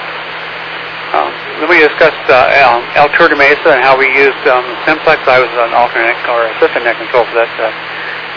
Um, 1.11 1.32
then 1.59 1.66
we 1.66 1.82
discussed 1.82 2.22
uh, 2.30 2.53
El, 2.55 2.84
El 2.94 3.09
Tour 3.16 3.32
de 3.32 3.38
Mesa 3.38 3.74
and 3.74 3.82
how 3.82 3.99
we 3.99 4.07
used 4.14 4.42
um, 4.46 4.62
simplex. 4.86 5.24
I 5.26 5.42
was 5.42 5.51
an 5.59 5.74
alternate 5.74 6.20
or 6.30 6.46
assistant 6.55 6.86
net 6.86 7.01
control 7.03 7.26
for 7.26 7.34
that. 7.34 7.51
Uh, 7.59 7.72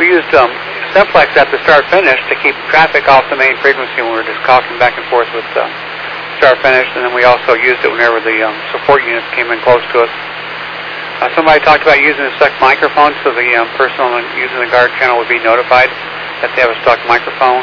we 0.02 0.10
used 0.10 0.32
um, 0.34 0.50
simplex 0.96 1.36
at 1.38 1.52
the 1.54 1.60
start 1.68 1.86
finish 1.94 2.18
to 2.32 2.36
keep 2.40 2.56
traffic 2.72 3.06
off 3.12 3.28
the 3.30 3.38
main 3.38 3.54
frequency 3.60 4.02
when 4.02 4.16
we 4.16 4.18
were 4.18 4.28
just 4.28 4.42
talking 4.48 4.74
back 4.80 4.98
and 4.98 5.06
forth 5.12 5.28
with 5.36 5.46
uh, 5.54 5.68
start 6.42 6.58
finish, 6.66 6.90
and 6.98 7.06
then 7.06 7.14
we 7.14 7.22
also 7.22 7.54
used 7.54 7.86
it 7.86 7.92
whenever 7.94 8.18
the 8.18 8.42
um, 8.42 8.58
support 8.74 9.06
units 9.06 9.30
came 9.38 9.54
in 9.54 9.62
close 9.62 9.86
to 9.94 10.02
us. 10.02 10.10
Uh, 11.22 11.30
somebody 11.38 11.62
talked 11.62 11.86
about 11.86 12.02
using 12.02 12.26
a 12.26 12.34
stuck 12.42 12.50
microphone 12.58 13.14
so 13.22 13.30
the 13.30 13.46
um, 13.54 13.70
person 13.78 14.02
using 14.34 14.58
the 14.58 14.66
guard 14.74 14.90
channel 14.98 15.22
would 15.22 15.30
be 15.30 15.38
notified 15.38 15.94
that 16.42 16.50
they 16.58 16.66
have 16.66 16.74
a 16.74 16.80
stuck 16.82 16.98
microphone. 17.06 17.62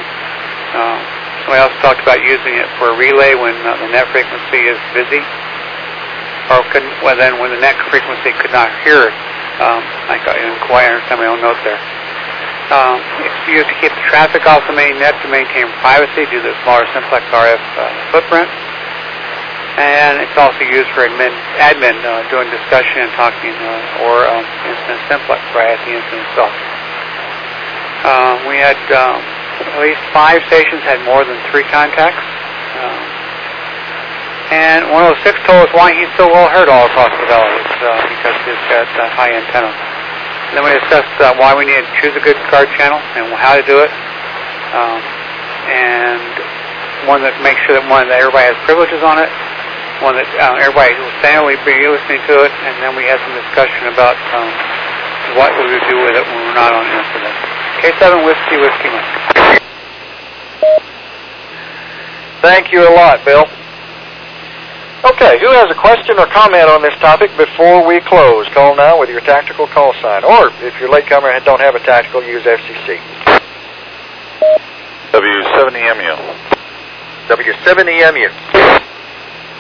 Uh, 0.70 0.95
somebody 1.43 1.59
else 1.59 1.74
talked 1.83 1.99
about 2.07 2.22
using 2.22 2.55
it 2.55 2.70
for 2.79 2.95
a 2.95 2.95
relay 2.95 3.35
when 3.35 3.59
uh, 3.66 3.74
the 3.83 3.91
net 3.91 4.07
frequency 4.14 4.70
is 4.70 4.79
busy, 4.95 5.18
or 6.55 6.62
could, 6.70 6.87
well, 7.03 7.18
then 7.18 7.43
when 7.43 7.51
the 7.51 7.59
net 7.59 7.74
frequency 7.91 8.31
could 8.39 8.55
not 8.55 8.70
hear. 8.87 9.11
Um, 9.59 9.83
I 10.07 10.22
didn't 10.22 10.62
quite 10.70 10.87
understand 10.87 11.18
my 11.18 11.26
own 11.26 11.43
note 11.43 11.59
there. 11.66 11.83
Um, 12.70 13.03
it's 13.26 13.43
used 13.51 13.66
to 13.66 13.74
keep 13.83 13.91
the 13.91 14.07
traffic 14.07 14.47
off 14.47 14.62
the 14.70 14.76
main 14.76 15.03
net 15.03 15.18
to 15.24 15.29
maintain 15.35 15.66
privacy 15.83 16.31
due 16.31 16.39
to 16.39 16.55
the 16.55 16.57
smaller 16.62 16.87
simplex 16.95 17.26
RF 17.35 17.59
uh, 17.59 17.91
footprint. 18.14 18.47
And 19.79 20.18
it's 20.18 20.35
also 20.35 20.59
used 20.66 20.91
for 20.91 21.07
admin, 21.07 21.31
admin 21.62 21.95
uh, 22.03 22.26
doing 22.35 22.51
discussion 22.51 23.07
and 23.07 23.12
talking 23.14 23.55
uh, 23.55 24.05
or 24.11 24.26
um, 24.26 24.43
incident 24.66 24.99
simplex 25.07 25.39
right 25.55 25.79
at 25.79 25.81
the 25.87 25.95
incident 25.95 26.26
itself. 26.35 26.51
Uh, 28.03 28.35
we 28.51 28.59
had 28.59 28.79
um, 28.91 29.22
at 29.70 29.79
least 29.79 30.03
five 30.11 30.43
stations 30.51 30.83
had 30.83 30.99
more 31.07 31.22
than 31.22 31.39
three 31.55 31.62
contacts. 31.70 32.26
Um, 32.83 33.03
and 34.51 34.91
one 34.91 35.07
of 35.07 35.14
those 35.14 35.22
six 35.22 35.39
told 35.47 35.62
us 35.62 35.70
why 35.70 35.95
he's 35.95 36.11
so 36.18 36.26
well 36.26 36.51
heard 36.51 36.66
all 36.66 36.91
across 36.91 37.14
the 37.14 37.29
valley. 37.31 37.62
Uh, 37.79 38.03
because 38.18 38.35
he's 38.51 38.64
got 38.66 38.89
uh, 38.99 39.07
high 39.14 39.31
antenna. 39.31 39.70
Then 40.59 40.66
we 40.66 40.74
discussed 40.74 41.14
uh, 41.22 41.39
why 41.39 41.55
we 41.55 41.68
need 41.68 41.79
to 41.79 41.95
choose 42.03 42.16
a 42.18 42.24
good 42.24 42.35
guard 42.51 42.66
channel 42.74 42.99
and 43.14 43.31
how 43.39 43.55
to 43.55 43.62
do 43.62 43.79
it. 43.79 43.93
Um, 44.74 44.99
and 45.70 46.18
one 47.07 47.22
that 47.22 47.39
makes 47.45 47.61
sure 47.68 47.79
that 47.79 47.87
one 47.87 48.09
that 48.09 48.18
everybody 48.18 48.51
has 48.51 48.59
privileges 48.66 49.05
on 49.05 49.20
it, 49.20 49.31
one 50.03 50.14
that 50.14 50.28
uh, 50.38 50.62
everybody 50.62 50.94
will 50.94 51.14
standardly 51.18 51.59
be 51.66 51.74
listening 51.86 52.22
to 52.30 52.34
it, 52.46 52.53
and 52.62 52.74
then 52.82 52.94
we 52.94 53.03
had 53.07 53.18
some 53.22 53.34
discussion 53.34 53.90
about 53.90 54.14
um, 54.34 54.49
what 55.34 55.51
we 55.59 55.66
would 55.66 55.86
do 55.90 55.99
with 56.07 56.14
it 56.14 56.22
when 56.22 56.38
we're 56.46 56.59
not 56.59 56.70
on 56.70 56.86
incident. 56.86 57.34
K7 57.82 58.22
Whiskey 58.22 58.57
Whiskey 58.62 58.90
Mike. 58.94 59.28
Thank 62.42 62.70
you 62.70 62.86
a 62.86 62.92
lot, 62.94 63.24
Bill. 63.24 63.44
Okay, 65.05 65.38
who 65.38 65.51
has 65.55 65.70
a 65.70 65.78
question 65.78 66.18
or 66.18 66.26
comment 66.26 66.68
on 66.68 66.82
this 66.82 66.94
topic 66.99 67.30
before 67.36 67.86
we 67.86 68.01
close? 68.01 68.49
Call 68.51 68.74
now 68.74 68.99
with 68.99 69.11
your 69.11 69.20
tactical 69.20 69.66
call 69.66 69.94
sign. 70.03 70.24
Or 70.24 70.51
if 70.62 70.78
you're 70.80 70.90
latecomer 70.90 71.30
and 71.30 71.44
don't 71.44 71.61
have 71.61 71.74
a 71.74 71.80
tactical, 71.80 72.22
use 72.22 72.42
FCC. 72.42 72.99
W7OMU. 75.12 76.18
W7EMU. 77.28 78.88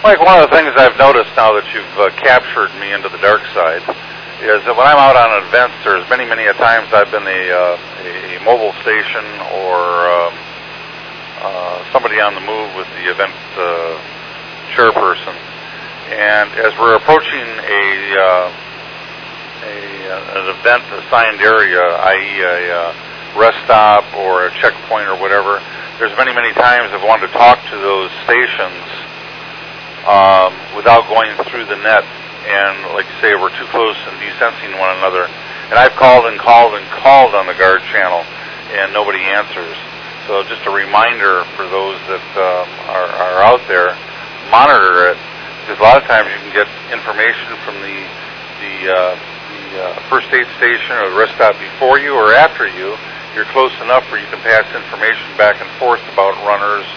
Mike, 0.02 0.22
one 0.22 0.38
of 0.38 0.48
the 0.48 0.54
things 0.54 0.70
I've 0.78 0.94
noticed 0.94 1.34
now 1.34 1.58
that 1.58 1.66
you've 1.74 1.98
uh, 1.98 2.14
captured 2.22 2.70
me 2.78 2.94
into 2.94 3.10
the 3.10 3.18
dark 3.18 3.42
side 3.50 3.82
is 4.38 4.62
that 4.62 4.70
when 4.70 4.86
I'm 4.86 4.94
out 4.94 5.18
on 5.18 5.42
events, 5.42 5.74
there's 5.82 6.06
many, 6.06 6.22
many 6.22 6.46
a 6.46 6.54
times 6.54 6.86
I've 6.94 7.10
been 7.10 7.26
a, 7.26 7.42
uh, 7.50 7.74
a 8.06 8.38
mobile 8.46 8.70
station 8.86 9.26
or 9.58 9.82
um, 10.06 10.34
uh, 11.42 11.82
somebody 11.90 12.22
on 12.22 12.38
the 12.38 12.44
move 12.46 12.70
with 12.78 12.86
the 12.94 13.10
event 13.10 13.34
uh, 13.58 13.98
chairperson. 14.70 15.34
And 16.14 16.46
as 16.62 16.70
we're 16.78 16.94
approaching 16.94 17.48
a, 17.66 17.90
uh, 18.14 18.46
a 19.66 19.78
uh, 20.14 20.38
an 20.38 20.46
event 20.62 20.86
assigned 20.94 21.42
area, 21.42 21.82
i.e., 21.82 22.46
a 22.46 22.58
uh, 22.70 23.34
rest 23.34 23.58
stop 23.66 24.06
or 24.14 24.46
a 24.46 24.50
checkpoint 24.62 25.10
or 25.10 25.18
whatever, 25.18 25.58
there's 25.98 26.14
many, 26.14 26.30
many 26.30 26.54
times 26.54 26.94
I've 26.94 27.02
wanted 27.02 27.26
to 27.26 27.32
talk 27.34 27.58
to 27.74 27.76
those 27.82 28.14
stations 28.22 29.07
um, 30.08 30.56
without 30.72 31.04
going 31.06 31.36
through 31.52 31.68
the 31.68 31.76
net. 31.76 32.02
And 32.48 32.96
like 32.96 33.04
you 33.04 33.16
say, 33.20 33.36
we're 33.36 33.52
too 33.52 33.68
close 33.68 33.96
and 34.08 34.16
desensing 34.16 34.72
one 34.80 34.88
another. 34.96 35.28
And 35.68 35.76
I've 35.76 35.92
called 36.00 36.24
and 36.24 36.40
called 36.40 36.74
and 36.74 36.86
called 36.88 37.36
on 37.36 37.44
the 37.44 37.52
guard 37.54 37.84
channel, 37.92 38.24
and 38.72 38.88
nobody 38.96 39.20
answers. 39.20 39.76
So 40.24 40.42
just 40.48 40.64
a 40.64 40.72
reminder 40.72 41.44
for 41.60 41.68
those 41.68 42.00
that 42.08 42.24
um, 42.40 42.68
are, 42.88 43.08
are 43.20 43.40
out 43.44 43.60
there, 43.68 43.92
monitor 44.48 45.12
it 45.12 45.20
because 45.68 45.80
a 45.80 45.84
lot 45.84 46.00
of 46.00 46.08
times 46.08 46.32
you 46.32 46.40
can 46.40 46.64
get 46.64 46.68
information 46.88 47.52
from 47.60 47.76
the 47.84 48.00
the, 48.64 48.74
uh, 48.88 49.14
the 49.14 49.64
uh, 49.76 50.08
first 50.08 50.32
aid 50.32 50.48
station 50.56 50.96
or 50.96 51.12
the 51.12 51.16
rest 51.16 51.36
stop 51.36 51.52
before 51.60 52.00
you 52.00 52.16
or 52.16 52.32
after 52.32 52.66
you. 52.66 52.96
You're 53.36 53.44
close 53.52 53.76
enough 53.84 54.08
where 54.10 54.18
you 54.18 54.26
can 54.32 54.40
pass 54.40 54.64
information 54.72 55.28
back 55.36 55.60
and 55.60 55.68
forth 55.76 56.00
about 56.10 56.34
runners 56.48 56.88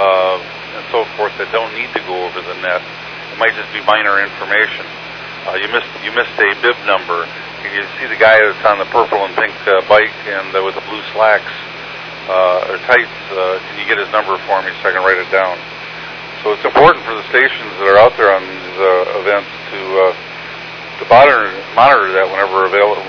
uh, 0.00 0.40
and 0.78 0.86
so 0.94 1.02
forth 1.18 1.34
that 1.42 1.50
don't 1.50 1.74
need 1.74 1.90
to 1.98 2.02
go 2.06 2.14
over 2.22 2.38
the 2.38 2.54
net. 2.62 2.78
It 3.34 3.38
might 3.42 3.58
just 3.58 3.68
be 3.74 3.82
minor 3.82 4.22
information. 4.22 4.86
Uh, 5.50 5.58
you 5.58 5.66
missed 5.74 5.90
you 6.06 6.14
missed 6.14 6.34
a 6.38 6.54
bib 6.62 6.78
number. 6.86 7.26
Can 7.66 7.74
you 7.74 7.82
see 7.98 8.06
the 8.06 8.18
guy 8.18 8.38
that's 8.38 8.62
on 8.62 8.78
the 8.78 8.86
purple 8.94 9.26
and 9.26 9.34
pink 9.34 9.54
uh, 9.66 9.82
bike 9.90 10.14
and 10.30 10.54
uh, 10.54 10.62
with 10.62 10.78
the 10.78 10.84
blue 10.86 11.02
slacks 11.10 11.50
uh, 12.30 12.70
or 12.70 12.78
tights? 12.86 13.18
Uh, 13.34 13.58
can 13.66 13.74
you 13.82 13.86
get 13.90 13.98
his 13.98 14.06
number 14.14 14.38
for 14.46 14.62
me 14.62 14.70
so 14.78 14.86
I 14.86 14.94
can 14.94 15.02
write 15.02 15.18
it 15.18 15.30
down? 15.34 15.58
So 16.46 16.54
it's 16.54 16.62
important 16.62 17.02
for 17.02 17.18
the 17.18 17.26
stations 17.26 17.74
that 17.82 17.90
are 17.90 17.98
out 17.98 18.14
there 18.14 18.30
on 18.30 18.46
these 18.46 18.74
uh, 18.78 19.18
events 19.18 19.50
to 19.74 19.80
uh, 20.06 20.14
to 21.02 21.02
monitor 21.10 21.50
monitor 21.74 22.14
that 22.14 22.30
whenever 22.30 22.70
available, 22.70 23.02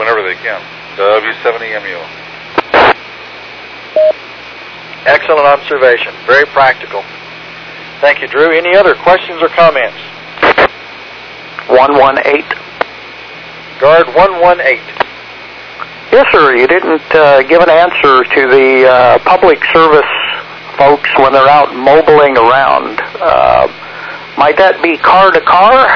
whenever 0.00 0.24
they 0.24 0.40
can. 0.40 0.60
W7OMU. 0.96 2.29
Excellent 5.06 5.46
observation. 5.46 6.12
Very 6.26 6.46
practical. 6.46 7.02
Thank 8.00 8.20
you, 8.20 8.28
Drew. 8.28 8.50
Any 8.50 8.76
other 8.76 8.94
questions 8.94 9.42
or 9.42 9.48
comments? 9.48 9.96
118. 11.68 12.44
Guard 13.80 14.06
118. 14.08 14.80
Yes, 16.12 16.26
sir. 16.32 16.56
You 16.56 16.66
didn't 16.66 17.14
uh, 17.14 17.42
give 17.42 17.62
an 17.62 17.70
answer 17.70 18.24
to 18.24 18.42
the 18.50 18.88
uh, 18.88 19.18
public 19.20 19.64
service 19.72 20.04
folks 20.76 21.08
when 21.18 21.32
they're 21.32 21.48
out 21.48 21.74
mobiling 21.74 22.36
around. 22.36 22.98
Uh, 23.20 23.68
might 24.36 24.56
that 24.56 24.82
be 24.82 24.96
car 24.98 25.30
to 25.30 25.40
car? 25.40 25.86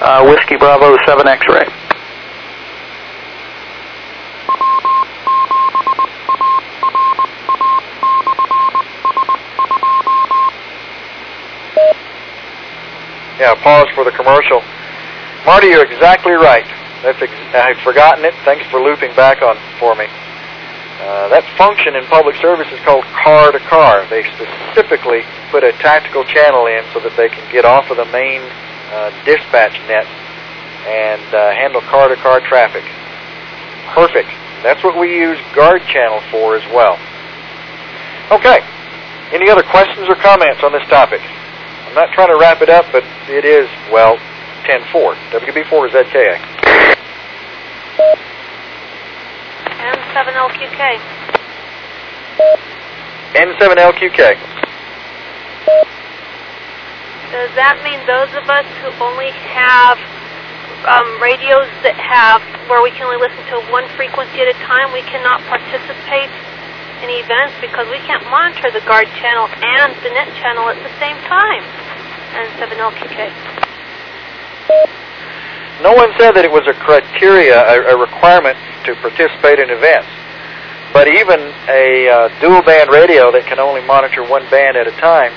Uh, 0.00 0.24
Whiskey 0.24 0.56
Bravo 0.56 0.96
7 1.04 1.26
X-ray. 1.26 1.66
Yeah, 13.48 13.54
pause 13.64 13.88
for 13.94 14.04
the 14.04 14.12
commercial. 14.12 14.60
Marty, 15.46 15.68
you're 15.68 15.80
exactly 15.80 16.34
right. 16.34 16.68
That's 17.00 17.16
ex- 17.22 17.54
I've 17.56 17.80
forgotten 17.80 18.26
it. 18.26 18.34
Thanks 18.44 18.66
for 18.66 18.76
looping 18.78 19.16
back 19.16 19.40
on 19.40 19.56
for 19.80 19.94
me. 19.96 20.04
Uh, 21.00 21.32
that 21.32 21.48
function 21.56 21.96
in 21.96 22.04
public 22.12 22.36
service 22.44 22.68
is 22.68 22.78
called 22.84 23.08
car 23.16 23.50
to 23.50 23.58
car. 23.60 24.04
They 24.12 24.20
specifically 24.36 25.24
put 25.48 25.64
a 25.64 25.72
tactical 25.80 26.28
channel 26.28 26.66
in 26.66 26.84
so 26.92 27.00
that 27.00 27.16
they 27.16 27.30
can 27.32 27.40
get 27.50 27.64
off 27.64 27.88
of 27.88 27.96
the 27.96 28.04
main 28.12 28.44
uh, 28.92 29.16
dispatch 29.24 29.80
net 29.88 30.04
and 30.84 31.24
uh, 31.32 31.48
handle 31.56 31.80
car 31.88 32.12
to 32.12 32.16
car 32.20 32.44
traffic. 32.44 32.84
Perfect. 33.96 34.28
That's 34.60 34.84
what 34.84 34.92
we 34.92 35.16
use 35.16 35.40
guard 35.56 35.80
channel 35.88 36.20
for 36.28 36.52
as 36.52 36.68
well. 36.68 37.00
Okay. 38.28 38.60
Any 39.32 39.48
other 39.48 39.64
questions 39.64 40.04
or 40.04 40.16
comments 40.20 40.60
on 40.60 40.72
this 40.72 40.84
topic? 40.92 41.22
I'm 41.88 41.94
not 41.94 42.12
trying 42.12 42.28
to 42.28 42.36
wrap 42.36 42.60
it 42.60 42.68
up, 42.68 42.84
but 42.92 43.02
it 43.32 43.46
is, 43.46 43.66
well, 43.90 44.18
10-4. 44.68 45.16
WB4 45.32 45.86
is 45.88 45.92
that 45.96 46.04
ZKA. 46.12 46.36
N7LQK. 49.80 51.00
M7LQK. 53.32 54.36
Does 57.32 57.52
that 57.56 57.80
mean 57.80 58.04
those 58.04 58.28
of 58.36 58.44
us 58.52 58.68
who 58.84 58.92
only 59.00 59.32
have 59.48 59.96
um, 60.84 61.08
radios 61.20 61.72
that 61.80 61.96
have 61.96 62.44
where 62.68 62.84
we 62.84 62.90
can 62.92 63.08
only 63.08 63.16
listen 63.16 63.40
to 63.48 63.64
one 63.72 63.88
frequency 63.96 64.44
at 64.44 64.48
a 64.48 64.56
time, 64.68 64.92
we 64.92 65.00
cannot 65.08 65.40
participate 65.48 66.28
in 67.02 67.10
events 67.10 67.54
because 67.60 67.86
we 67.88 67.98
can't 68.06 68.24
monitor 68.30 68.70
the 68.70 68.84
guard 68.86 69.06
channel 69.18 69.46
and 69.62 69.94
the 70.02 70.10
net 70.10 70.28
channel 70.38 70.68
at 70.68 70.78
the 70.82 70.92
same 70.98 71.16
time? 71.26 71.62
And 72.34 72.46
7LQK. 72.60 73.68
No 75.82 75.94
one 75.94 76.10
said 76.18 76.32
that 76.32 76.44
it 76.44 76.50
was 76.50 76.66
a 76.66 76.74
criteria, 76.74 77.54
a, 77.54 77.94
a 77.94 77.96
requirement 77.96 78.58
to 78.84 78.94
participate 78.96 79.58
in 79.58 79.70
events. 79.70 80.10
But 80.92 81.06
even 81.06 81.38
a 81.68 82.08
uh, 82.08 82.40
dual 82.40 82.62
band 82.62 82.90
radio 82.90 83.30
that 83.30 83.46
can 83.46 83.58
only 83.60 83.82
monitor 83.82 84.26
one 84.26 84.48
band 84.50 84.76
at 84.76 84.86
a 84.86 84.92
time 84.98 85.32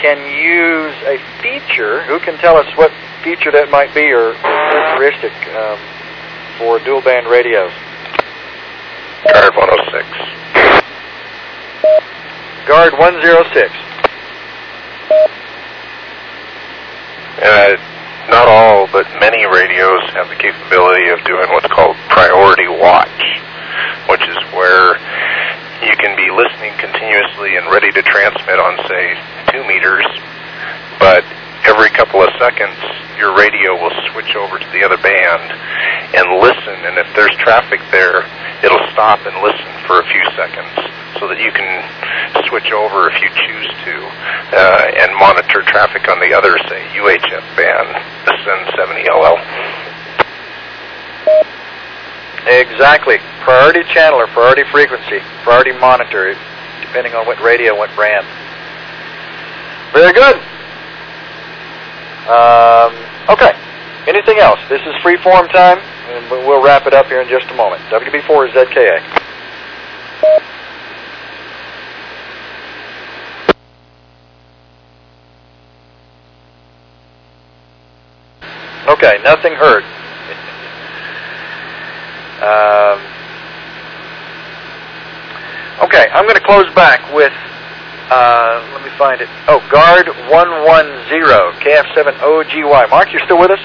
can 0.00 0.18
use 0.26 0.94
a 1.04 1.18
feature. 1.42 2.02
Who 2.04 2.18
can 2.18 2.38
tell 2.38 2.56
us 2.56 2.66
what 2.76 2.90
feature 3.22 3.50
that 3.52 3.70
might 3.70 3.92
be 3.94 4.12
or 4.12 4.34
characteristic 4.34 5.32
um, 5.54 5.78
for 6.58 6.78
dual 6.80 7.02
band 7.02 7.26
radios? 7.26 7.72
Guard 9.28 9.54
106. 9.54 10.81
Guard 11.82 12.94
106. 12.94 13.74
Uh, 17.42 17.74
not 18.30 18.46
all, 18.46 18.86
but 18.94 19.02
many 19.18 19.42
radios 19.50 20.06
have 20.14 20.28
the 20.30 20.38
capability 20.38 21.10
of 21.10 21.18
doing 21.26 21.50
what's 21.50 21.66
called 21.66 21.96
priority 22.06 22.68
watch, 22.70 23.42
which 24.06 24.22
is 24.22 24.38
where 24.54 24.94
you 25.82 25.90
can 25.98 26.14
be 26.14 26.30
listening 26.30 26.70
continuously 26.78 27.58
and 27.58 27.66
ready 27.66 27.90
to 27.90 28.02
transmit 28.02 28.62
on, 28.62 28.78
say, 28.86 29.18
two 29.50 29.66
meters, 29.66 30.06
but 31.02 31.26
every 31.66 31.90
couple 31.90 32.22
of 32.22 32.30
seconds 32.38 32.78
your 33.18 33.34
radio 33.34 33.74
will 33.74 33.94
switch 34.14 34.36
over 34.38 34.58
to 34.58 34.68
the 34.70 34.86
other 34.86 34.98
band 35.02 35.50
and 36.14 36.38
listen, 36.38 36.78
and 36.86 36.94
if 36.94 37.10
there's 37.18 37.34
traffic 37.42 37.80
there, 37.90 38.22
it'll 38.62 38.86
stop 38.94 39.18
and 39.26 39.34
listen 39.42 39.66
for 39.82 39.98
a 39.98 40.06
few 40.06 40.22
seconds 40.38 41.01
so 41.18 41.28
that 41.28 41.40
you 41.40 41.52
can 41.52 41.68
switch 42.48 42.72
over 42.72 43.10
if 43.10 43.16
you 43.20 43.28
choose 43.32 43.68
to 43.84 43.94
uh, 44.52 45.00
and 45.00 45.12
monitor 45.16 45.62
traffic 45.62 46.08
on 46.08 46.20
the 46.20 46.32
other, 46.32 46.56
say, 46.68 46.80
UHF 46.96 47.44
band, 47.56 47.88
the 48.26 48.32
SN70LL. 48.44 49.36
Exactly. 52.46 53.18
Priority 53.40 53.84
channel 53.84 54.18
or 54.18 54.26
priority 54.26 54.64
frequency. 54.70 55.20
Priority 55.42 55.72
monitor, 55.72 56.34
depending 56.80 57.14
on 57.14 57.26
what 57.26 57.40
radio, 57.40 57.76
what 57.76 57.94
brand. 57.94 58.26
Very 59.92 60.12
good. 60.12 60.36
Um, 62.28 62.92
okay. 63.30 63.52
Anything 64.06 64.38
else? 64.38 64.58
This 64.68 64.82
is 64.82 64.94
free 65.02 65.16
form 65.18 65.46
time, 65.48 65.78
and 65.78 66.30
we'll 66.30 66.62
wrap 66.62 66.86
it 66.86 66.94
up 66.94 67.06
here 67.06 67.20
in 67.20 67.28
just 67.28 67.48
a 67.50 67.54
moment. 67.54 67.82
WB4 67.90 68.48
is 68.48 68.54
ZKA. 68.54 69.22
Okay, 78.88 79.18
nothing 79.22 79.54
heard. 79.54 79.84
Um, 82.42 82.98
okay, 85.86 86.10
I'm 86.10 86.24
going 86.24 86.34
to 86.34 86.42
close 86.44 86.66
back 86.74 86.98
with, 87.14 87.32
uh, 88.10 88.68
let 88.74 88.82
me 88.82 88.90
find 88.98 89.20
it. 89.20 89.28
Oh, 89.46 89.60
Guard 89.70 90.08
110, 90.28 91.62
KF7OGY. 91.62 92.90
Mark, 92.90 93.12
you're 93.12 93.22
still 93.24 93.38
with 93.38 93.52
us? 93.52 93.60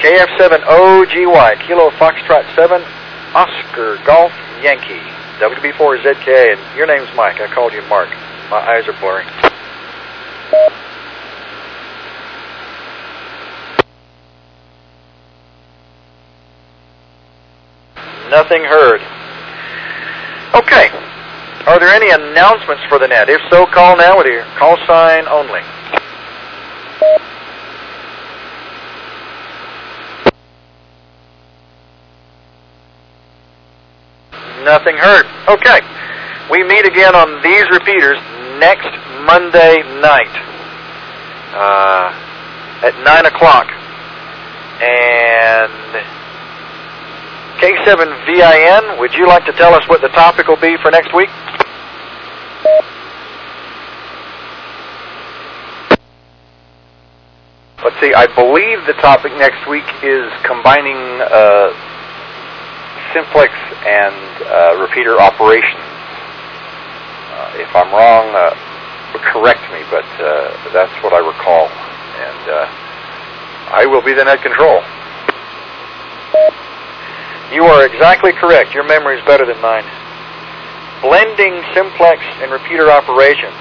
KF7OGY, 0.00 1.66
Kilo 1.66 1.90
Foxtrot 1.90 2.56
7, 2.56 2.82
Oscar 3.34 3.98
Golf 4.04 4.32
Yankee. 4.62 5.00
WB4 5.40 6.02
ZK, 6.02 6.52
and 6.52 6.76
your 6.76 6.86
name's 6.86 7.08
Mike. 7.16 7.40
I 7.40 7.46
called 7.54 7.72
you 7.72 7.80
Mark. 7.82 8.10
My 8.50 8.58
eyes 8.58 8.86
are 8.86 8.98
blurring. 9.00 9.26
Nothing 18.28 18.62
heard. 18.64 19.00
Okay. 20.54 20.90
Are 21.66 21.78
there 21.78 21.88
any 21.88 22.10
announcements 22.10 22.82
for 22.88 22.98
the 22.98 23.08
net? 23.08 23.28
If 23.28 23.40
so, 23.50 23.64
call 23.66 23.96
now 23.96 24.18
with 24.18 24.26
your 24.26 24.44
call 24.58 24.76
sign 24.86 25.26
only. 25.28 25.60
Nothing 34.64 34.96
heard. 34.96 35.26
Okay. 35.48 35.80
We 36.50 36.64
meet 36.64 36.84
again 36.84 37.14
on 37.14 37.42
these 37.42 37.64
repeaters 37.70 38.18
next 38.58 38.90
Monday 39.24 39.82
night 40.00 40.34
uh, 41.54 42.12
at 42.82 42.94
9 43.02 43.26
o'clock. 43.26 43.68
And 44.82 45.70
K7VIN, 47.60 48.98
would 48.98 49.14
you 49.14 49.26
like 49.28 49.44
to 49.46 49.52
tell 49.52 49.74
us 49.74 49.86
what 49.88 50.00
the 50.00 50.08
topic 50.08 50.48
will 50.48 50.60
be 50.60 50.76
for 50.78 50.90
next 50.90 51.14
week? 51.14 51.30
Let's 57.84 58.00
see, 58.00 58.12
I 58.12 58.26
believe 58.34 58.86
the 58.86 59.00
topic 59.00 59.32
next 59.36 59.68
week 59.68 59.84
is 60.02 60.30
combining 60.44 60.96
uh, 61.20 61.72
simplex 63.12 63.52
and 63.86 64.16
uh, 64.46 64.76
repeater 64.80 65.20
operations. 65.20 65.82
Uh, 67.30 67.62
if 67.62 67.70
I'm 67.74 67.90
wrong, 67.90 68.26
uh, 68.34 68.54
correct 69.32 69.62
me, 69.72 69.82
but 69.90 70.06
uh, 70.20 70.50
that's 70.72 70.94
what 71.02 71.12
I 71.12 71.20
recall. 71.20 71.68
And 71.68 72.42
uh, 72.50 72.66
I 73.72 73.86
will 73.86 74.02
be 74.02 74.12
the 74.12 74.24
net 74.24 74.42
control. 74.42 74.82
You 77.50 77.64
are 77.64 77.86
exactly 77.86 78.32
correct. 78.32 78.74
Your 78.74 78.84
memory 78.84 79.18
is 79.18 79.24
better 79.26 79.44
than 79.44 79.60
mine. 79.60 79.84
Blending 81.02 81.62
simplex 81.74 82.22
and 82.42 82.52
repeater 82.52 82.90
operations 82.90 83.56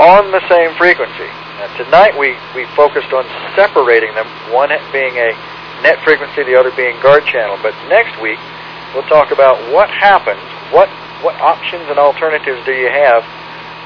on 0.00 0.30
the 0.30 0.40
same 0.48 0.72
frequency. 0.76 1.28
Now, 1.60 1.68
tonight 1.76 2.16
we, 2.16 2.36
we 2.54 2.64
focused 2.74 3.12
on 3.12 3.26
separating 3.54 4.14
them, 4.14 4.26
one 4.50 4.70
being 4.92 5.16
a 5.18 5.36
net 5.82 6.00
frequency, 6.02 6.42
the 6.44 6.56
other 6.56 6.70
being 6.72 6.98
guard 7.00 7.26
channel. 7.26 7.58
But 7.60 7.74
next 7.88 8.20
week 8.20 8.38
we'll 8.94 9.06
talk 9.10 9.30
about 9.30 9.58
what 9.72 9.90
happens, 9.90 10.40
what 10.72 10.88
what 11.22 11.40
options 11.40 11.88
and 11.88 11.98
alternatives 11.98 12.64
do 12.66 12.72
you 12.72 12.88
have 12.88 13.24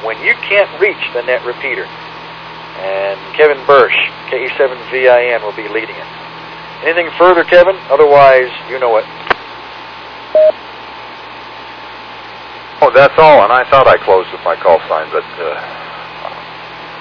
when 0.04 0.18
you 0.22 0.34
can't 0.42 0.68
reach 0.80 1.00
the 1.14 1.22
net 1.22 1.44
repeater. 1.46 1.84
And 1.84 3.18
Kevin 3.34 3.64
Bursch, 3.66 3.94
KE7VIN, 4.30 5.42
will 5.42 5.54
be 5.54 5.68
leading 5.68 5.94
it. 5.94 6.10
Anything 6.82 7.10
further, 7.18 7.44
Kevin? 7.44 7.76
Otherwise, 7.90 8.50
you 8.68 8.78
know 8.78 8.96
it. 8.98 9.04
Oh, 12.80 12.90
that's 12.94 13.18
all. 13.18 13.42
And 13.42 13.52
I 13.52 13.68
thought 13.70 13.86
I 13.86 13.98
closed 13.98 14.30
with 14.30 14.42
my 14.44 14.54
call 14.54 14.78
sign, 14.86 15.10
but 15.10 15.26
uh, 15.42 15.58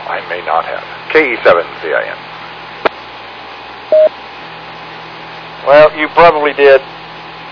I 0.09 0.25
may 0.29 0.41
not 0.45 0.65
have. 0.65 0.81
KE7VIN. 1.13 2.17
Well, 5.67 5.95
you 5.97 6.07
probably 6.09 6.53
did, 6.53 6.81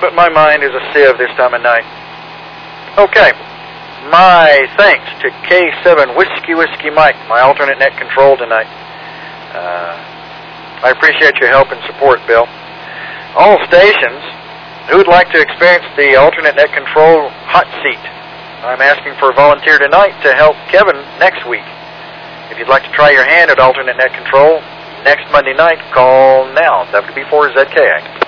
but 0.05 0.13
my 0.13 0.29
mind 0.29 0.61
is 0.61 0.69
a 0.69 0.83
sieve 0.93 1.17
this 1.17 1.33
time 1.33 1.57
of 1.57 1.65
night. 1.65 1.81
Okay. 2.93 3.33
My 4.13 4.69
thanks 4.77 5.09
to 5.25 5.33
K7 5.49 6.13
Whiskey 6.13 6.53
Whiskey 6.53 6.93
Mike, 6.93 7.17
my 7.25 7.41
alternate 7.41 7.81
net 7.81 7.97
control 7.97 8.37
tonight. 8.37 8.69
Uh, 9.49 9.97
I 10.85 10.93
appreciate 10.93 11.41
your 11.41 11.49
help 11.49 11.73
and 11.73 11.81
support, 11.89 12.21
Bill. 12.29 12.45
All 13.33 13.57
stations 13.65 14.21
who 14.93 15.01
would 15.01 15.09
like 15.09 15.33
to 15.33 15.41
experience 15.41 15.89
the 15.97 16.13
alternate 16.21 16.53
net 16.53 16.69
control 16.69 17.33
hot 17.49 17.65
seat, 17.81 18.03
I'm 18.61 18.85
asking 18.85 19.17
for 19.17 19.31
a 19.31 19.33
volunteer 19.33 19.81
tonight 19.81 20.13
to 20.21 20.37
help 20.37 20.53
Kevin 20.69 21.01
next 21.17 21.49
week. 21.49 21.65
If 22.53 22.61
you'd 22.61 22.69
like 22.69 22.85
to 22.85 22.93
try 22.93 23.09
your 23.09 23.25
hand 23.25 23.49
at 23.49 23.57
alternate 23.57 23.97
net 23.97 24.13
control 24.13 24.61
next 25.01 25.25
Monday 25.33 25.57
night, 25.57 25.81
call 25.89 26.45
now. 26.53 26.85
WB4ZKA. 26.93 28.25